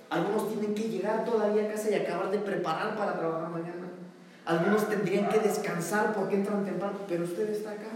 Algunos 0.10 0.50
tienen 0.50 0.76
que 0.76 0.90
llegar 0.90 1.24
todavía 1.24 1.66
a 1.66 1.72
casa 1.72 1.90
y 1.90 1.94
acabar 1.94 2.32
de 2.32 2.40
preparar 2.40 2.98
para 2.98 3.18
trabajar 3.18 3.50
mañana. 3.50 3.88
Algunos 4.46 4.90
tendrían 4.90 5.30
que 5.30 5.40
descansar 5.40 6.14
porque 6.14 6.36
entran 6.36 6.66
temprano, 6.66 6.98
pero 7.08 7.24
usted 7.24 7.50
está 7.50 7.72
acá. 7.72 7.92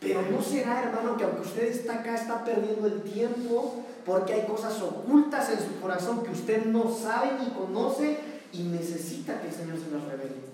Pero 0.00 0.22
no 0.30 0.40
será, 0.40 0.84
hermano, 0.84 1.16
que 1.16 1.24
aunque 1.24 1.40
usted 1.40 1.64
está 1.64 1.94
acá, 1.94 2.14
está 2.14 2.44
perdiendo 2.44 2.86
el 2.86 3.02
tiempo 3.02 3.84
porque 4.06 4.34
hay 4.34 4.46
cosas 4.46 4.80
ocultas 4.80 5.50
en 5.50 5.58
su 5.58 5.80
corazón 5.80 6.22
que 6.22 6.30
usted 6.30 6.64
no 6.66 6.88
sabe 6.88 7.32
ni 7.40 7.50
conoce 7.50 8.18
y 8.52 8.62
necesita 8.62 9.40
que 9.40 9.48
el 9.48 9.54
Señor 9.54 9.76
se 9.78 9.90
las 9.90 10.04
revele. 10.04 10.48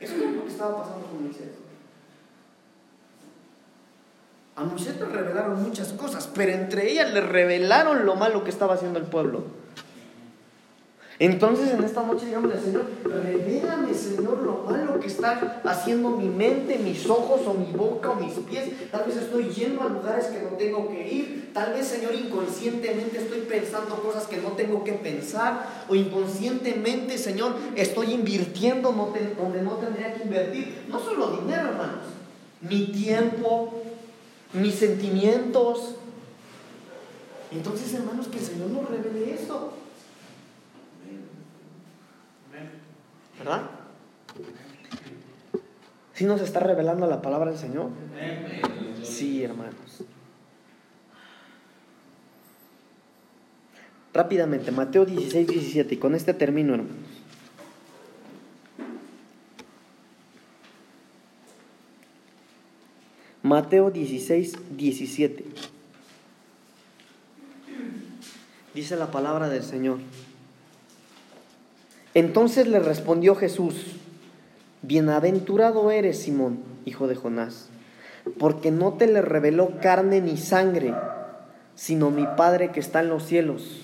Eso 0.00 0.14
es 0.14 0.32
lo 0.32 0.44
que 0.44 0.50
estaba 0.50 0.78
pasando 0.78 1.06
con 1.06 1.24
Moisés. 1.24 1.48
A 4.56 4.64
Moisés 4.64 4.98
le 4.98 5.06
revelaron 5.06 5.62
muchas 5.62 5.92
cosas, 5.92 6.28
pero 6.34 6.52
entre 6.52 6.90
ellas 6.90 7.12
le 7.12 7.20
revelaron 7.20 8.04
lo 8.04 8.16
malo 8.16 8.42
que 8.42 8.50
estaba 8.50 8.74
haciendo 8.74 8.98
el 8.98 9.06
pueblo. 9.06 9.44
Entonces 11.20 11.72
en 11.72 11.82
esta 11.82 12.04
noche 12.04 12.26
digámosle, 12.26 12.60
Señor, 12.60 12.84
revélame, 13.04 13.92
Señor, 13.92 14.38
lo 14.38 14.62
malo 14.70 15.00
que 15.00 15.08
está 15.08 15.60
haciendo 15.64 16.10
mi 16.10 16.28
mente, 16.28 16.78
mis 16.78 17.10
ojos 17.10 17.40
o 17.44 17.54
mi 17.54 17.72
boca 17.72 18.10
o 18.10 18.14
mis 18.14 18.34
pies. 18.34 18.70
Tal 18.92 19.04
vez 19.04 19.16
estoy 19.16 19.48
yendo 19.48 19.82
a 19.82 19.88
lugares 19.88 20.26
que 20.26 20.40
no 20.40 20.50
tengo 20.50 20.88
que 20.88 21.08
ir. 21.12 21.50
Tal 21.52 21.72
vez, 21.72 21.88
Señor, 21.88 22.14
inconscientemente 22.14 23.18
estoy 23.18 23.40
pensando 23.40 23.96
cosas 23.96 24.28
que 24.28 24.36
no 24.36 24.50
tengo 24.50 24.84
que 24.84 24.92
pensar. 24.92 25.84
O 25.88 25.96
inconscientemente, 25.96 27.18
Señor, 27.18 27.56
estoy 27.74 28.12
invirtiendo 28.12 28.92
donde 28.92 29.62
no 29.62 29.72
tendría 29.72 30.14
que 30.14 30.22
invertir. 30.22 30.84
No 30.88 31.00
solo 31.00 31.38
dinero, 31.40 31.70
hermanos. 31.70 32.04
Mi 32.60 32.92
tiempo, 32.92 33.82
mis 34.52 34.76
sentimientos. 34.76 35.96
Entonces, 37.50 37.92
hermanos, 37.94 38.28
que 38.28 38.38
el 38.38 38.44
Señor 38.44 38.70
nos 38.70 38.88
revele 38.88 39.34
eso. 39.34 39.77
¿Verdad? 43.38 43.70
¿Sí 46.14 46.24
nos 46.24 46.40
está 46.40 46.60
revelando 46.60 47.06
la 47.06 47.22
palabra 47.22 47.50
del 47.50 47.58
Señor? 47.58 47.90
Sí, 49.04 49.44
hermanos. 49.44 50.04
Rápidamente, 54.12 54.72
Mateo 54.72 55.04
16, 55.04 55.46
17, 55.46 55.94
y 55.94 55.98
con 55.98 56.14
este 56.16 56.34
termino, 56.34 56.74
hermanos. 56.74 56.96
Mateo 63.44 63.90
16, 63.90 64.76
17. 64.76 65.44
Dice 68.74 68.96
la 68.96 69.10
palabra 69.10 69.48
del 69.48 69.62
Señor. 69.62 70.00
Entonces 72.18 72.66
le 72.66 72.80
respondió 72.80 73.36
Jesús, 73.36 73.94
Bienaventurado 74.82 75.92
eres, 75.92 76.20
Simón, 76.20 76.58
hijo 76.84 77.06
de 77.06 77.14
Jonás, 77.14 77.68
porque 78.40 78.72
no 78.72 78.94
te 78.94 79.06
le 79.06 79.22
reveló 79.22 79.78
carne 79.80 80.20
ni 80.20 80.36
sangre, 80.36 80.92
sino 81.76 82.10
mi 82.10 82.26
Padre 82.26 82.72
que 82.72 82.80
está 82.80 82.98
en 83.02 83.08
los 83.08 83.22
cielos. 83.22 83.82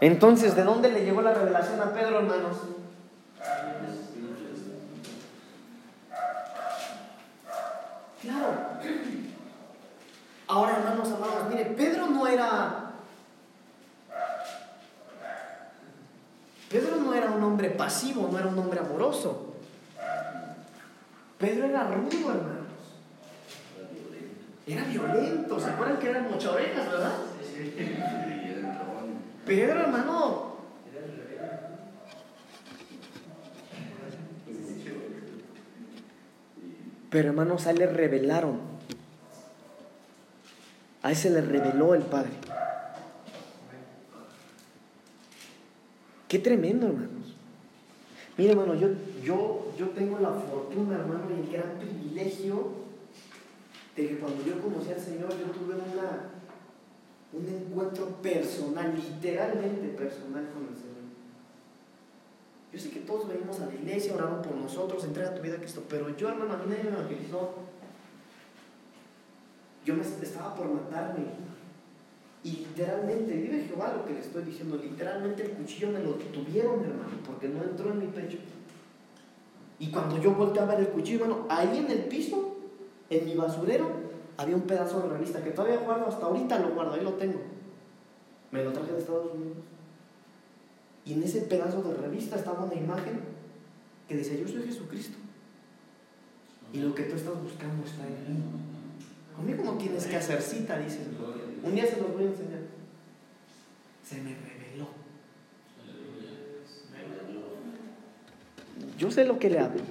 Entonces, 0.00 0.56
¿de 0.56 0.62
dónde 0.62 0.90
le 0.90 1.04
llegó 1.04 1.20
la 1.20 1.34
revelación 1.34 1.78
a 1.78 1.92
Pedro, 1.92 2.20
hermanos? 2.20 2.56
Claro. 8.22 8.46
Ahora, 10.46 10.78
hermanos 10.78 11.08
amados, 11.08 11.50
mire, 11.50 11.66
Pedro 11.66 12.06
no 12.06 12.26
era 12.26 12.88
Pedro 16.70 16.96
no 16.96 17.14
era 17.14 17.30
un 17.30 17.42
hombre 17.42 17.67
pasivo, 17.78 18.28
no 18.30 18.38
era 18.38 18.48
un 18.48 18.58
hombre 18.58 18.80
amoroso. 18.80 19.54
Pedro 21.38 21.66
era 21.66 21.84
rudo, 21.84 22.30
hermanos. 22.30 22.66
Era 24.66 24.84
violento. 24.84 25.58
¿Se 25.58 25.70
acuerdan 25.70 25.98
que 25.98 26.10
eran 26.10 26.30
muchas 26.30 26.52
orejas, 26.52 26.90
verdad? 26.90 27.12
Pedro, 29.46 29.80
hermano. 29.80 30.48
Pero 37.08 37.28
hermanos, 37.28 37.66
a 37.66 37.70
él 37.70 37.78
le 37.78 37.86
revelaron. 37.86 38.60
A 41.02 41.10
él 41.10 41.16
se 41.16 41.30
le 41.30 41.40
reveló 41.40 41.94
el 41.94 42.02
Padre. 42.02 42.32
Qué 46.26 46.38
tremendo, 46.38 46.88
hermanos. 46.88 47.17
Mire, 48.38 48.52
hermano, 48.52 48.76
yo, 48.76 48.88
yo, 49.20 49.72
yo 49.76 49.88
tengo 49.88 50.20
la 50.20 50.30
fortuna, 50.30 50.94
hermano, 50.94 51.24
y 51.28 51.40
el 51.40 51.52
gran 51.52 51.76
privilegio 51.76 52.68
de 53.96 54.08
que 54.08 54.18
cuando 54.20 54.44
yo 54.44 54.60
conocí 54.62 54.92
al 54.92 55.00
Señor, 55.00 55.30
yo 55.30 55.46
tuve 55.46 55.74
una, 55.74 56.30
un 57.32 57.48
encuentro 57.48 58.06
personal, 58.22 58.94
literalmente 58.94 59.88
personal 59.88 60.48
con 60.54 60.68
el 60.68 60.76
Señor. 60.76 60.88
Yo 62.72 62.78
sé 62.78 62.90
que 62.90 63.00
todos 63.00 63.26
venimos 63.26 63.58
a 63.58 63.66
la 63.66 63.74
iglesia, 63.74 64.14
oraron 64.14 64.40
por 64.40 64.54
nosotros, 64.54 65.02
entrega 65.02 65.34
tu 65.34 65.42
vida 65.42 65.56
a 65.56 65.58
Cristo, 65.58 65.82
pero 65.88 66.16
yo, 66.16 66.28
hermano, 66.28 66.54
a 66.54 66.58
mí 66.58 66.66
nadie 66.68 66.84
me 66.84 66.90
evangelizó. 66.90 67.54
Yo 69.84 69.94
me 69.94 70.02
estaba 70.02 70.54
por 70.54 70.68
matarme. 70.72 71.24
Y 72.44 72.50
literalmente, 72.50 73.34
vive 73.34 73.64
Jehová 73.64 73.94
lo 73.96 74.04
que 74.04 74.14
le 74.14 74.20
estoy 74.20 74.44
diciendo, 74.44 74.76
literalmente 74.76 75.42
el 75.42 75.50
cuchillo 75.52 75.90
me 75.90 76.00
lo 76.00 76.12
tuvieron, 76.12 76.84
hermano, 76.84 77.18
porque 77.26 77.48
no 77.48 77.62
entró 77.62 77.90
en 77.90 77.98
mi 77.98 78.06
pecho. 78.06 78.38
Y 79.80 79.90
cuando 79.90 80.20
yo 80.20 80.32
volteé 80.32 80.62
a 80.62 80.66
ver 80.66 80.80
el 80.80 80.88
cuchillo, 80.88 81.24
hermano, 81.24 81.46
ahí 81.48 81.78
en 81.78 81.90
el 81.90 82.04
piso, 82.04 82.56
en 83.10 83.24
mi 83.24 83.34
basurero, 83.34 84.08
había 84.36 84.54
un 84.54 84.62
pedazo 84.62 85.00
de 85.00 85.08
revista 85.08 85.42
que 85.42 85.50
todavía 85.50 85.80
guardo, 85.80 86.06
hasta 86.06 86.26
ahorita 86.26 86.58
lo 86.60 86.70
guardo, 86.70 86.94
ahí 86.94 87.02
lo 87.02 87.14
tengo. 87.14 87.40
Me 88.52 88.64
lo 88.64 88.72
traje 88.72 88.92
de 88.92 88.98
Estados 88.98 89.34
Unidos. 89.34 89.58
Y 91.04 91.14
en 91.14 91.22
ese 91.22 91.40
pedazo 91.42 91.82
de 91.82 91.94
revista 91.94 92.36
estaba 92.36 92.64
una 92.64 92.74
imagen 92.74 93.20
que 94.06 94.16
decía, 94.16 94.38
yo 94.38 94.46
soy 94.46 94.62
Jesucristo. 94.62 95.18
Y 96.72 96.78
lo 96.80 96.94
que 96.94 97.04
tú 97.04 97.16
estás 97.16 97.42
buscando 97.42 97.84
está 97.84 98.06
en 98.06 98.34
mí. 98.34 98.42
Conmigo 99.34 99.64
no 99.64 99.78
tienes 99.78 100.06
que 100.06 100.16
hacer 100.16 100.40
cita, 100.42 100.78
dice. 100.78 101.00
Un 101.62 101.74
día 101.74 101.86
se 101.86 101.96
los 101.96 102.12
voy 102.12 102.24
a 102.24 102.26
enseñar. 102.28 102.60
Se 104.04 104.16
me 104.16 104.34
reveló. 104.34 104.88
Yo 108.98 109.10
sé 109.10 109.24
lo 109.24 109.38
que 109.38 109.50
le 109.50 109.58
hablo. 109.58 109.82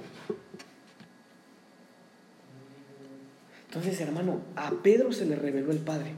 Entonces, 3.66 4.00
hermano, 4.00 4.40
a 4.56 4.70
Pedro 4.82 5.12
se 5.12 5.26
le 5.26 5.36
reveló 5.36 5.70
el 5.70 5.78
Padre. 5.78 6.14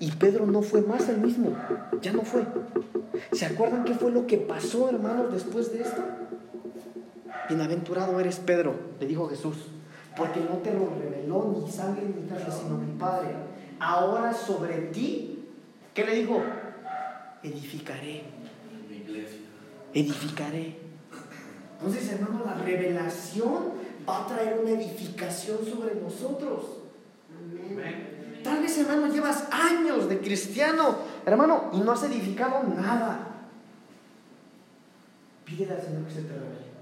Y 0.00 0.10
Pedro 0.12 0.46
no 0.46 0.62
fue 0.62 0.82
más 0.82 1.08
el 1.08 1.18
mismo. 1.18 1.56
Ya 2.00 2.12
no 2.12 2.22
fue. 2.22 2.44
¿Se 3.32 3.46
acuerdan 3.46 3.84
qué 3.84 3.94
fue 3.94 4.10
lo 4.10 4.26
que 4.26 4.38
pasó, 4.38 4.88
hermanos, 4.88 5.32
después 5.32 5.72
de 5.72 5.82
esto? 5.82 6.02
Bienaventurado 7.48 8.18
eres 8.18 8.38
Pedro, 8.38 8.74
le 8.98 9.06
dijo 9.06 9.28
Jesús, 9.28 9.56
porque 10.16 10.40
no 10.40 10.56
te 10.58 10.72
lo 10.72 10.88
reveló 10.98 11.54
ni 11.54 11.70
sangre 11.70 12.04
ni 12.04 12.26
carne, 12.28 12.46
sino 12.50 12.78
mi 12.78 12.98
Padre 12.98 13.51
ahora 13.82 14.32
sobre 14.32 14.74
ti, 14.92 15.44
¿qué 15.92 16.04
le 16.04 16.14
dijo? 16.14 16.40
Edificaré. 17.42 18.22
Mi 18.88 18.96
iglesia. 18.96 19.38
Edificaré. 19.92 20.78
Entonces, 21.78 22.12
hermano, 22.12 22.44
la 22.44 22.54
revelación 22.54 23.72
va 24.08 24.22
a 24.22 24.26
traer 24.28 24.60
una 24.60 24.70
edificación 24.70 25.58
sobre 25.64 25.96
nosotros. 25.96 26.64
Tal 28.44 28.62
vez, 28.62 28.78
hermano, 28.78 29.12
llevas 29.12 29.48
años 29.50 30.08
de 30.08 30.20
cristiano, 30.20 30.98
hermano, 31.26 31.70
y 31.72 31.78
no 31.78 31.92
has 31.92 32.04
edificado 32.04 32.62
nada. 32.62 33.26
Pídele 35.44 35.72
al 35.72 35.82
Señor 35.82 36.04
que 36.04 36.14
se 36.14 36.22
te 36.22 36.32
revele. 36.32 36.72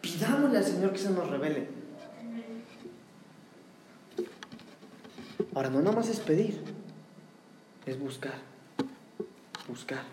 Pidámosle 0.00 0.58
al 0.58 0.64
Señor 0.64 0.92
que 0.92 0.98
se 0.98 1.10
nos 1.10 1.28
revele. 1.28 1.77
Ahora, 5.58 5.70
no 5.70 5.80
nada 5.82 5.96
más 5.96 6.08
es 6.08 6.20
pedir, 6.20 6.62
es 7.84 7.98
buscar, 7.98 8.34
buscar. 9.66 10.04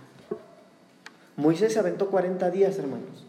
Moisés 1.35 1.71
se 1.71 1.77
aventó 1.77 2.09
40 2.09 2.49
días, 2.49 2.79
hermanos. 2.79 3.27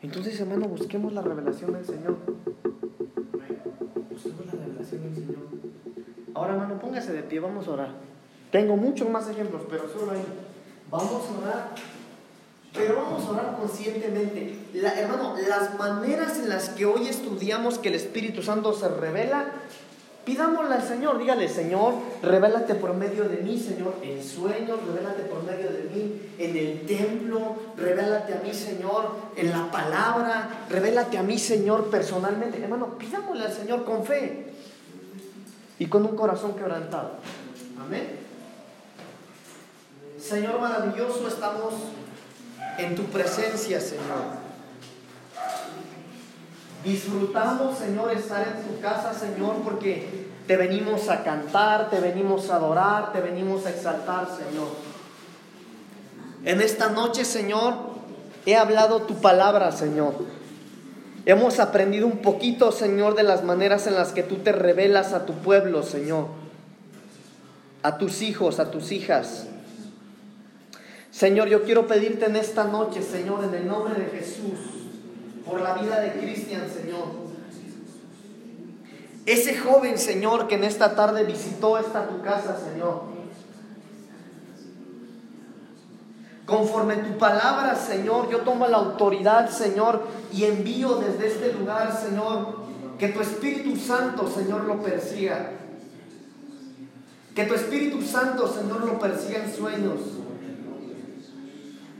Entonces, 0.00 0.38
hermano, 0.38 0.68
busquemos 0.68 1.12
la 1.12 1.22
revelación 1.22 1.72
del 1.72 1.84
Señor. 1.84 2.16
Busquemos 4.12 4.46
la 4.46 4.64
revelación 4.64 5.02
del 5.02 5.14
Señor. 5.16 5.48
Ahora, 6.34 6.52
hermano, 6.52 6.78
póngase 6.78 7.12
de 7.12 7.24
pie, 7.24 7.40
vamos 7.40 7.66
a 7.66 7.72
orar. 7.72 7.90
Tengo 8.52 8.76
muchos 8.76 9.10
más 9.10 9.28
ejemplos, 9.28 9.62
pero 9.68 9.88
solo 9.88 10.12
ahí. 10.12 10.24
Vamos 10.88 11.10
a 11.30 11.38
orar 11.40 11.74
pero 12.74 12.96
vamos 12.96 13.24
a 13.24 13.30
orar 13.30 13.56
conscientemente. 13.56 14.58
hermano, 14.74 15.36
las 15.48 15.78
maneras 15.78 16.38
en 16.38 16.48
las 16.48 16.70
que 16.70 16.84
hoy 16.84 17.06
estudiamos 17.06 17.78
que 17.78 17.88
el 17.88 17.94
Espíritu 17.94 18.42
Santo 18.42 18.72
se 18.72 18.88
revela, 18.88 19.52
pidámosle 20.24 20.74
al 20.74 20.82
Señor. 20.82 21.18
Dígale, 21.18 21.48
Señor, 21.48 21.94
revélate 22.20 22.74
por 22.74 22.94
medio 22.94 23.28
de 23.28 23.36
mí, 23.38 23.60
Señor, 23.60 23.94
en 24.02 24.22
sueños, 24.22 24.80
revélate 24.88 25.22
por 25.22 25.44
medio 25.44 25.70
de 25.70 25.84
mí 25.84 26.20
en 26.36 26.56
el 26.56 26.84
templo, 26.84 27.54
revélate 27.76 28.34
a 28.34 28.40
mí, 28.40 28.52
Señor, 28.52 29.08
en 29.36 29.52
la 29.52 29.70
palabra, 29.70 30.66
revélate 30.68 31.16
a 31.16 31.22
mí, 31.22 31.38
Señor, 31.38 31.90
personalmente. 31.90 32.60
Hermano, 32.60 32.98
pidámosle 32.98 33.44
al 33.44 33.52
Señor 33.52 33.84
con 33.84 34.04
fe 34.04 34.52
y 35.78 35.86
con 35.86 36.04
un 36.04 36.16
corazón 36.16 36.54
quebrantado. 36.54 37.12
Amén. 37.80 38.18
Señor 40.18 40.58
maravilloso, 40.58 41.28
estamos 41.28 41.74
en 42.78 42.96
tu 42.96 43.04
presencia, 43.04 43.80
Señor. 43.80 44.44
Disfrutamos, 46.84 47.78
Señor, 47.78 48.12
estar 48.12 48.46
en 48.46 48.62
tu 48.62 48.80
casa, 48.80 49.14
Señor, 49.14 49.56
porque 49.64 50.24
Te 50.46 50.58
venimos 50.58 51.08
a 51.08 51.24
cantar, 51.24 51.88
te 51.88 52.00
venimos 52.00 52.50
a 52.50 52.56
adorar, 52.56 53.14
te 53.14 53.22
venimos 53.22 53.64
a 53.64 53.70
exaltar, 53.70 54.28
Señor. 54.28 54.68
En 56.44 56.60
esta 56.60 56.90
noche, 56.90 57.24
Señor, 57.24 57.74
he 58.44 58.54
hablado 58.54 59.00
tu 59.02 59.14
palabra, 59.22 59.72
Señor. 59.72 60.12
Hemos 61.24 61.60
aprendido 61.60 62.06
un 62.06 62.18
poquito, 62.18 62.72
Señor, 62.72 63.14
de 63.14 63.22
las 63.22 63.42
maneras 63.42 63.86
en 63.86 63.94
las 63.94 64.12
que 64.12 64.22
tú 64.22 64.36
te 64.36 64.52
revelas 64.52 65.14
a 65.14 65.24
tu 65.24 65.32
pueblo, 65.32 65.82
Señor. 65.82 66.26
A 67.82 67.96
tus 67.96 68.20
hijos, 68.20 68.60
a 68.60 68.70
tus 68.70 68.92
hijas. 68.92 69.46
Señor, 71.14 71.46
yo 71.46 71.62
quiero 71.62 71.86
pedirte 71.86 72.26
en 72.26 72.34
esta 72.34 72.64
noche, 72.64 73.00
Señor, 73.00 73.44
en 73.44 73.54
el 73.54 73.68
nombre 73.68 73.94
de 73.94 74.06
Jesús, 74.06 74.58
por 75.46 75.60
la 75.60 75.74
vida 75.74 76.00
de 76.00 76.14
Cristian, 76.14 76.62
Señor. 76.68 77.04
Ese 79.24 79.56
joven, 79.56 79.96
Señor, 79.96 80.48
que 80.48 80.56
en 80.56 80.64
esta 80.64 80.96
tarde 80.96 81.22
visitó 81.22 81.78
esta 81.78 82.08
tu 82.08 82.20
casa, 82.20 82.58
Señor. 82.58 83.02
Conforme 86.46 86.96
tu 86.96 87.16
palabra, 87.16 87.76
Señor, 87.76 88.28
yo 88.28 88.40
tomo 88.40 88.66
la 88.66 88.78
autoridad, 88.78 89.48
Señor, 89.50 90.02
y 90.32 90.42
envío 90.46 90.96
desde 90.96 91.28
este 91.28 91.52
lugar, 91.52 91.96
Señor, 91.96 92.56
que 92.98 93.10
tu 93.10 93.20
Espíritu 93.20 93.76
Santo, 93.76 94.28
Señor, 94.28 94.64
lo 94.64 94.82
persiga. 94.82 95.52
Que 97.36 97.44
tu 97.44 97.54
Espíritu 97.54 98.02
Santo, 98.02 98.52
Señor, 98.52 98.84
lo 98.84 98.98
persiga 98.98 99.44
en 99.44 99.54
sueños. 99.54 100.00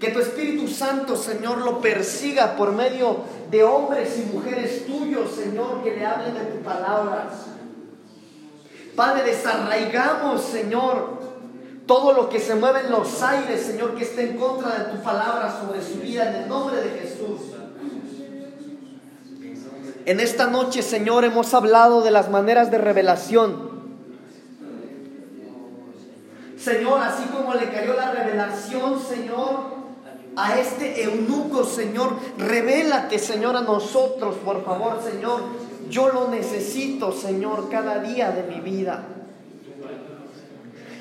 Que 0.04 0.10
tu 0.10 0.18
Espíritu 0.18 0.68
Santo, 0.68 1.16
Señor, 1.16 1.62
lo 1.62 1.80
persiga 1.80 2.56
por 2.56 2.72
medio 2.72 3.20
de 3.50 3.64
hombres 3.64 4.18
y 4.18 4.34
mujeres 4.34 4.84
tuyos, 4.84 5.30
Señor, 5.34 5.82
que 5.82 5.96
le 5.96 6.04
hablen 6.04 6.34
de 6.34 6.40
tu 6.40 6.62
palabra. 6.62 7.30
Padre, 8.94 9.22
desarraigamos, 9.22 10.42
Señor, 10.42 11.20
todo 11.86 12.12
lo 12.12 12.28
que 12.28 12.38
se 12.38 12.54
mueve 12.54 12.80
en 12.80 12.90
los 12.90 13.22
aires, 13.22 13.62
Señor, 13.62 13.94
que 13.94 14.04
esté 14.04 14.28
en 14.28 14.36
contra 14.36 14.72
de 14.76 14.84
tu 14.94 15.02
palabra 15.02 15.58
sobre 15.58 15.82
su 15.82 15.94
vida, 16.00 16.28
en 16.28 16.42
el 16.42 16.48
nombre 16.50 16.82
de 16.82 16.90
Jesús. 17.00 17.40
En 20.04 20.20
esta 20.20 20.48
noche, 20.48 20.82
Señor, 20.82 21.24
hemos 21.24 21.54
hablado 21.54 22.02
de 22.02 22.10
las 22.10 22.28
maneras 22.28 22.70
de 22.70 22.76
revelación. 22.76 23.72
Señor, 26.58 27.00
así 27.00 27.24
como 27.24 27.54
le 27.54 27.70
cayó 27.70 27.94
la 27.94 28.10
revelación, 28.10 29.00
Señor, 29.00 29.73
a 30.36 30.58
este 30.58 31.04
eunuco, 31.04 31.64
Señor. 31.64 32.16
Revélate, 32.38 33.18
Señor, 33.18 33.56
a 33.56 33.62
nosotros, 33.62 34.36
por 34.44 34.64
favor, 34.64 35.00
Señor. 35.02 35.42
Yo 35.88 36.08
lo 36.08 36.28
necesito, 36.28 37.12
Señor, 37.12 37.68
cada 37.70 37.98
día 37.98 38.30
de 38.30 38.42
mi 38.44 38.60
vida. 38.60 39.06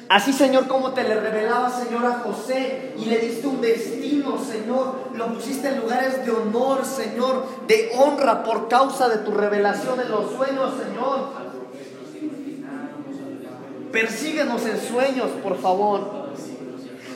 Así, 0.10 0.34
Señor, 0.34 0.68
como 0.68 0.92
te 0.92 1.04
le 1.04 1.20
revelaba, 1.20 1.70
Señor, 1.70 2.06
a 2.06 2.20
José 2.20 2.94
y 2.98 3.06
le 3.06 3.18
diste 3.18 3.48
un 3.48 3.62
destino, 3.62 4.38
Señor, 4.38 5.10
lo 5.16 5.34
pusiste 5.34 5.70
en 5.70 5.80
lugares 5.80 6.24
de 6.26 6.32
honor, 6.32 6.86
Señor, 6.86 7.46
de 7.68 7.92
honra 7.98 8.44
por 8.44 8.68
causa 8.68 9.10
de 9.10 9.18
tu 9.20 9.32
revelación 9.32 10.00
en 10.00 10.12
los 10.12 10.32
sueños, 10.34 10.74
Señor. 10.78 11.44
Persíguenos 13.92 14.66
en 14.66 14.80
sueños, 14.80 15.30
por 15.42 15.58
favor. 15.58 16.23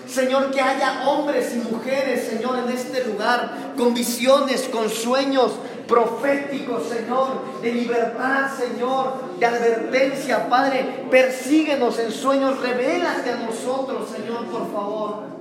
Señor, 0.07 0.51
que 0.51 0.61
haya 0.61 1.07
hombres 1.07 1.53
y 1.53 1.59
mujeres, 1.71 2.27
Señor, 2.27 2.59
en 2.59 2.73
este 2.73 3.03
lugar, 3.05 3.73
con 3.77 3.93
visiones, 3.93 4.69
con 4.71 4.89
sueños 4.89 5.51
proféticos, 5.87 6.87
Señor, 6.87 7.61
de 7.61 7.71
libertad, 7.73 8.49
Señor, 8.57 9.13
de 9.39 9.45
advertencia, 9.45 10.49
Padre. 10.49 11.05
Persíguenos 11.11 11.99
en 11.99 12.11
sueños, 12.11 12.61
revélate 12.61 13.31
a 13.31 13.37
nosotros, 13.37 14.09
Señor, 14.09 14.45
por 14.45 14.71
favor. 14.71 15.37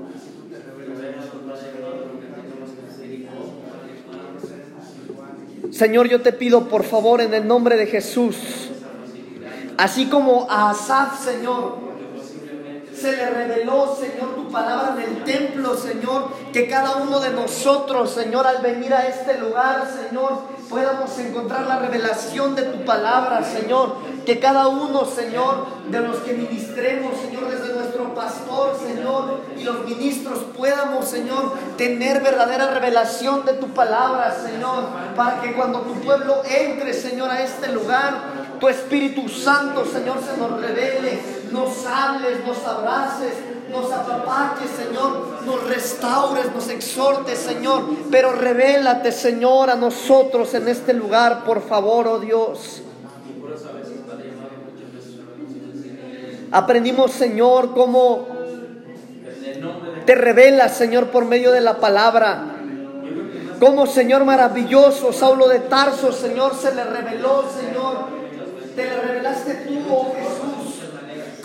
Señor, 5.70 6.08
yo 6.08 6.22
te 6.22 6.32
pido, 6.32 6.68
por 6.68 6.84
favor, 6.84 7.20
en 7.20 7.34
el 7.34 7.46
nombre 7.46 7.76
de 7.76 7.86
Jesús, 7.86 8.36
así 9.76 10.06
como 10.06 10.46
a 10.50 10.70
Asaf, 10.70 11.22
Señor, 11.22 11.76
se 13.07 13.16
le 13.16 13.30
reveló, 13.30 13.96
Señor, 13.96 14.34
tu 14.34 14.48
palabra 14.50 14.96
en 14.96 15.02
el 15.02 15.22
templo, 15.22 15.76
Señor, 15.76 16.28
que 16.52 16.66
cada 16.66 16.96
uno 16.96 17.20
de 17.20 17.30
nosotros, 17.30 18.11
Señor, 18.11 18.48
al 18.48 18.61
venir 18.62 18.92
a 18.92 19.07
este 19.07 19.38
lugar, 19.38 19.86
Señor, 19.86 20.40
podamos 20.68 21.16
encontrar 21.20 21.68
la 21.68 21.78
revelación 21.78 22.57
de 22.57 22.62
tu 22.62 22.84
palabra, 22.84 23.44
Señor, 23.44 23.94
que 24.24 24.40
cada 24.40 24.66
uno, 24.66 25.04
Señor, 25.04 25.66
de 25.88 26.00
los 26.00 26.16
que 26.16 26.32
ministremos, 26.32 27.12
Señor, 27.20 27.48
desde 27.48 27.74
nuestro 27.74 28.12
pastor, 28.12 28.76
Señor, 28.76 29.42
y 29.57 29.62
los 29.62 29.84
ministros 29.84 30.40
podamos, 30.57 31.07
Señor, 31.07 31.52
tener 31.76 32.24
verdadera 32.24 32.72
revelación 32.72 33.44
de 33.44 33.52
tu 33.52 33.68
palabra, 33.68 34.34
Señor, 34.34 34.88
para 35.14 35.40
que 35.40 35.52
cuando 35.52 35.82
tu 35.82 35.94
pueblo 36.00 36.42
entre, 36.44 36.92
Señor, 36.92 37.30
a 37.30 37.40
este 37.40 37.68
lugar, 37.68 38.46
tu 38.59 38.68
Espíritu 38.68 39.28
Santo, 39.28 39.84
Señor, 39.84 40.18
se 40.20 40.36
nos 40.38 40.61
revele, 40.61 41.36
nos 41.53 41.86
hables, 41.86 42.44
nos 42.47 42.64
abraces, 42.64 43.34
nos 43.70 43.92
apapaches, 43.92 44.70
Señor, 44.70 45.42
nos 45.44 45.68
restaures, 45.68 46.53
nos 46.55 46.68
exhortes, 46.68 47.38
Señor, 47.38 47.84
pero 48.11 48.32
revélate, 48.32 49.12
Señor, 49.12 49.70
a 49.70 49.74
nosotros 49.74 50.55
en 50.55 50.68
este 50.68 50.92
lugar, 50.92 51.44
por 51.44 51.62
favor, 51.62 52.07
oh 52.09 52.18
Dios. 52.18 52.82
Aprendimos, 56.53 57.11
Señor, 57.11 57.74
cómo 57.74 58.28
te 60.07 60.14
revelas, 60.14 60.76
Señor, 60.76 61.09
por 61.09 61.24
medio 61.24 61.53
de 61.53 61.61
la 61.61 61.78
palabra. 61.78 62.53
Como 63.59 63.86
Señor 63.86 64.24
maravilloso, 64.24 65.12
Saulo 65.12 65.49
de 65.49 65.61
Tarso, 65.61 66.12
Señor, 66.12 66.55
se 66.55 66.74
le 66.74 66.84
reveló, 66.84 67.44
Señor, 67.51 68.07
te 68.76 68.84
le 68.84 69.01
revelaste 69.01 69.55
tú, 69.66 69.78
oh 69.90 70.14
Jesús. 70.14 70.55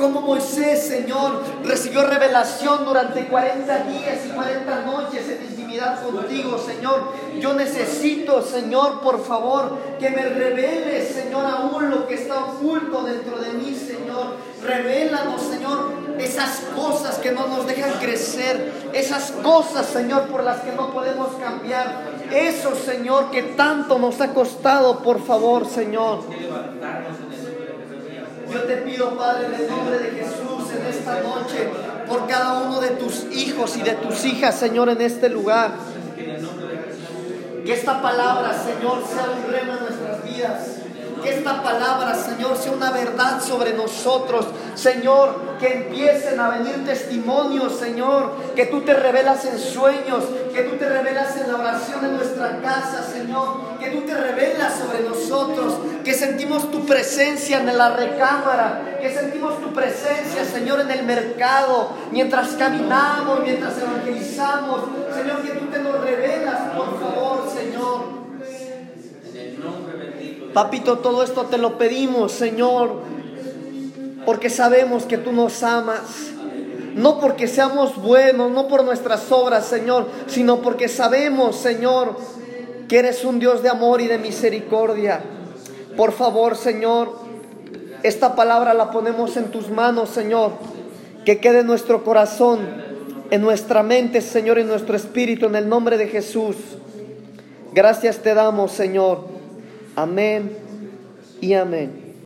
Como 0.01 0.21
Moisés, 0.21 0.81
Señor, 0.87 1.43
recibió 1.63 2.03
revelación 2.03 2.85
durante 2.85 3.27
40 3.27 3.83
días 3.83 4.25
y 4.25 4.29
40 4.29 4.81
noches 4.81 5.29
en 5.29 5.45
intimidad 5.45 6.01
contigo, 6.03 6.57
Señor. 6.57 7.13
Yo 7.39 7.53
necesito, 7.53 8.41
Señor, 8.41 9.01
por 9.01 9.23
favor, 9.23 9.77
que 9.99 10.09
me 10.09 10.23
reveles, 10.23 11.09
Señor, 11.09 11.45
aún 11.45 11.91
lo 11.91 12.07
que 12.07 12.15
está 12.15 12.45
oculto 12.45 13.03
dentro 13.03 13.37
de 13.37 13.53
mí, 13.53 13.75
Señor. 13.75 14.37
Revélanos, 14.63 15.39
Señor, 15.39 15.91
esas 16.17 16.61
cosas 16.75 17.19
que 17.19 17.31
no 17.31 17.45
nos 17.45 17.67
dejan 17.67 17.93
crecer, 17.99 18.89
esas 18.93 19.31
cosas, 19.43 19.85
Señor, 19.85 20.23
por 20.23 20.43
las 20.43 20.61
que 20.61 20.71
no 20.71 20.91
podemos 20.91 21.29
cambiar. 21.35 22.09
Eso, 22.31 22.73
Señor, 22.75 23.29
que 23.29 23.43
tanto 23.43 23.99
nos 23.99 24.19
ha 24.19 24.33
costado, 24.33 25.03
por 25.03 25.23
favor, 25.23 25.67
Señor. 25.67 26.23
Yo 28.51 28.63
te 28.63 28.77
pido, 28.77 29.17
Padre, 29.17 29.47
en 29.47 29.53
el 29.53 29.69
nombre 29.69 29.97
de 29.99 30.11
Jesús, 30.11 30.71
en 30.77 30.85
esta 30.85 31.21
noche, 31.21 31.69
por 32.07 32.27
cada 32.27 32.63
uno 32.63 32.81
de 32.81 32.89
tus 32.91 33.25
hijos 33.31 33.77
y 33.77 33.81
de 33.81 33.93
tus 33.93 34.25
hijas, 34.25 34.59
Señor, 34.59 34.89
en 34.89 35.01
este 35.01 35.29
lugar. 35.29 35.71
Que 37.65 37.73
esta 37.73 38.01
palabra, 38.01 38.53
Señor, 38.53 39.03
sea 39.07 39.29
un 39.29 39.51
rema 39.51 39.77
en 39.77 39.83
nuestras 39.85 40.23
vidas. 40.23 40.80
Que 41.21 41.37
esta 41.37 41.61
palabra, 41.61 42.15
Señor, 42.15 42.57
sea 42.57 42.71
una 42.71 42.91
verdad 42.91 43.41
sobre 43.41 43.73
nosotros. 43.73 44.47
Señor, 44.73 45.57
que 45.59 45.73
empiecen 45.73 46.39
a 46.39 46.49
venir 46.49 46.83
testimonios, 46.83 47.77
Señor. 47.77 48.31
Que 48.55 48.65
tú 48.65 48.81
te 48.81 48.93
revelas 48.93 49.45
en 49.45 49.59
sueños. 49.59 50.23
Que 50.53 50.63
tú 50.63 50.77
te 50.77 50.89
revelas 50.89 51.37
en 51.37 51.51
la 51.51 51.59
oración 51.59 52.05
en 52.05 52.17
nuestra 52.17 52.59
casa, 52.61 53.03
Señor. 53.03 53.77
Que 53.79 53.89
tú 53.91 54.01
te 54.01 54.15
revelas 54.15 54.73
sobre 54.79 55.07
nosotros. 55.07 55.75
Que 56.03 56.13
sentimos 56.13 56.71
tu 56.71 56.85
presencia 56.85 57.59
en 57.59 57.77
la 57.77 57.95
recámara. 57.95 58.97
Que 58.99 59.13
sentimos 59.13 59.61
tu 59.61 59.71
presencia, 59.73 60.43
Señor, 60.43 60.81
en 60.81 60.91
el 60.91 61.03
mercado. 61.03 61.91
Mientras 62.11 62.49
caminamos, 62.53 63.41
mientras 63.43 63.77
evangelizamos. 63.77 64.81
Señor, 65.13 65.41
que 65.43 65.51
tú 65.51 65.65
te 65.67 65.79
nos 65.79 66.01
revelas, 66.01 66.75
por 66.75 66.99
favor, 66.99 67.47
Señor. 67.53 68.20
Papito, 70.53 70.99
todo 70.99 71.23
esto 71.23 71.45
te 71.45 71.57
lo 71.57 71.77
pedimos, 71.77 72.33
Señor, 72.33 73.01
porque 74.25 74.49
sabemos 74.49 75.03
que 75.03 75.17
tú 75.17 75.31
nos 75.31 75.63
amas. 75.63 76.31
No 76.95 77.19
porque 77.19 77.47
seamos 77.47 77.95
buenos, 77.95 78.51
no 78.51 78.67
por 78.67 78.83
nuestras 78.83 79.31
obras, 79.31 79.65
Señor, 79.65 80.07
sino 80.27 80.57
porque 80.57 80.89
sabemos, 80.89 81.55
Señor, 81.55 82.17
que 82.89 82.99
eres 82.99 83.23
un 83.23 83.39
Dios 83.39 83.63
de 83.63 83.69
amor 83.69 84.01
y 84.01 84.07
de 84.07 84.17
misericordia. 84.17 85.21
Por 85.95 86.11
favor, 86.11 86.57
Señor, 86.57 87.15
esta 88.03 88.35
palabra 88.35 88.73
la 88.73 88.91
ponemos 88.91 89.37
en 89.37 89.51
tus 89.51 89.69
manos, 89.69 90.09
Señor, 90.09 90.51
que 91.23 91.39
quede 91.39 91.59
en 91.59 91.67
nuestro 91.67 92.03
corazón, 92.03 92.59
en 93.29 93.41
nuestra 93.41 93.83
mente, 93.83 94.19
Señor, 94.19 94.59
en 94.59 94.67
nuestro 94.67 94.97
espíritu, 94.97 95.45
en 95.45 95.55
el 95.55 95.69
nombre 95.69 95.97
de 95.97 96.07
Jesús. 96.07 96.57
Gracias 97.73 98.17
te 98.17 98.33
damos, 98.33 98.73
Señor. 98.73 99.40
Amén 99.95 100.57
y 101.41 101.53
amén. 101.53 102.00